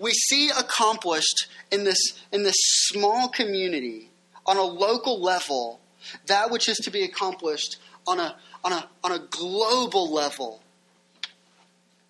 We 0.00 0.12
see 0.12 0.50
accomplished 0.50 1.46
in 1.70 1.84
this, 1.84 1.98
in 2.32 2.42
this 2.42 2.56
small 2.58 3.28
community 3.28 4.10
on 4.44 4.56
a 4.56 4.62
local 4.62 5.22
level 5.22 5.80
that 6.26 6.50
which 6.50 6.68
is 6.68 6.76
to 6.78 6.90
be 6.90 7.02
accomplished 7.02 7.76
on 8.06 8.20
a, 8.20 8.36
on 8.64 8.72
a, 8.72 8.88
on 9.02 9.12
a 9.12 9.18
global 9.18 10.12
level 10.12 10.62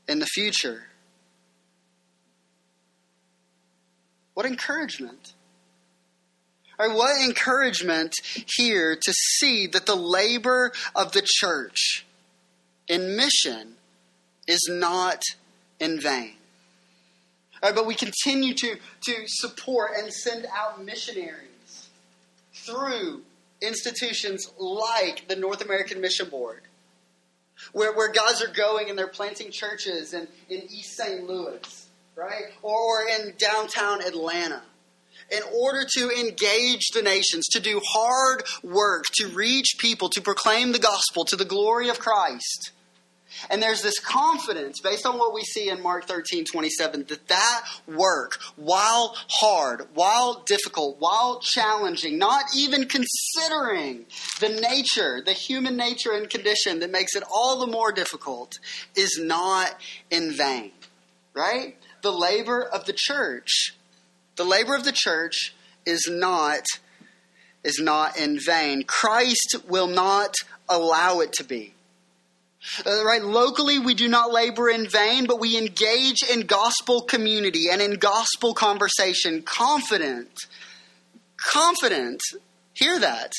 in 0.09 0.19
the 0.19 0.27
future. 0.27 0.85
What 4.35 4.47
encouragement! 4.47 5.33
Right, 6.79 6.95
what 6.95 7.19
encouragement 7.23 8.15
here 8.57 8.97
to 8.97 9.13
see 9.13 9.67
that 9.69 9.87
the 9.87 9.97
labor 9.97 10.73
of 10.95 11.13
the 11.13 11.23
church 11.25 12.05
in 12.87 13.17
mission 13.17 13.77
is 14.47 14.69
not 14.71 15.23
in 15.81 15.99
vain. 16.01 16.35
But 17.63 17.87
we 17.87 17.95
continue 17.95 18.55
to, 18.55 18.77
to 19.07 19.15
support 19.27 19.93
and 19.99 20.13
send 20.13 20.47
out 20.55 20.85
missionaries 20.85 21.89
through 22.53 23.23
institutions 23.61 24.51
like 24.59 25.29
the 25.29 25.37
North 25.37 25.65
American 25.65 26.01
Mission 26.01 26.29
Board, 26.29 26.63
where, 27.73 27.95
where 27.95 28.11
guys 28.11 28.43
are 28.43 28.53
going 28.53 28.91
and 28.91 28.99
they're 28.99 29.07
planting 29.07 29.51
churches 29.51 30.15
in, 30.15 30.29
in 30.49 30.63
East 30.63 30.97
St. 30.97 31.27
Louis, 31.27 31.87
right? 32.15 32.45
Or, 32.63 32.77
or 32.77 33.09
in 33.09 33.35
downtown 33.39 34.03
Atlanta 34.03 34.63
in 35.31 35.43
order 35.55 35.85
to 35.97 36.11
engage 36.11 36.89
the 36.95 37.03
nations, 37.03 37.47
to 37.49 37.61
do 37.61 37.81
hard 37.85 38.45
work, 38.63 39.05
to 39.15 39.27
reach 39.29 39.77
people, 39.79 40.09
to 40.11 40.21
proclaim 40.21 40.73
the 40.73 40.79
gospel 40.79 41.25
to 41.25 41.37
the 41.37 41.45
glory 41.45 41.89
of 41.89 41.99
Christ. 41.99 42.71
And 43.51 43.63
there's 43.63 43.83
this 43.83 43.99
confidence 43.99 44.81
based 44.81 45.05
on 45.05 45.19
what 45.19 45.35
we 45.35 45.43
see 45.43 45.69
in 45.69 45.83
Mark 45.83 46.07
13, 46.07 46.45
27, 46.45 47.07
that 47.09 47.29
that 47.29 47.65
work, 47.87 48.39
while 48.57 49.17
hard, 49.29 49.89
while 49.95 50.43
difficult, 50.47 50.97
while 51.01 51.41
challenging, 51.41 52.19
not 52.19 52.45
even 52.57 52.87
considering 52.87 54.07
the 54.41 54.49
nature, 54.49 55.21
the 55.25 55.33
human 55.33 55.77
nature 55.77 56.13
and 56.13 56.31
condition 56.31 56.81
that 56.81 56.91
makes 56.91 57.15
it 57.15 57.25
all 57.33 57.59
the 57.59 57.67
more 57.67 57.93
difficult, 57.93 58.59
is 58.95 59.19
not 59.21 59.77
in 60.11 60.33
vain. 60.33 60.73
Right? 61.35 61.77
The 62.03 62.13
labor 62.13 62.63
of 62.63 62.87
the 62.87 62.95
church, 62.97 63.77
the 64.37 64.45
labor 64.45 64.75
of 64.75 64.85
the 64.85 64.93
church 64.95 65.55
is 65.85 66.09
not 66.11 66.65
is 67.65 67.81
not 67.81 68.17
in 68.17 68.39
vain. 68.39 68.85
Christ 68.85 69.57
will 69.69 69.89
not 69.89 70.35
allow 70.69 71.19
it 71.19 71.33
to 71.35 71.45
be. 71.45 71.75
Uh, 72.85 73.05
right, 73.05 73.23
locally 73.23 73.79
we 73.79 73.95
do 73.95 74.09
not 74.09 74.33
labor 74.33 74.69
in 74.69 74.89
vain, 74.89 75.27
but 75.27 75.41
we 75.41 75.57
engage 75.57 76.23
in 76.23 76.41
gospel 76.41 77.03
community 77.03 77.69
and 77.71 77.81
in 77.81 77.95
gospel 77.95 78.55
conversation, 78.55 79.43
confident, 79.43 80.47
confident. 81.37 82.21
Hear 82.75 82.99
that. 82.99 83.33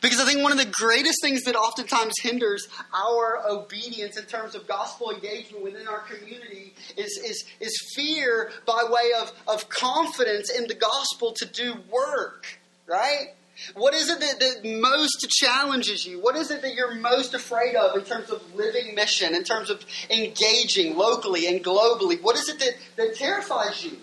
Because 0.00 0.20
I 0.20 0.24
think 0.24 0.42
one 0.42 0.52
of 0.52 0.58
the 0.58 0.66
greatest 0.66 1.18
things 1.22 1.42
that 1.44 1.54
oftentimes 1.54 2.14
hinders 2.20 2.66
our 2.92 3.40
obedience 3.48 4.16
in 4.16 4.24
terms 4.24 4.54
of 4.54 4.66
gospel 4.66 5.12
engagement 5.12 5.62
within 5.62 5.86
our 5.86 6.00
community 6.00 6.74
is, 6.96 7.20
is, 7.24 7.44
is 7.60 7.92
fear 7.94 8.50
by 8.66 8.84
way 8.88 9.10
of, 9.20 9.32
of 9.46 9.68
confidence 9.68 10.50
in 10.50 10.66
the 10.66 10.74
gospel 10.74 11.32
to 11.36 11.46
do 11.46 11.76
work, 11.90 12.58
right? 12.86 13.28
What 13.74 13.94
is 13.94 14.08
it 14.08 14.20
that, 14.20 14.40
that 14.40 14.80
most 14.80 15.28
challenges 15.30 16.04
you? 16.06 16.20
What 16.20 16.36
is 16.36 16.50
it 16.50 16.62
that 16.62 16.74
you're 16.74 16.94
most 16.94 17.34
afraid 17.34 17.74
of 17.74 17.96
in 17.96 18.04
terms 18.04 18.30
of 18.30 18.54
living 18.54 18.94
mission, 18.94 19.34
in 19.34 19.44
terms 19.44 19.70
of 19.70 19.84
engaging 20.10 20.96
locally 20.96 21.46
and 21.46 21.64
globally? 21.64 22.22
What 22.22 22.36
is 22.36 22.48
it 22.48 22.58
that, 22.58 22.76
that 22.96 23.16
terrifies 23.16 23.84
you? 23.84 23.98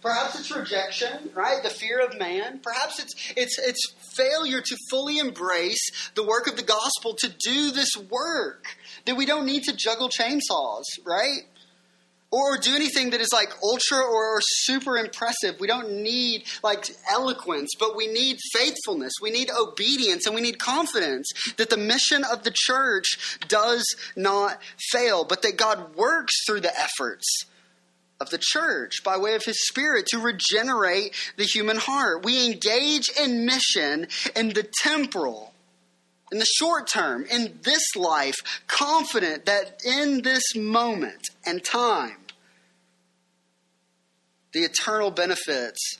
Perhaps 0.00 0.38
it's 0.38 0.54
rejection, 0.54 1.30
right? 1.34 1.62
The 1.62 1.70
fear 1.70 1.98
of 1.98 2.18
man. 2.18 2.60
Perhaps 2.62 3.00
it's 3.00 3.14
it's 3.36 3.58
it's 3.58 3.94
failure 4.16 4.60
to 4.60 4.76
fully 4.90 5.18
embrace 5.18 6.10
the 6.14 6.24
work 6.24 6.46
of 6.46 6.56
the 6.56 6.62
gospel 6.62 7.14
to 7.18 7.28
do 7.28 7.72
this 7.72 7.90
work. 8.08 8.76
That 9.06 9.16
we 9.16 9.26
don't 9.26 9.44
need 9.44 9.64
to 9.64 9.74
juggle 9.74 10.08
chainsaws, 10.08 10.84
right? 11.04 11.40
Or 12.30 12.58
do 12.58 12.74
anything 12.74 13.10
that 13.10 13.20
is 13.20 13.30
like 13.32 13.50
ultra 13.62 14.00
or 14.00 14.40
super 14.42 14.98
impressive. 14.98 15.58
We 15.58 15.66
don't 15.66 16.02
need 16.02 16.44
like 16.62 16.90
eloquence, 17.10 17.70
but 17.78 17.96
we 17.96 18.06
need 18.06 18.38
faithfulness. 18.52 19.14
We 19.22 19.30
need 19.30 19.50
obedience 19.50 20.26
and 20.26 20.34
we 20.34 20.42
need 20.42 20.58
confidence 20.58 21.30
that 21.56 21.70
the 21.70 21.76
mission 21.76 22.24
of 22.24 22.44
the 22.44 22.52
church 22.54 23.38
does 23.48 23.84
not 24.14 24.58
fail, 24.90 25.24
but 25.24 25.42
that 25.42 25.56
God 25.56 25.96
works 25.96 26.34
through 26.46 26.60
the 26.60 26.78
efforts 26.78 27.26
of 28.20 28.30
the 28.30 28.38
church 28.40 29.02
by 29.04 29.16
way 29.16 29.34
of 29.34 29.44
his 29.44 29.66
spirit 29.68 30.06
to 30.08 30.18
regenerate 30.18 31.14
the 31.36 31.44
human 31.44 31.76
heart. 31.76 32.24
We 32.24 32.46
engage 32.46 33.08
in 33.18 33.46
mission 33.46 34.08
in 34.34 34.48
the 34.50 34.68
temporal 34.82 35.54
in 36.30 36.38
the 36.38 36.46
short 36.58 36.88
term, 36.92 37.24
in 37.24 37.58
this 37.62 37.96
life, 37.96 38.36
confident 38.66 39.46
that 39.46 39.82
in 39.84 40.22
this 40.22 40.54
moment 40.54 41.28
and 41.46 41.64
time, 41.64 42.16
the 44.52 44.60
eternal 44.60 45.10
benefits 45.10 45.98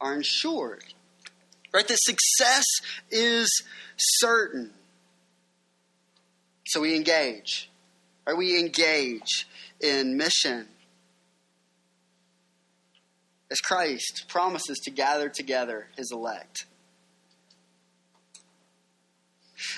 are 0.00 0.14
ensured. 0.14 0.84
Right? 1.72 1.86
That 1.86 1.98
success 2.00 2.64
is 3.10 3.48
certain. 3.96 4.72
So 6.66 6.80
we 6.80 6.96
engage. 6.96 7.70
Right? 8.26 8.36
We 8.36 8.58
engage 8.58 9.46
in 9.80 10.16
mission. 10.16 10.68
As 13.50 13.60
Christ 13.60 14.26
promises 14.28 14.78
to 14.84 14.90
gather 14.90 15.28
together 15.28 15.88
his 15.96 16.12
elect. 16.12 16.66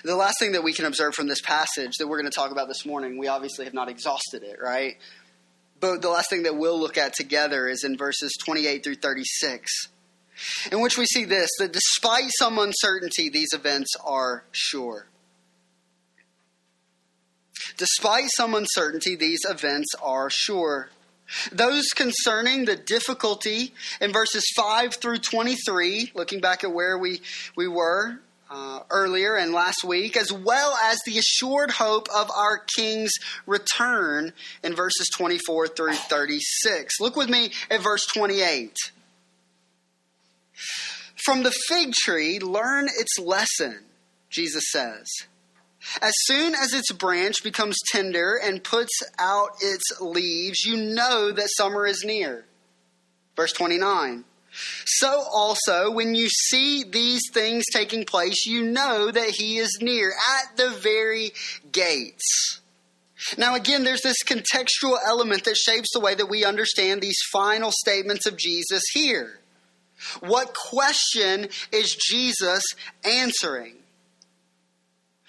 The 0.04 0.16
last 0.16 0.34
thing 0.40 0.52
that 0.52 0.64
we 0.64 0.72
can 0.72 0.84
observe 0.84 1.14
from 1.14 1.28
this 1.28 1.40
passage 1.40 1.92
that 1.98 2.08
we're 2.08 2.20
going 2.20 2.30
to 2.30 2.34
talk 2.36 2.50
about 2.50 2.66
this 2.66 2.84
morning, 2.84 3.18
we 3.18 3.28
obviously 3.28 3.64
have 3.66 3.74
not 3.74 3.88
exhausted 3.88 4.42
it, 4.42 4.58
right? 4.60 4.96
But 5.78 6.02
the 6.02 6.08
last 6.08 6.28
thing 6.28 6.42
that 6.42 6.56
we'll 6.56 6.78
look 6.78 6.98
at 6.98 7.14
together 7.14 7.68
is 7.68 7.84
in 7.84 7.96
verses 7.96 8.32
28 8.44 8.82
through 8.82 8.96
36, 8.96 9.70
in 10.72 10.80
which 10.80 10.98
we 10.98 11.06
see 11.06 11.24
this 11.24 11.50
that 11.58 11.72
despite 11.72 12.30
some 12.38 12.58
uncertainty, 12.58 13.28
these 13.28 13.52
events 13.52 13.90
are 14.04 14.44
sure. 14.50 15.06
Despite 17.76 18.28
some 18.36 18.54
uncertainty, 18.54 19.14
these 19.14 19.40
events 19.48 19.88
are 20.02 20.30
sure. 20.30 20.90
Those 21.52 21.88
concerning 21.94 22.64
the 22.64 22.76
difficulty 22.76 23.72
in 24.00 24.12
verses 24.12 24.44
5 24.56 24.94
through 24.94 25.18
23, 25.18 26.12
looking 26.14 26.40
back 26.40 26.64
at 26.64 26.72
where 26.72 26.98
we, 26.98 27.20
we 27.56 27.68
were, 27.68 28.18
uh, 28.52 28.80
earlier 28.90 29.34
and 29.36 29.52
last 29.52 29.82
week, 29.82 30.16
as 30.16 30.30
well 30.30 30.76
as 30.84 30.98
the 31.06 31.18
assured 31.18 31.70
hope 31.70 32.08
of 32.14 32.30
our 32.30 32.58
King's 32.76 33.12
return 33.46 34.32
in 34.62 34.74
verses 34.74 35.08
24 35.16 35.68
through 35.68 35.94
36. 35.94 37.00
Look 37.00 37.16
with 37.16 37.30
me 37.30 37.50
at 37.70 37.80
verse 37.80 38.06
28. 38.06 38.76
From 41.24 41.42
the 41.42 41.54
fig 41.68 41.94
tree, 41.94 42.40
learn 42.40 42.86
its 42.86 43.18
lesson, 43.18 43.78
Jesus 44.28 44.64
says. 44.70 45.06
As 46.00 46.12
soon 46.24 46.54
as 46.54 46.74
its 46.74 46.92
branch 46.92 47.42
becomes 47.42 47.76
tender 47.90 48.38
and 48.42 48.62
puts 48.62 48.92
out 49.18 49.50
its 49.60 50.00
leaves, 50.00 50.64
you 50.64 50.76
know 50.76 51.32
that 51.32 51.48
summer 51.56 51.86
is 51.86 52.04
near. 52.04 52.44
Verse 53.34 53.52
29. 53.52 54.24
So 54.84 55.24
also, 55.32 55.90
when 55.90 56.14
you 56.14 56.28
see 56.28 56.84
these 56.84 57.22
things 57.32 57.64
taking 57.72 58.04
place, 58.04 58.46
you 58.46 58.62
know 58.64 59.10
that 59.10 59.30
he 59.30 59.58
is 59.58 59.78
near, 59.80 60.10
at 60.10 60.56
the 60.56 60.70
very 60.70 61.32
gates. 61.70 62.60
Now, 63.38 63.54
again, 63.54 63.84
there's 63.84 64.02
this 64.02 64.22
contextual 64.24 64.98
element 65.06 65.44
that 65.44 65.56
shapes 65.56 65.90
the 65.92 66.00
way 66.00 66.14
that 66.14 66.28
we 66.28 66.44
understand 66.44 67.00
these 67.00 67.18
final 67.32 67.70
statements 67.72 68.26
of 68.26 68.36
Jesus 68.36 68.82
here. 68.92 69.38
What 70.20 70.54
question 70.54 71.48
is 71.70 71.94
Jesus 71.94 72.62
answering? 73.04 73.76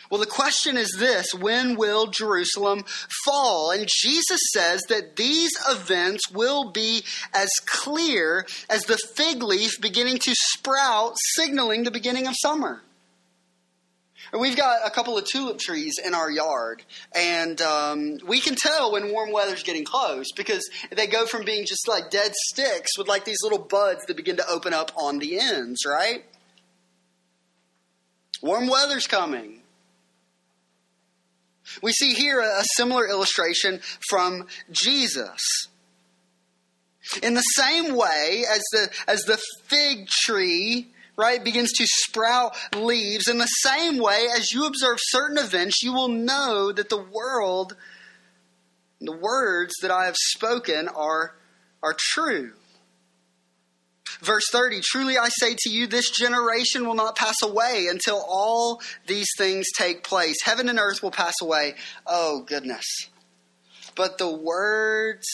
Well, 0.10 0.20
the 0.20 0.26
question 0.26 0.78
is 0.78 0.96
this 1.00 1.34
when 1.34 1.76
will 1.76 2.08
Jerusalem 2.08 2.84
fall? 3.26 3.72
And 3.72 3.88
Jesus 3.88 4.40
says 4.52 4.84
that 4.90 5.16
these 5.16 5.52
events 5.70 6.30
will 6.32 6.72
be 6.72 7.04
as 7.34 7.50
clear 7.66 8.46
as 8.70 8.84
the 8.84 8.98
fig 9.16 9.42
leaf 9.42 9.80
beginning 9.82 10.18
to 10.20 10.36
sprout, 10.36 11.16
signaling 11.36 11.84
the 11.84 11.92
beginning 11.92 12.28
of 12.28 12.36
summer. 12.38 12.82
We've 14.32 14.58
got 14.58 14.80
a 14.84 14.90
couple 14.90 15.16
of 15.18 15.26
tulip 15.26 15.60
trees 15.60 16.00
in 16.04 16.16
our 16.16 16.32
yard, 16.32 16.84
and 17.14 17.62
um, 17.62 18.18
we 18.26 18.40
can 18.40 18.56
tell 18.56 18.92
when 18.92 19.12
warm 19.12 19.32
weather's 19.32 19.62
getting 19.62 19.86
close 19.86 20.32
because 20.36 20.68
they 20.92 21.06
go 21.06 21.28
from 21.28 21.46
being 21.46 21.66
just 21.68 21.88
like 21.88 22.10
dead 22.10 22.32
sticks 22.52 22.98
with 22.98 23.08
like 23.08 23.26
these 23.26 23.44
little 23.44 23.60
buds 23.60 24.06
that 24.08 24.18
begin 24.18 24.38
to 24.38 24.48
open 24.50 24.74
up 24.74 24.92
on 24.96 25.20
the 25.20 25.40
ends, 25.40 25.86
right? 25.86 26.26
Warm 28.42 28.68
weather's 28.68 29.06
coming. 29.06 29.63
We 31.82 31.92
see 31.92 32.14
here 32.14 32.40
a 32.40 32.64
similar 32.76 33.08
illustration 33.08 33.80
from 34.10 34.48
Jesus. 34.72 35.68
In 37.22 37.34
the 37.34 37.42
same 37.42 37.96
way 37.96 38.44
as 38.50 38.62
the, 38.72 38.90
as 39.08 39.24
the 39.24 39.38
fig 39.68 40.08
tree 40.08 40.88
right, 41.16 41.44
begins 41.44 41.72
to 41.74 41.86
sprout 41.86 42.56
leaves. 42.76 43.28
In 43.28 43.38
the 43.38 43.46
same 43.46 44.00
way, 44.00 44.28
as 44.36 44.52
you 44.52 44.66
observe 44.66 44.98
certain 45.00 45.38
events, 45.38 45.84
you 45.84 45.94
will 45.94 46.08
know 46.08 46.72
that 46.72 46.90
the 46.90 47.02
world, 47.02 47.76
the 49.00 49.16
words 49.16 49.74
that 49.82 49.92
I 49.92 50.06
have 50.06 50.16
spoken 50.18 50.88
are, 50.88 51.36
are 51.82 51.96
true. 51.98 52.54
Verse 54.22 54.46
30 54.52 54.82
Truly 54.82 55.18
I 55.18 55.30
say 55.30 55.56
to 55.58 55.70
you, 55.70 55.88
this 55.88 56.10
generation 56.10 56.86
will 56.86 56.96
not 56.96 57.16
pass 57.16 57.36
away 57.42 57.88
until 57.90 58.24
all 58.28 58.82
these 59.08 59.30
things 59.38 59.68
take 59.78 60.04
place. 60.04 60.38
Heaven 60.44 60.70
and 60.70 60.80
earth 60.80 61.02
will 61.02 61.12
pass 61.12 61.36
away. 61.42 61.76
Oh, 62.06 62.44
goodness. 62.46 62.86
But 63.96 64.18
the 64.18 64.32
words, 64.32 65.26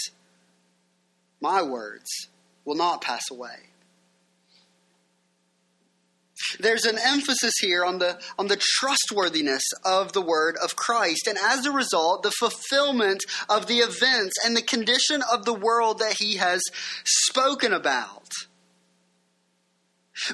my 1.41 1.61
words, 1.61 2.27
will 2.65 2.75
not 2.75 3.01
pass 3.01 3.23
away. 3.31 3.69
There's 6.59 6.85
an 6.85 6.97
emphasis 6.97 7.53
here 7.61 7.85
on 7.85 7.99
the, 7.99 8.19
on 8.37 8.47
the 8.47 8.59
trustworthiness 8.59 9.63
of 9.85 10.13
the 10.13 10.21
word 10.21 10.57
of 10.61 10.75
Christ, 10.75 11.27
and 11.27 11.37
as 11.37 11.65
a 11.65 11.71
result, 11.71 12.23
the 12.23 12.31
fulfillment 12.31 13.23
of 13.49 13.67
the 13.67 13.77
events 13.77 14.35
and 14.43 14.55
the 14.55 14.61
condition 14.61 15.21
of 15.31 15.45
the 15.45 15.53
world 15.53 15.99
that 15.99 16.13
he 16.13 16.37
has 16.37 16.61
spoken 17.03 17.73
about. 17.73 18.27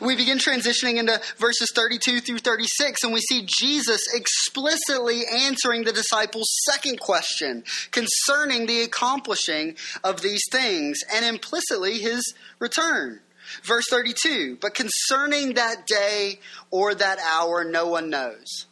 We 0.02 0.16
begin 0.16 0.38
transitioning 0.38 0.98
into 0.98 1.22
verses 1.38 1.72
32 1.74 2.22
through 2.22 2.40
36, 2.40 3.04
and 3.04 3.14
we 3.14 3.22
see 3.22 3.46
Jesus 3.46 4.02
explicitly 4.14 5.24
answering 5.32 5.84
the 5.84 5.94
disciples' 5.94 6.52
second 6.72 7.00
question 7.00 7.64
concerning 7.92 8.66
the 8.66 8.82
accomplishing 8.82 9.76
of 10.04 10.22
these 10.22 10.44
things 10.52 11.00
and 11.14 11.26
implicitly 11.26 12.00
his 12.00 12.34
return. 12.60 13.22
Verse 13.64 13.86
32 13.90 14.58
But 14.60 14.74
concerning 14.74 15.54
that 15.54 15.86
day 15.88 16.40
or 16.72 16.96
that 16.96 17.20
hour, 17.20 17.64
no 17.64 17.88
one 17.88 18.10
knows. 18.10 18.66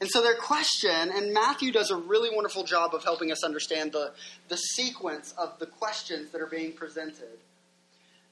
And 0.00 0.08
so 0.08 0.22
their 0.22 0.36
question, 0.36 1.10
and 1.12 1.34
Matthew 1.34 1.72
does 1.72 1.90
a 1.90 1.96
really 1.96 2.30
wonderful 2.32 2.62
job 2.62 2.94
of 2.94 3.02
helping 3.02 3.32
us 3.32 3.42
understand 3.42 3.92
the, 3.92 4.12
the 4.48 4.56
sequence 4.56 5.34
of 5.36 5.58
the 5.58 5.66
questions 5.66 6.30
that 6.30 6.40
are 6.40 6.46
being 6.46 6.72
presented. 6.72 7.38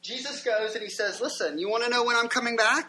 Jesus 0.07 0.43
goes 0.43 0.75
and 0.75 0.83
he 0.83 0.91
says, 0.91 1.21
Listen, 1.21 1.59
you 1.59 1.69
want 1.69 1.85
to 1.85 1.91
know 1.91 2.05
when 2.05 2.17
I'm 2.17 2.29
coming 2.29 2.57
back? 2.57 2.89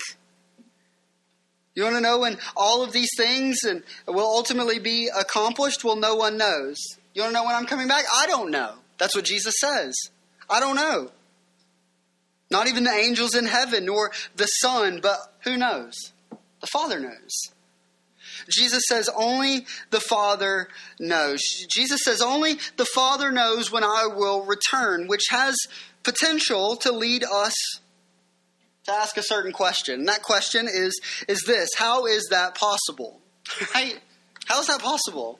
You 1.73 1.83
want 1.83 1.95
to 1.95 2.01
know 2.01 2.19
when 2.19 2.37
all 2.55 2.83
of 2.83 2.91
these 2.91 3.09
things 3.17 3.59
and 3.63 3.83
will 4.07 4.19
ultimately 4.19 4.79
be 4.79 5.09
accomplished? 5.15 5.83
Well, 5.83 5.95
no 5.95 6.15
one 6.15 6.37
knows. 6.37 6.75
You 7.13 7.21
want 7.21 7.33
to 7.33 7.39
know 7.39 7.45
when 7.45 7.55
I'm 7.55 7.65
coming 7.65 7.87
back? 7.87 8.05
I 8.13 8.27
don't 8.27 8.51
know. 8.51 8.73
That's 8.97 9.15
what 9.15 9.25
Jesus 9.25 9.55
says. 9.59 9.95
I 10.49 10.59
don't 10.59 10.75
know. 10.75 11.11
Not 12.49 12.67
even 12.67 12.83
the 12.83 12.91
angels 12.91 13.35
in 13.35 13.45
heaven, 13.45 13.85
nor 13.85 14.11
the 14.35 14.45
Son, 14.45 14.99
but 15.01 15.17
who 15.43 15.57
knows? 15.57 16.13
The 16.61 16.67
Father 16.67 16.99
knows. 16.99 17.31
Jesus 18.49 18.83
says 18.87 19.09
only 19.15 19.65
the 19.89 19.99
Father 19.99 20.69
knows. 20.99 21.41
Jesus 21.69 22.01
says 22.03 22.21
only 22.21 22.55
the 22.77 22.85
Father 22.85 23.31
knows 23.31 23.71
when 23.71 23.83
I 23.83 24.07
will 24.07 24.45
return, 24.45 25.07
which 25.07 25.25
has 25.29 25.55
potential 26.07 26.77
to 26.77 26.91
lead 26.93 27.25
us 27.25 27.53
to 28.85 28.93
ask 28.93 29.17
a 29.17 29.23
certain 29.23 29.51
question. 29.51 29.99
And 29.99 30.07
that 30.07 30.23
question 30.23 30.67
is 30.67 30.99
is 31.27 31.43
this, 31.45 31.69
how 31.77 32.05
is 32.05 32.27
that 32.31 32.55
possible? 32.55 33.19
Right? 33.73 33.99
How 34.45 34.61
is 34.61 34.67
that 34.67 34.81
possible? 34.81 35.39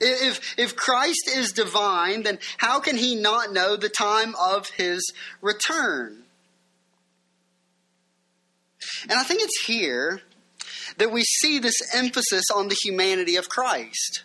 If, 0.00 0.58
if 0.58 0.74
Christ 0.74 1.30
is 1.32 1.52
divine, 1.52 2.24
then 2.24 2.38
how 2.58 2.80
can 2.80 2.96
he 2.96 3.14
not 3.14 3.52
know 3.52 3.76
the 3.76 3.88
time 3.88 4.34
of 4.40 4.68
his 4.70 5.12
return? 5.40 6.24
And 9.08 9.12
I 9.12 9.22
think 9.22 9.40
it's 9.42 9.66
here 9.66 10.20
that 10.98 11.12
we 11.12 11.22
see 11.22 11.58
this 11.60 11.76
emphasis 11.94 12.44
on 12.54 12.68
the 12.68 12.76
humanity 12.82 13.36
of 13.36 13.48
Christ. 13.48 14.24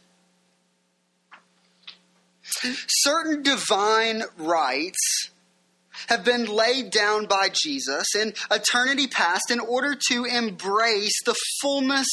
Certain 2.88 3.43
divine 3.43 4.24
rights 4.38 5.30
have 6.08 6.24
been 6.24 6.45
laid 6.45 6.91
down 6.91 7.26
by 7.26 7.50
Jesus 7.52 8.16
in 8.16 8.34
eternity 8.52 9.08
past 9.08 9.52
in 9.52 9.60
order 9.60 9.95
to 10.10 10.26
embrace 10.26 11.18
the 11.26 11.36
fullness 11.62 12.08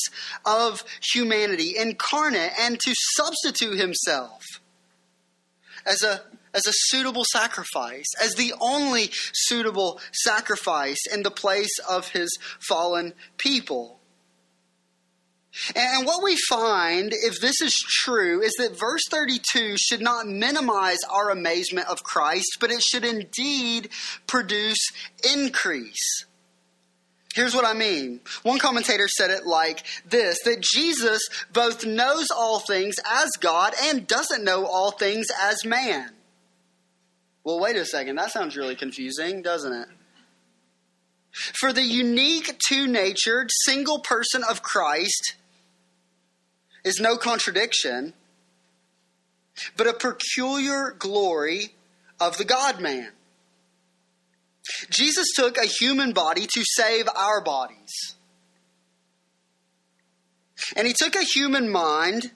of 0.45 0.83
humanity 1.13 1.77
incarnate 1.77 2.53
and 2.59 2.79
to 2.81 2.93
substitute 3.15 3.79
himself 3.79 4.43
as 5.87 6.03
a 6.03 6.23
as 6.55 6.67
a 6.67 6.73
suitable 6.73 7.25
sacrifice, 7.33 8.07
as 8.21 8.35
the 8.35 8.55
only 8.61 9.11
suitable 9.35 10.01
sacrifice 10.13 10.99
in 11.13 11.23
the 11.23 11.31
place 11.31 11.79
of 11.87 12.09
his 12.09 12.39
fallen 12.61 13.13
people. 13.37 14.01
And 15.75 16.07
what 16.07 16.23
we 16.23 16.37
find, 16.49 17.13
if 17.13 17.41
this 17.41 17.61
is 17.61 17.75
true, 18.05 18.43
is 18.43 18.53
that 18.59 18.79
verse 18.79 19.03
32 19.11 19.77
should 19.79 20.03
not 20.03 20.27
minimize 20.27 20.99
our 21.11 21.31
amazement 21.31 21.89
of 21.89 22.03
Christ, 22.03 22.59
but 22.61 22.71
it 22.71 22.83
should 22.83 23.05
indeed 23.05 23.89
produce 24.27 24.91
increase. 25.35 26.27
Here's 27.35 27.55
what 27.55 27.67
I 27.67 27.75
mean. 27.75 28.21
One 28.45 28.59
commentator 28.59 29.09
said 29.09 29.31
it 29.31 29.47
like 29.47 29.85
this 30.09 30.39
that 30.45 30.63
Jesus 30.63 31.21
both 31.53 31.85
knows 31.85 32.29
all 32.35 32.61
things 32.61 32.95
as 33.11 33.31
God 33.41 33.75
and 33.85 34.07
doesn't 34.07 34.45
know 34.45 34.67
all 34.67 34.91
things 34.91 35.27
as 35.43 35.65
man. 35.65 36.11
Well, 37.45 37.61
wait 37.61 37.77
a 37.77 37.85
second. 37.85 38.17
That 38.17 38.33
sounds 38.33 38.57
really 38.57 38.75
confusing, 38.75 39.43
doesn't 39.43 39.73
it? 39.73 39.89
For 41.31 41.73
the 41.73 41.83
unique, 41.83 42.59
two 42.67 42.87
natured, 42.87 43.51
single 43.65 43.99
person 43.99 44.43
of 44.43 44.63
Christ 44.63 45.35
is 46.87 47.01
no 47.01 47.17
contradiction, 47.17 48.15
but 49.77 49.89
a 49.89 49.93
peculiar 49.93 50.95
glory 50.97 51.75
of 52.21 52.39
the 52.39 52.45
God 52.45 52.81
man. 52.81 53.11
Jesus 54.89 55.27
took 55.35 55.59
a 55.59 55.67
human 55.67 56.13
body 56.13 56.47
to 56.47 56.65
save 56.65 57.09
our 57.15 57.43
bodies. 57.43 58.15
And 60.77 60.87
he 60.87 60.95
took 60.97 61.17
a 61.17 61.23
human 61.23 61.71
mind 61.71 62.31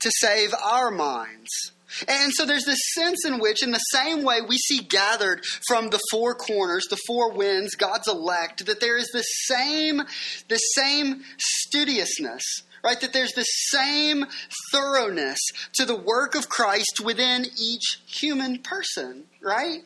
to 0.00 0.10
save 0.20 0.54
our 0.54 0.90
minds. 0.90 1.72
And 2.06 2.32
so 2.34 2.44
there's 2.44 2.64
this 2.64 2.80
sense 2.94 3.24
in 3.24 3.38
which, 3.38 3.62
in 3.62 3.70
the 3.70 3.78
same 3.78 4.22
way 4.22 4.40
we 4.46 4.58
see 4.58 4.80
gathered 4.80 5.42
from 5.66 5.88
the 5.88 6.00
four 6.10 6.34
corners, 6.34 6.86
the 6.90 6.98
four 7.06 7.32
winds, 7.32 7.74
God's 7.74 8.06
elect, 8.06 8.66
that 8.66 8.80
there 8.80 8.98
is 8.98 9.08
the 9.08 9.22
same, 9.22 10.02
the 10.48 10.58
same 10.58 11.22
studiousness, 11.38 12.42
right? 12.82 13.00
That 13.00 13.12
there's 13.12 13.32
the 13.32 13.42
same 13.42 14.26
thoroughness 14.72 15.38
to 15.74 15.84
the 15.84 15.96
work 15.96 16.34
of 16.34 16.48
Christ 16.48 17.00
within 17.04 17.46
each 17.60 18.00
human 18.06 18.58
person, 18.58 19.24
right? 19.40 19.80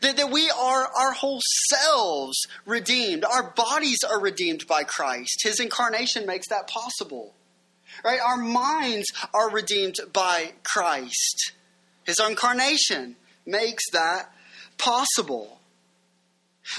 That, 0.00 0.16
that 0.16 0.30
we 0.30 0.50
are 0.50 0.88
our 0.98 1.12
whole 1.12 1.40
selves 1.70 2.36
redeemed. 2.64 3.24
Our 3.24 3.50
bodies 3.50 3.98
are 4.08 4.20
redeemed 4.20 4.66
by 4.66 4.82
Christ. 4.82 5.42
His 5.44 5.60
incarnation 5.60 6.26
makes 6.26 6.48
that 6.48 6.68
possible. 6.68 7.34
Right? 8.04 8.20
Our 8.20 8.36
minds 8.36 9.06
are 9.32 9.50
redeemed 9.50 9.96
by 10.12 10.52
Christ. 10.64 11.52
His 12.04 12.16
incarnation 12.18 13.16
makes 13.46 13.84
that 13.92 14.32
possible. 14.76 15.55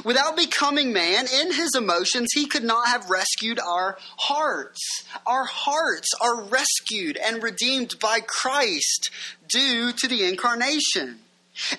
Without 0.04 0.36
becoming 0.36 0.94
man 0.94 1.26
in 1.42 1.54
his 1.54 1.74
emotions, 1.76 2.30
he 2.34 2.46
could 2.46 2.64
not 2.64 2.88
have 2.88 3.10
rescued 3.10 3.60
our 3.60 3.98
hearts. 4.18 5.04
Our 5.26 5.46
hearts 5.46 6.10
are 6.22 6.44
rescued 6.44 7.18
and 7.18 7.42
redeemed 7.42 8.00
by 8.00 8.20
Christ 8.20 9.10
due 9.48 9.92
to 9.94 10.08
the 10.08 10.24
incarnation. 10.24 11.20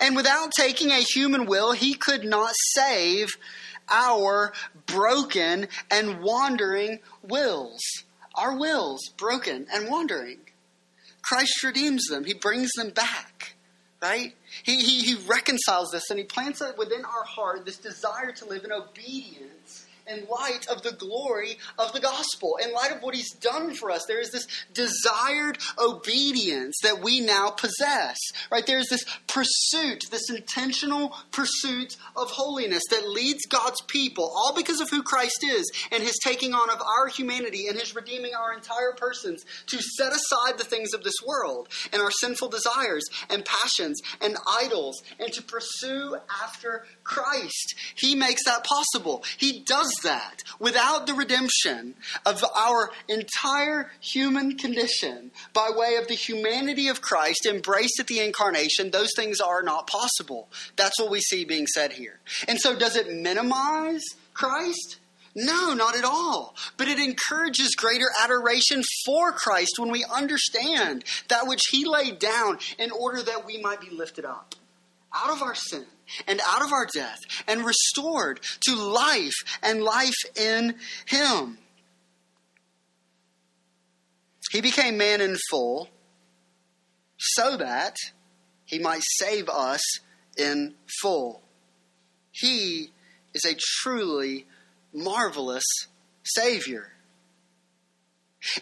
And 0.01 0.17
without 0.17 0.53
taking 0.53 0.91
a 0.91 0.97
human 1.01 1.47
will, 1.47 1.73
he 1.73 1.95
could 1.95 2.25
not 2.25 2.53
save 2.75 3.29
our 3.89 4.53
broken 4.87 5.69
and 5.91 6.21
wandering 6.21 7.01
wills. 7.23 7.81
Our 8.35 8.57
wills, 8.57 9.01
broken 9.17 9.67
and 9.73 9.89
wandering. 9.89 10.39
Christ 11.23 11.63
redeems 11.63 12.05
them, 12.07 12.25
he 12.25 12.35
brings 12.35 12.71
them 12.73 12.91
back 12.91 13.55
right? 14.01 14.35
He, 14.63 14.79
he, 14.79 15.01
he 15.01 15.15
reconciles 15.27 15.91
this 15.91 16.11
and 16.11 16.19
he 16.19 16.25
plants 16.25 16.61
it 16.61 16.79
within 16.79 17.05
our 17.05 17.25
heart 17.25 17.65
this 17.65 17.79
desire 17.79 18.33
to 18.33 18.45
live 18.45 18.65
in 18.65 18.73
obedience 18.73 19.78
in 20.09 20.27
light 20.27 20.67
of 20.69 20.83
the 20.83 20.93
glory 20.93 21.59
of 21.79 21.93
the 21.93 22.01
gospel, 22.01 22.59
in 22.63 22.73
light 22.73 22.93
of 22.93 23.03
what 23.03 23.15
he's 23.15 23.33
done 23.35 23.75
for 23.75 23.91
us. 23.91 24.05
There 24.07 24.21
is 24.21 24.31
this 24.31 24.47
desired 24.73 25.59
obedience 25.79 26.77
that 26.83 27.03
we 27.03 27.21
now 27.21 27.51
possess, 27.51 28.17
right? 28.51 28.67
There's 28.67 28.89
this 28.89 29.05
pursuit, 29.27 30.05
this 30.11 30.31
intentional 30.31 31.15
pursuit 31.31 31.97
of 32.17 32.31
holiness 32.31 32.83
that 32.91 33.09
leads 33.09 33.47
God's 33.47 33.81
people, 33.83 34.33
all 34.35 34.55
because 34.55 34.81
of 34.81 34.91
who 34.91 35.03
Christ 35.03 35.45
is 35.45 35.71
and 35.93 36.03
his 36.03 36.19
taking 36.25 36.55
on 36.55 36.71
of 36.71 36.81
our 36.81 37.09
humanity 37.09 37.67
and 37.69 37.79
his 37.79 37.95
redeeming 37.95 38.35
our 38.35 38.55
entire 38.55 38.93
persons 38.97 39.45
to 39.67 39.79
set 39.81 40.13
aside 40.13 40.59
the 40.59 40.65
things 40.65 40.95
of 40.95 41.05
this 41.05 41.17
world 41.27 41.69
and 41.93 42.03
our 42.03 42.11
sinful 42.11 42.49
desires 42.49 43.05
and 43.31 43.45
passions 43.45 44.01
and 44.21 44.37
idols 44.61 45.03
and 45.19 45.33
to 45.33 45.43
pursue 45.43 46.17
after 46.43 46.85
Christ. 47.09 47.75
He 47.95 48.15
makes 48.15 48.45
that 48.45 48.65
possible. 48.65 49.25
He 49.39 49.61
does 49.61 49.93
that. 50.03 50.45
Without 50.61 51.07
the 51.07 51.15
redemption 51.15 51.95
of 52.27 52.45
our 52.55 52.91
entire 53.09 53.91
human 53.99 54.57
condition 54.57 55.31
by 55.55 55.71
way 55.75 55.97
of 55.97 56.07
the 56.07 56.15
humanity 56.15 56.89
of 56.89 57.01
Christ 57.01 57.47
embraced 57.47 57.99
at 57.99 58.07
the 58.07 58.21
incarnation, 58.21 58.91
those 58.91 59.11
things 59.17 59.41
are 59.41 59.63
not 59.63 59.89
possible. 59.89 60.49
That's 60.77 61.01
what 61.01 61.11
we 61.11 61.21
see 61.21 61.45
being 61.45 61.67
said 61.67 61.93
here. 61.93 62.21
And 62.47 62.61
so, 62.61 62.79
does 62.79 62.95
it 62.95 63.11
minimize 63.11 64.05
Christ? 64.35 64.99
No, 65.35 65.73
not 65.73 65.97
at 65.97 66.05
all. 66.05 66.55
But 66.77 66.89
it 66.89 66.99
encourages 66.99 67.75
greater 67.75 68.09
adoration 68.23 68.83
for 69.07 69.33
Christ 69.33 69.79
when 69.79 69.91
we 69.91 70.05
understand 70.05 71.05
that 71.29 71.47
which 71.47 71.63
He 71.71 71.87
laid 71.87 72.19
down 72.19 72.59
in 72.79 72.91
order 72.91 73.23
that 73.23 73.47
we 73.47 73.63
might 73.63 73.81
be 73.81 73.91
lifted 73.91 74.25
up 74.27 74.55
out 75.15 75.31
of 75.31 75.43
our 75.43 75.55
sin 75.55 75.87
and 76.27 76.41
out 76.47 76.63
of 76.63 76.73
our 76.73 76.87
death 76.93 77.19
and 77.47 77.65
restored 77.65 78.41
to 78.61 78.75
life 78.75 79.35
and 79.63 79.83
life 79.83 80.19
in 80.37 80.75
Him. 81.07 81.59
He 84.51 84.61
became 84.61 84.97
man 84.97 85.21
in 85.21 85.37
full 85.51 85.89
so 87.19 87.57
that 87.57 87.97
He 88.65 88.79
might 88.79 89.03
save 89.19 89.49
us 89.49 89.83
in 90.37 90.75
full. 91.03 91.43
He 92.31 92.91
is 93.35 93.45
a 93.45 93.57
truly 93.83 94.47
marvelous 94.93 95.65
Savior. 96.25 96.93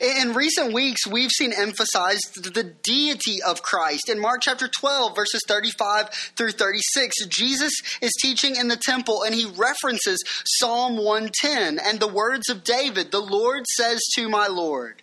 In 0.01 0.35
recent 0.35 0.73
weeks, 0.73 1.07
we've 1.07 1.31
seen 1.31 1.53
emphasized 1.53 2.55
the 2.55 2.65
deity 2.65 3.43
of 3.43 3.63
Christ. 3.63 4.09
In 4.09 4.21
Mark 4.21 4.41
chapter 4.43 4.69
12, 4.69 5.15
verses 5.15 5.43
35 5.47 6.09
through 6.37 6.53
36, 6.53 7.27
Jesus 7.27 7.73
is 8.01 8.13
teaching 8.21 8.57
in 8.57 8.69
the 8.69 8.77
temple 8.77 9.23
and 9.23 9.35
he 9.35 9.47
references 9.47 10.23
Psalm 10.45 10.97
110 10.97 11.79
and 11.79 12.01
the 12.01 12.09
words 12.09 12.49
of 12.49 12.65
David 12.65 13.11
The 13.11 13.21
Lord 13.21 13.67
says 13.67 14.01
to 14.17 14.29
my 14.29 14.47
Lord. 14.47 15.03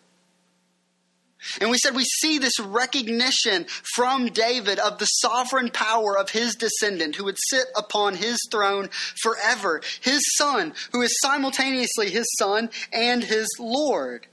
And 1.59 1.69
we 1.69 1.77
said 1.77 1.95
we 1.95 2.05
see 2.05 2.37
this 2.37 2.59
recognition 2.59 3.65
from 3.95 4.27
David 4.27 4.79
of 4.79 4.97
the 4.97 5.05
sovereign 5.05 5.69
power 5.69 6.17
of 6.17 6.29
his 6.29 6.55
descendant 6.55 7.15
who 7.15 7.25
would 7.25 7.37
sit 7.49 7.65
upon 7.75 8.15
his 8.15 8.37
throne 8.49 8.89
forever, 9.21 9.81
his 10.01 10.21
son, 10.37 10.73
who 10.91 11.01
is 11.01 11.19
simultaneously 11.21 12.09
his 12.09 12.27
son 12.39 12.69
and 12.91 13.23
his 13.23 13.47
Lord. 13.59 14.27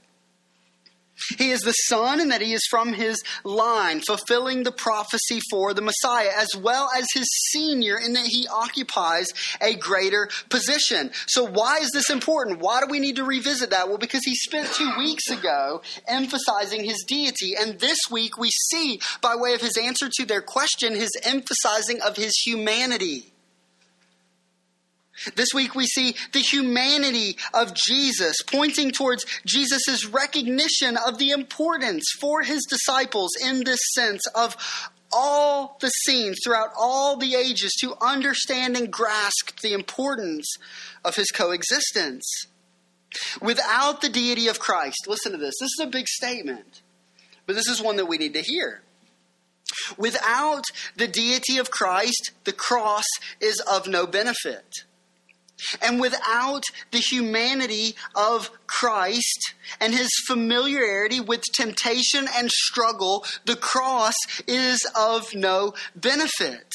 He 1.37 1.51
is 1.51 1.61
the 1.61 1.71
Son, 1.71 2.19
and 2.19 2.31
that 2.31 2.41
he 2.41 2.53
is 2.53 2.65
from 2.69 2.93
his 2.93 3.21
line, 3.43 4.01
fulfilling 4.01 4.63
the 4.63 4.71
prophecy 4.71 5.39
for 5.49 5.73
the 5.73 5.81
Messiah, 5.81 6.31
as 6.37 6.49
well 6.55 6.89
as 6.95 7.05
his 7.13 7.27
senior, 7.51 7.97
in 7.97 8.13
that 8.13 8.25
he 8.25 8.47
occupies 8.47 9.27
a 9.61 9.75
greater 9.75 10.29
position. 10.49 11.11
So, 11.27 11.45
why 11.45 11.77
is 11.77 11.91
this 11.91 12.09
important? 12.09 12.59
Why 12.59 12.81
do 12.81 12.87
we 12.89 12.99
need 12.99 13.15
to 13.17 13.23
revisit 13.23 13.69
that? 13.71 13.87
Well, 13.87 13.97
because 13.97 14.23
he 14.25 14.35
spent 14.35 14.71
two 14.73 14.91
weeks 14.97 15.29
ago 15.29 15.81
emphasizing 16.07 16.83
his 16.83 17.03
deity, 17.07 17.55
and 17.59 17.79
this 17.79 17.99
week 18.09 18.37
we 18.37 18.49
see, 18.69 18.99
by 19.21 19.35
way 19.35 19.53
of 19.53 19.61
his 19.61 19.77
answer 19.81 20.09
to 20.09 20.25
their 20.25 20.41
question, 20.41 20.95
his 20.95 21.11
emphasizing 21.23 22.01
of 22.01 22.15
his 22.15 22.33
humanity. 22.45 23.33
This 25.35 25.49
week 25.53 25.75
we 25.75 25.85
see 25.85 26.15
the 26.31 26.39
humanity 26.39 27.37
of 27.53 27.73
Jesus, 27.73 28.35
pointing 28.47 28.91
towards 28.91 29.25
Jesus' 29.45 30.05
recognition 30.05 30.97
of 30.97 31.17
the 31.17 31.29
importance 31.29 32.05
for 32.19 32.41
his 32.41 32.65
disciples 32.69 33.31
in 33.41 33.63
this 33.63 33.79
sense 33.93 34.21
of 34.35 34.55
all 35.11 35.77
the 35.81 35.89
scenes 35.89 36.37
throughout 36.43 36.69
all 36.77 37.17
the 37.17 37.35
ages 37.35 37.71
to 37.81 37.95
understand 38.01 38.77
and 38.77 38.91
grasp 38.91 39.59
the 39.61 39.73
importance 39.73 40.55
of 41.03 41.15
his 41.15 41.31
coexistence. 41.31 42.25
Without 43.41 44.01
the 44.01 44.09
deity 44.09 44.47
of 44.47 44.59
Christ, 44.59 45.05
listen 45.07 45.33
to 45.33 45.37
this. 45.37 45.55
This 45.59 45.71
is 45.79 45.85
a 45.85 45.87
big 45.87 46.07
statement, 46.07 46.81
but 47.45 47.55
this 47.55 47.67
is 47.67 47.81
one 47.81 47.97
that 47.97 48.05
we 48.05 48.17
need 48.17 48.33
to 48.35 48.41
hear. 48.41 48.81
Without 49.97 50.65
the 50.95 51.07
deity 51.07 51.57
of 51.57 51.71
Christ, 51.71 52.31
the 52.45 52.53
cross 52.53 53.05
is 53.39 53.59
of 53.59 53.87
no 53.87 54.07
benefit. 54.07 54.85
And 55.81 55.99
without 55.99 56.63
the 56.91 56.99
humanity 56.99 57.95
of 58.15 58.49
Christ 58.67 59.53
and 59.79 59.93
his 59.93 60.09
familiarity 60.27 61.19
with 61.19 61.43
temptation 61.53 62.27
and 62.35 62.51
struggle, 62.51 63.25
the 63.45 63.55
cross 63.55 64.15
is 64.47 64.79
of 64.97 65.33
no 65.35 65.73
benefit. 65.95 66.71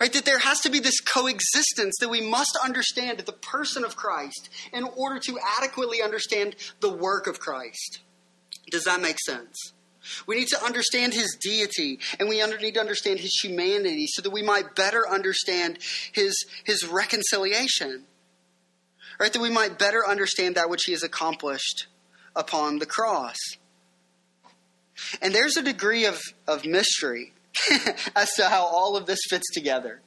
Right? 0.00 0.12
That 0.12 0.24
there 0.24 0.38
has 0.38 0.60
to 0.60 0.70
be 0.70 0.78
this 0.78 1.00
coexistence 1.00 1.94
that 2.00 2.08
we 2.08 2.20
must 2.20 2.56
understand 2.64 3.18
the 3.18 3.32
person 3.32 3.84
of 3.84 3.96
Christ 3.96 4.48
in 4.72 4.84
order 4.84 5.20
to 5.26 5.38
adequately 5.58 6.00
understand 6.00 6.56
the 6.80 6.92
work 6.92 7.26
of 7.26 7.40
Christ. 7.40 8.00
Does 8.70 8.84
that 8.84 9.02
make 9.02 9.18
sense? 9.20 9.72
We 10.26 10.36
need 10.36 10.48
to 10.48 10.64
understand 10.64 11.14
his 11.14 11.36
deity 11.40 12.00
and 12.18 12.28
we 12.28 12.44
need 12.44 12.74
to 12.74 12.80
understand 12.80 13.20
his 13.20 13.38
humanity 13.42 14.06
so 14.08 14.22
that 14.22 14.30
we 14.30 14.42
might 14.42 14.74
better 14.74 15.08
understand 15.08 15.78
his, 16.12 16.34
his 16.64 16.86
reconciliation. 16.86 18.04
Right? 19.20 19.32
That 19.32 19.42
we 19.42 19.50
might 19.50 19.78
better 19.78 20.06
understand 20.06 20.56
that 20.56 20.70
which 20.70 20.84
he 20.84 20.92
has 20.92 21.02
accomplished 21.02 21.86
upon 22.34 22.78
the 22.78 22.86
cross. 22.86 23.36
And 25.20 25.34
there's 25.34 25.56
a 25.56 25.62
degree 25.62 26.06
of, 26.06 26.20
of 26.46 26.64
mystery 26.64 27.32
as 28.16 28.32
to 28.34 28.48
how 28.48 28.64
all 28.64 28.96
of 28.96 29.06
this 29.06 29.20
fits 29.28 29.46
together. 29.52 30.00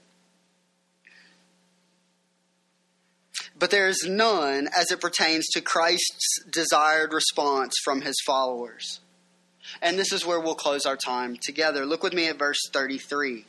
But 3.57 3.71
there 3.71 3.87
is 3.87 4.05
none 4.05 4.67
as 4.75 4.91
it 4.91 4.99
pertains 4.99 5.45
to 5.53 5.61
Christ's 5.61 6.43
desired 6.49 7.13
response 7.13 7.73
from 7.83 8.01
his 8.01 8.15
followers. 8.25 8.99
And 9.81 9.97
this 9.97 10.11
is 10.11 10.25
where 10.25 10.39
we'll 10.39 10.55
close 10.55 10.85
our 10.85 10.97
time 10.97 11.37
together. 11.41 11.85
Look 11.85 12.03
with 12.03 12.13
me 12.13 12.27
at 12.27 12.37
verse 12.37 12.59
33. 12.71 13.45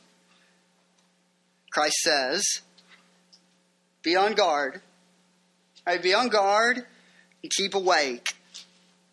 Christ 1.71 1.97
says, 2.03 2.43
Be 4.03 4.15
on 4.15 4.33
guard, 4.33 4.81
right, 5.85 6.01
be 6.01 6.13
on 6.13 6.29
guard 6.29 6.85
and 7.43 7.51
keep 7.51 7.75
awake. 7.75 8.27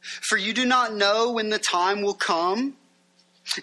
For 0.00 0.36
you 0.36 0.52
do 0.52 0.64
not 0.64 0.94
know 0.94 1.32
when 1.32 1.50
the 1.50 1.58
time 1.58 2.02
will 2.02 2.14
come. 2.14 2.76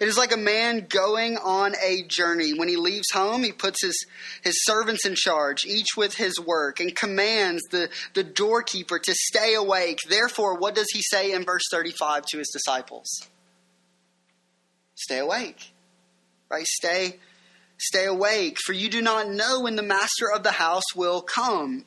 It 0.00 0.06
is 0.06 0.16
like 0.16 0.32
a 0.32 0.36
man 0.36 0.86
going 0.88 1.36
on 1.38 1.74
a 1.82 2.04
journey. 2.06 2.54
When 2.54 2.68
he 2.68 2.76
leaves 2.76 3.10
home, 3.12 3.42
he 3.42 3.50
puts 3.52 3.82
his, 3.82 4.06
his 4.42 4.64
servants 4.64 5.04
in 5.04 5.14
charge, 5.16 5.64
each 5.64 5.96
with 5.96 6.14
his 6.14 6.38
work, 6.38 6.78
and 6.78 6.94
commands 6.94 7.62
the, 7.70 7.88
the 8.14 8.22
doorkeeper 8.22 9.00
to 9.00 9.14
stay 9.14 9.54
awake. 9.54 9.98
Therefore, 10.08 10.56
what 10.56 10.76
does 10.76 10.86
he 10.92 11.02
say 11.02 11.32
in 11.32 11.44
verse 11.44 11.64
35 11.70 12.26
to 12.26 12.38
his 12.38 12.48
disciples? 12.48 13.08
Stay 15.02 15.18
awake. 15.18 15.72
Right? 16.50 16.66
Stay 16.66 17.18
stay 17.78 18.06
awake, 18.06 18.58
for 18.64 18.72
you 18.72 18.88
do 18.88 19.02
not 19.02 19.28
know 19.28 19.62
when 19.62 19.74
the 19.74 19.82
master 19.82 20.30
of 20.32 20.44
the 20.44 20.52
house 20.52 20.94
will 20.94 21.20
come. 21.20 21.84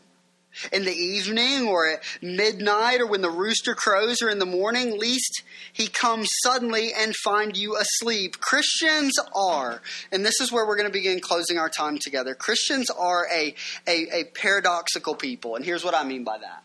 in 0.71 0.85
the 0.85 0.93
evening 0.93 1.67
or 1.67 1.87
at 1.87 2.03
midnight 2.21 3.01
or 3.01 3.07
when 3.07 3.21
the 3.21 3.29
rooster 3.29 3.75
crows 3.75 4.21
or 4.21 4.29
in 4.29 4.39
the 4.39 4.45
morning, 4.45 4.97
least 4.97 5.43
he 5.73 5.87
comes 5.87 6.29
suddenly 6.43 6.91
and 6.97 7.15
find 7.23 7.57
you 7.57 7.77
asleep. 7.77 8.39
Christians 8.39 9.13
are, 9.35 9.81
and 10.11 10.25
this 10.25 10.39
is 10.39 10.51
where 10.51 10.65
we're 10.65 10.77
going 10.77 10.87
to 10.87 10.93
begin 10.93 11.19
closing 11.19 11.57
our 11.57 11.69
time 11.69 11.97
together. 11.99 12.35
Christians 12.35 12.89
are 12.89 13.27
a, 13.33 13.53
a, 13.87 14.19
a 14.19 14.23
paradoxical 14.33 15.15
people, 15.15 15.55
and 15.55 15.65
here's 15.65 15.83
what 15.83 15.95
I 15.95 16.03
mean 16.03 16.23
by 16.23 16.37
that. 16.37 16.63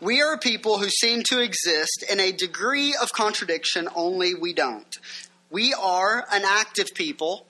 We 0.00 0.22
are 0.22 0.34
a 0.34 0.38
people 0.38 0.78
who 0.78 0.88
seem 0.88 1.22
to 1.30 1.40
exist 1.40 2.04
in 2.10 2.20
a 2.20 2.32
degree 2.32 2.96
of 3.00 3.12
contradiction, 3.12 3.88
only 3.94 4.34
we 4.34 4.52
don't. 4.52 4.96
We 5.50 5.74
are 5.74 6.26
an 6.32 6.42
active 6.44 6.88
people 6.94 7.46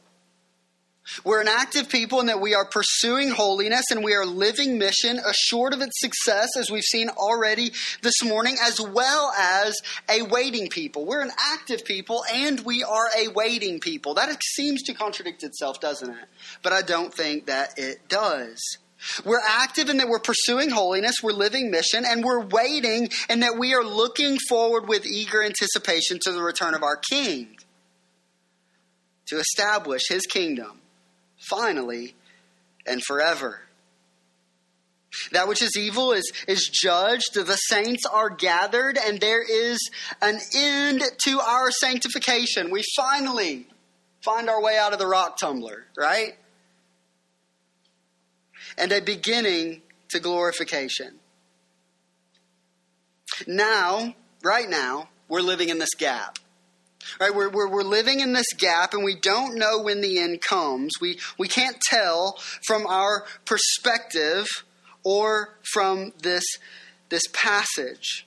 we're 1.25 1.41
an 1.41 1.49
active 1.49 1.89
people 1.89 2.21
in 2.21 2.27
that 2.27 2.41
we 2.41 2.55
are 2.55 2.65
pursuing 2.65 3.31
holiness 3.31 3.91
and 3.91 4.05
we 4.05 4.15
are 4.15 4.27
living 4.27 4.79
mission 4.79 5.19
assured 5.19 5.73
of 5.73 5.81
its 5.81 6.01
success, 6.01 6.49
as 6.59 6.71
we've 6.71 6.83
seen 6.83 7.09
already 7.11 7.73
this 8.03 8.25
morning, 8.25 8.57
as 8.63 8.81
well 8.81 9.33
as 9.39 9.77
a 10.09 10.23
waiting 10.23 10.69
people. 10.69 11.07
We're 11.07 11.23
an 11.23 11.31
active 11.53 11.85
people 11.85 12.25
and 12.33 12.61
we 12.61 12.83
are 12.83 13.09
a 13.17 13.29
waiting 13.29 13.79
people. 13.79 14.15
That 14.15 14.37
seems 14.43 14.83
to 14.85 14.95
contradict 14.95 15.45
itself, 15.45 15.81
doesn't 15.81 16.11
it? 16.11 16.25
But 16.63 16.73
I 16.73 16.83
don't 16.83 17.15
think 17.15 17.47
that 17.47 17.79
it 17.79 18.09
does. 18.09 18.61
We're 19.25 19.41
active 19.47 19.89
in 19.89 19.99
that 19.99 20.09
we're 20.09 20.19
pursuing 20.19 20.71
holiness, 20.71 21.17
we're 21.23 21.33
living 21.33 21.71
mission, 21.71 22.05
and 22.07 22.25
we're 22.25 22.45
waiting 22.45 23.11
in 23.29 23.41
that 23.41 23.59
we 23.59 23.75
are 23.75 23.85
looking 23.85 24.39
forward 24.49 24.89
with 24.89 25.07
eager 25.07 25.43
anticipation 25.43 26.19
to 26.23 26.33
the 26.33 26.43
return 26.43 26.75
of 26.75 26.83
our 26.83 26.97
King 26.97 27.57
to 29.27 29.39
establish 29.39 30.03
his 30.09 30.23
kingdom 30.23 30.81
finally 31.49 32.15
and 32.87 33.03
forever. 33.03 33.61
That 35.33 35.49
which 35.49 35.63
is 35.63 35.77
evil 35.77 36.13
is, 36.13 36.31
is 36.47 36.69
judged, 36.69 37.35
the 37.35 37.57
saints 37.57 38.05
are 38.07 38.29
gathered, 38.29 38.99
and 38.99 39.21
there 39.21 39.43
is 39.43 39.79
an 40.21 40.39
end 40.55 41.03
to 41.25 41.41
our 41.41 41.71
sanctification. 41.71 42.71
We 42.71 42.83
finally 42.97 43.67
find 44.23 44.49
our 44.49 44.63
way 44.63 44.77
out 44.77 44.93
of 44.93 44.99
the 44.99 45.07
rock 45.07 45.39
tumbler, 45.39 45.87
right? 45.97 46.35
And 48.79 48.93
a 48.93 49.01
beginning 49.01 49.83
to 50.09 50.21
glorification. 50.21 51.19
Now, 53.47 54.15
right 54.43 54.69
now, 54.69 55.09
we're 55.29 55.41
living 55.41 55.69
in 55.69 55.79
this 55.79 55.95
gap. 55.95 56.39
Right, 57.21 57.35
we're, 57.35 57.49
we're, 57.49 57.69
we're 57.69 57.83
living 57.83 58.19
in 58.19 58.33
this 58.33 58.53
gap 58.53 58.93
and 58.93 59.05
we 59.05 59.15
don't 59.15 59.57
know 59.57 59.81
when 59.81 60.01
the 60.01 60.19
end 60.19 60.41
comes. 60.41 60.95
We, 61.01 61.21
we 61.39 61.47
can't 61.47 61.81
tell 61.81 62.37
from 62.67 62.85
our 62.87 63.25
perspective 63.45 64.47
or 65.05 65.57
from 65.73 66.13
this, 66.23 66.45
this 67.09 67.23
passage. 67.33 68.27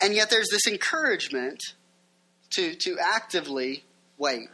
And 0.00 0.14
yet 0.14 0.30
there's 0.30 0.48
this 0.50 0.66
encouragement 0.66 1.60
to, 2.50 2.74
to 2.74 2.96
actively 3.00 3.84
wait, 4.16 4.50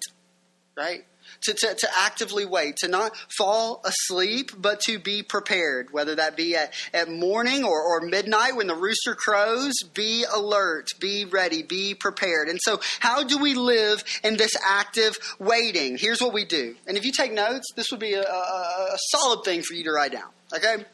right? 0.77 1.05
To, 1.45 1.55
to, 1.55 1.74
to 1.74 1.88
actively 2.01 2.45
wait, 2.45 2.76
to 2.76 2.88
not 2.88 3.16
fall 3.36 3.82
asleep, 3.84 4.51
but 4.57 4.80
to 4.80 4.99
be 4.99 5.22
prepared, 5.22 5.92
whether 5.92 6.14
that 6.14 6.36
be 6.36 6.57
at, 6.57 6.72
at 6.92 7.11
morning 7.11 7.64
or, 7.64 7.80
or 7.80 8.01
midnight 8.01 8.57
when 8.57 8.66
the 8.66 8.74
rooster 8.74 9.14
crows, 9.14 9.74
be 9.95 10.24
alert, 10.34 10.88
be 11.01 11.24
ready, 11.24 11.62
be 11.62 11.95
prepared. 11.95 12.49
And 12.49 12.59
so, 12.62 12.80
how 13.01 13.22
do 13.22 13.38
we 13.38 13.55
live 13.55 14.03
in 14.22 14.36
this 14.36 14.53
active 14.66 15.16
waiting? 15.38 15.97
Here's 15.99 16.20
what 16.20 16.32
we 16.32 16.45
do. 16.45 16.74
And 16.86 16.97
if 16.97 17.05
you 17.05 17.12
take 17.12 17.32
notes, 17.32 17.66
this 17.76 17.90
would 17.90 18.01
be 18.01 18.14
a, 18.14 18.22
a, 18.22 18.88
a 18.92 18.99
solid 19.11 19.45
thing 19.45 19.62
for 19.62 19.74
you 19.74 19.84
to 19.84 19.92
write 19.92 20.12
down, 20.12 20.30
okay? 20.55 20.84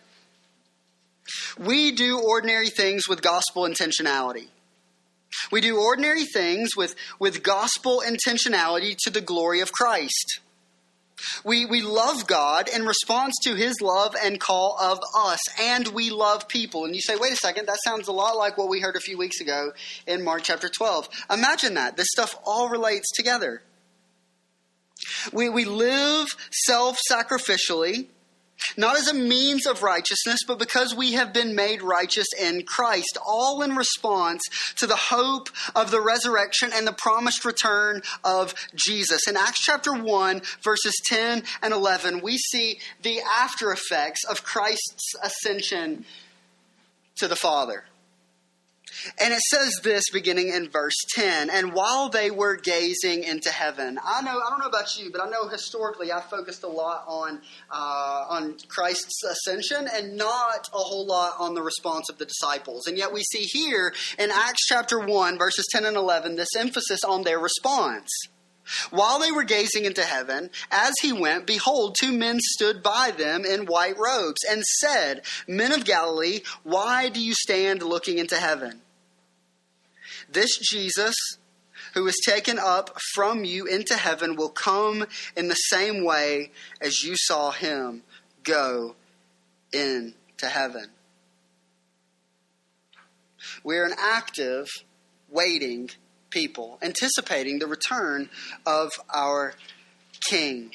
We 1.59 1.93
do 1.93 2.21
ordinary 2.21 2.69
things 2.69 3.09
with 3.09 3.23
gospel 3.23 3.63
intentionality. 3.63 4.49
We 5.51 5.61
do 5.61 5.79
ordinary 5.79 6.25
things 6.25 6.77
with, 6.77 6.95
with 7.19 7.43
gospel 7.43 8.03
intentionality 8.07 8.97
to 9.05 9.11
the 9.11 9.21
glory 9.21 9.61
of 9.61 9.73
Christ. 9.73 10.41
We, 11.45 11.67
we 11.67 11.83
love 11.83 12.27
God 12.27 12.69
in 12.69 12.87
response 12.87 13.35
to 13.45 13.55
his 13.55 13.81
love 13.81 14.17
and 14.23 14.41
call 14.41 14.77
of 14.81 15.01
us, 15.17 15.41
and 15.61 15.89
we 15.89 16.11
love 16.11 16.49
people. 16.49 16.85
And 16.85 16.95
you 16.95 17.03
say, 17.03 17.17
wait 17.17 17.33
a 17.33 17.37
second, 17.37 17.67
that 17.67 17.79
sounds 17.85 18.09
a 18.09 18.13
lot 18.13 18.37
like 18.37 18.57
what 18.57 18.69
we 18.69 18.81
heard 18.81 18.97
a 18.97 19.01
few 19.01 19.19
weeks 19.19 19.41
ago 19.41 19.73
in 20.07 20.25
Mark 20.25 20.43
chapter 20.43 20.69
12. 20.69 21.09
Imagine 21.31 21.75
that. 21.75 21.97
This 21.97 22.09
stuff 22.11 22.37
all 22.45 22.69
relates 22.69 23.11
together. 23.15 23.63
We, 25.33 25.49
we 25.49 25.65
live 25.65 26.29
self 26.51 26.99
sacrificially 27.11 28.07
not 28.77 28.97
as 28.97 29.09
a 29.09 29.15
means 29.15 29.67
of 29.67 29.83
righteousness, 29.83 30.41
but 30.47 30.59
because 30.59 30.95
we 30.95 31.13
have 31.13 31.33
been 31.33 31.55
made 31.55 31.83
righteous 31.83 32.27
in 32.39 32.63
Christ, 32.65 33.19
all 33.27 33.63
in 33.63 33.75
response 33.77 34.43
to 34.77 34.87
the 34.87 34.97
hope 34.97 35.49
of 35.75 35.91
the 35.91 36.01
resurrection 36.01 36.71
and 36.73 36.87
the 36.87 36.93
promised 36.93 37.45
return 37.45 38.03
of 38.25 38.55
Jesus. 38.75 39.27
In 39.29 39.37
Acts 39.37 39.63
chapter 39.63 39.93
1, 39.93 40.43
verses 40.63 40.95
10 41.07 41.43
and 41.63 41.73
11, 41.73 42.21
we 42.21 42.37
see 42.37 42.79
the 43.03 43.21
after 43.39 43.73
effects 43.73 44.25
of 44.25 44.45
Christ's 44.45 45.15
ascension 45.23 46.05
to 47.17 47.29
the 47.29 47.37
Father. 47.37 47.85
And 49.19 49.33
it 49.33 49.41
says 49.51 49.81
this 49.83 50.05
beginning 50.13 50.49
in 50.49 50.69
verse 50.69 50.97
10 51.15 51.51
and 51.51 51.73
while 51.73 52.09
they 52.09 52.31
were 52.31 52.57
gazing 52.57 53.25
into 53.25 53.51
heaven. 53.51 53.99
I 54.05 54.23
know, 54.23 54.41
I 54.41 54.51
don't 54.51 54.61
know 54.61 54.67
about 54.67 54.99
you, 54.99 55.11
but 55.11 55.21
I 55.21 55.29
know 55.29 55.49
historically 55.49 56.13
I 56.13 56.21
focused 56.21 56.63
a 56.63 56.69
lot 56.69 57.05
on, 57.07 57.41
uh, 57.71 58.27
on 58.29 58.57
Christ's 58.69 59.23
ascension 59.25 59.89
and 59.93 60.17
not 60.17 60.69
a 60.73 60.79
whole 60.79 61.07
lot 61.07 61.35
on 61.39 61.55
the 61.55 61.63
response 61.63 62.09
of 62.09 62.19
the 62.19 62.27
disciples. 62.27 62.87
And 62.87 62.97
yet 62.97 63.13
we 63.13 63.23
see 63.23 63.45
here 63.45 63.95
in 64.19 64.31
Acts 64.31 64.67
chapter 64.67 64.99
1, 64.99 65.39
verses 65.39 65.67
10 65.71 65.85
and 65.85 65.97
11, 65.97 66.37
this 66.37 66.57
emphasis 66.57 67.05
on 67.05 67.23
their 67.23 67.39
response. 67.39 68.11
While 68.91 69.19
they 69.19 69.33
were 69.33 69.45
gazing 69.45 69.85
into 69.85 70.05
heaven, 70.05 70.51
as 70.71 70.93
he 71.01 71.13
went, 71.13 71.47
behold, 71.47 71.97
two 71.99 72.13
men 72.13 72.39
stood 72.41 72.83
by 72.83 73.11
them 73.11 73.45
in 73.45 73.67
white 73.67 73.99
robes 73.99 74.45
and 74.49 74.63
said, 74.63 75.23
Men 75.49 75.73
of 75.73 75.85
Galilee, 75.85 76.41
why 76.63 77.09
do 77.09 77.21
you 77.21 77.35
stand 77.35 77.83
looking 77.83 78.19
into 78.19 78.37
heaven? 78.37 78.83
This 80.33 80.59
Jesus 80.59 81.15
who 81.95 82.05
was 82.05 82.17
taken 82.25 82.59
up 82.59 82.97
from 83.15 83.45
you 83.45 83.67
into 83.67 83.97
heaven 83.97 84.37
will 84.37 84.51
come 84.51 85.07
in 85.37 85.49
the 85.49 85.55
same 85.55 86.05
way 86.05 86.53
as 86.81 87.03
you 87.03 87.15
saw 87.17 87.51
him 87.51 88.03
go 88.45 88.95
into 89.73 90.15
heaven. 90.47 90.87
We're 93.65 93.87
an 93.87 93.95
active, 93.99 94.67
waiting 95.29 95.91
people, 96.31 96.79
anticipating 96.83 97.59
the 97.59 97.67
return 97.67 98.29
of 98.67 98.91
our 99.13 99.55
King. 100.29 100.73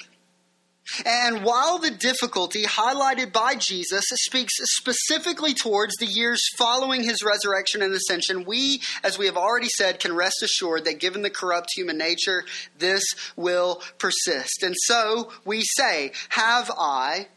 And 1.05 1.43
while 1.43 1.79
the 1.79 1.91
difficulty 1.91 2.63
highlighted 2.63 3.33
by 3.33 3.55
Jesus 3.55 4.03
speaks 4.09 4.53
specifically 4.77 5.53
towards 5.53 5.95
the 5.97 6.05
years 6.05 6.41
following 6.57 7.03
his 7.03 7.23
resurrection 7.23 7.81
and 7.81 7.93
ascension, 7.93 8.45
we, 8.45 8.81
as 9.03 9.17
we 9.17 9.25
have 9.25 9.37
already 9.37 9.69
said, 9.69 9.99
can 9.99 10.15
rest 10.15 10.43
assured 10.43 10.85
that 10.85 10.99
given 10.99 11.23
the 11.23 11.29
corrupt 11.29 11.69
human 11.75 11.97
nature, 11.97 12.45
this 12.77 13.03
will 13.35 13.81
persist. 13.97 14.61
And 14.61 14.75
so 14.83 15.31
we 15.43 15.63
say, 15.63 16.11
Have 16.29 16.71
I, 16.77 17.27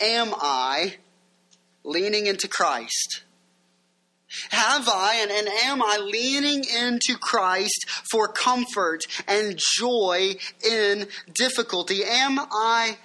am 0.00 0.32
I 0.36 0.96
leaning 1.84 2.26
into 2.26 2.48
Christ? 2.48 3.22
Have 4.50 4.88
I 4.88 5.16
and, 5.22 5.30
and 5.30 5.48
am 5.64 5.82
I 5.82 5.98
leaning 5.98 6.64
into 6.64 7.16
Christ 7.18 7.86
for 8.10 8.28
comfort 8.28 9.02
and 9.26 9.58
joy 9.78 10.36
in 10.68 11.08
difficulty? 11.32 12.02
Am 12.04 12.38
I 12.38 12.96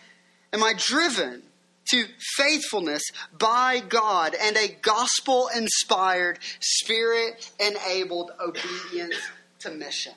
am 0.53 0.63
I 0.63 0.73
driven 0.77 1.41
to 1.89 2.05
faithfulness 2.35 3.03
by 3.37 3.81
God 3.87 4.35
and 4.39 4.55
a 4.55 4.75
gospel 4.81 5.49
inspired, 5.55 6.39
spirit 6.59 7.51
enabled 7.59 8.31
obedience 8.39 9.15
to 9.59 9.71
mission? 9.71 10.13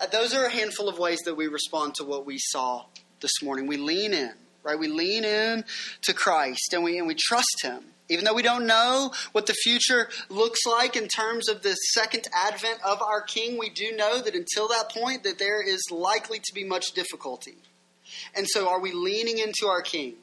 Uh, 0.00 0.06
those 0.06 0.34
are 0.34 0.46
a 0.46 0.50
handful 0.50 0.88
of 0.88 0.98
ways 0.98 1.20
that 1.24 1.36
we 1.36 1.46
respond 1.46 1.94
to 1.96 2.04
what 2.04 2.26
we 2.26 2.38
saw 2.38 2.84
this 3.20 3.42
morning. 3.42 3.66
We 3.66 3.76
lean 3.76 4.12
in, 4.12 4.32
right? 4.62 4.78
We 4.78 4.88
lean 4.88 5.24
in 5.24 5.64
to 6.02 6.12
Christ 6.12 6.72
and 6.72 6.82
we 6.84 6.98
and 6.98 7.06
we 7.06 7.14
trust 7.14 7.62
him. 7.62 7.84
Even 8.10 8.24
though 8.24 8.34
we 8.34 8.42
don't 8.42 8.66
know 8.66 9.12
what 9.32 9.46
the 9.46 9.54
future 9.54 10.08
looks 10.28 10.60
like 10.66 10.94
in 10.94 11.08
terms 11.08 11.48
of 11.48 11.62
the 11.62 11.74
second 11.94 12.28
advent 12.46 12.78
of 12.84 13.00
our 13.00 13.22
king, 13.22 13.58
we 13.58 13.70
do 13.70 13.92
know 13.96 14.20
that 14.20 14.34
until 14.34 14.68
that 14.68 14.90
point 14.90 15.24
that 15.24 15.38
there 15.38 15.62
is 15.62 15.80
likely 15.90 16.38
to 16.38 16.54
be 16.54 16.64
much 16.64 16.92
difficulty. 16.92 17.56
And 18.34 18.46
so 18.48 18.68
are 18.68 18.80
we 18.80 18.92
leaning 18.92 19.38
into 19.38 19.66
our 19.66 19.80
king? 19.80 20.16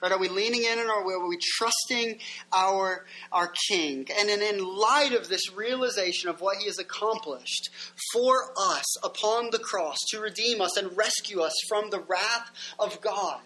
Right? 0.00 0.12
Are 0.12 0.18
we 0.18 0.28
leaning 0.28 0.64
in 0.64 0.78
and 0.78 0.88
are 0.88 1.04
we, 1.04 1.38
trusting 1.56 2.18
our, 2.54 3.04
our 3.32 3.52
king? 3.70 4.06
And 4.18 4.28
in 4.28 4.64
light 4.64 5.12
of 5.12 5.28
this 5.28 5.52
realization 5.54 6.30
of 6.30 6.40
what 6.40 6.58
he 6.58 6.66
has 6.66 6.78
accomplished 6.78 7.70
for 8.12 8.52
us 8.58 8.84
upon 9.04 9.50
the 9.50 9.58
cross 9.58 9.96
to 10.10 10.20
redeem 10.20 10.60
us 10.60 10.76
and 10.76 10.96
rescue 10.96 11.40
us 11.40 11.54
from 11.68 11.90
the 11.90 12.00
wrath 12.00 12.50
of 12.78 13.00
God, 13.00 13.40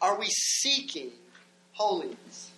Are 0.00 0.18
we 0.18 0.26
seeking 0.28 1.12
holiness? 1.72 2.50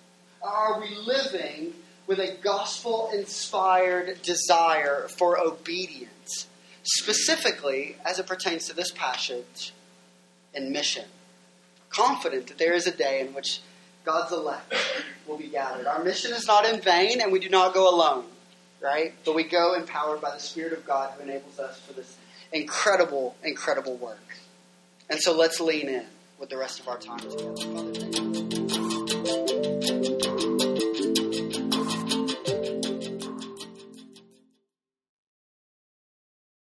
Are 0.42 0.80
we 0.80 0.94
living 0.94 1.74
with 2.06 2.18
a 2.18 2.36
gospel 2.42 3.10
inspired 3.14 4.20
desire 4.22 5.08
for 5.08 5.38
obedience, 5.38 6.46
specifically 6.82 7.96
as 8.04 8.18
it 8.18 8.26
pertains 8.26 8.66
to 8.68 8.76
this 8.76 8.90
passage 8.90 9.72
and 10.54 10.70
mission? 10.70 11.06
Confident 11.88 12.48
that 12.48 12.58
there 12.58 12.74
is 12.74 12.86
a 12.86 12.90
day 12.90 13.20
in 13.20 13.34
which 13.34 13.60
God's 14.04 14.32
elect 14.32 14.74
will 15.26 15.38
be 15.38 15.48
gathered. 15.48 15.86
Our 15.86 16.04
mission 16.04 16.32
is 16.32 16.46
not 16.46 16.66
in 16.66 16.80
vain, 16.80 17.20
and 17.20 17.32
we 17.32 17.38
do 17.38 17.48
not 17.48 17.72
go 17.72 17.88
alone, 17.88 18.24
right? 18.82 19.14
But 19.24 19.34
we 19.34 19.44
go 19.44 19.74
empowered 19.74 20.20
by 20.20 20.32
the 20.32 20.40
Spirit 20.40 20.74
of 20.74 20.86
God 20.86 21.12
who 21.12 21.22
enables 21.22 21.58
us 21.58 21.80
for 21.80 21.94
this 21.94 22.16
incredible, 22.52 23.34
incredible 23.42 23.96
work. 23.96 24.36
And 25.08 25.20
so 25.20 25.36
let's 25.36 25.60
lean 25.60 25.88
in 25.88 26.06
with 26.38 26.50
the 26.50 26.58
rest 26.58 26.80
of 26.80 26.88
our 26.88 26.98
time 26.98 27.18
together. 27.18 28.03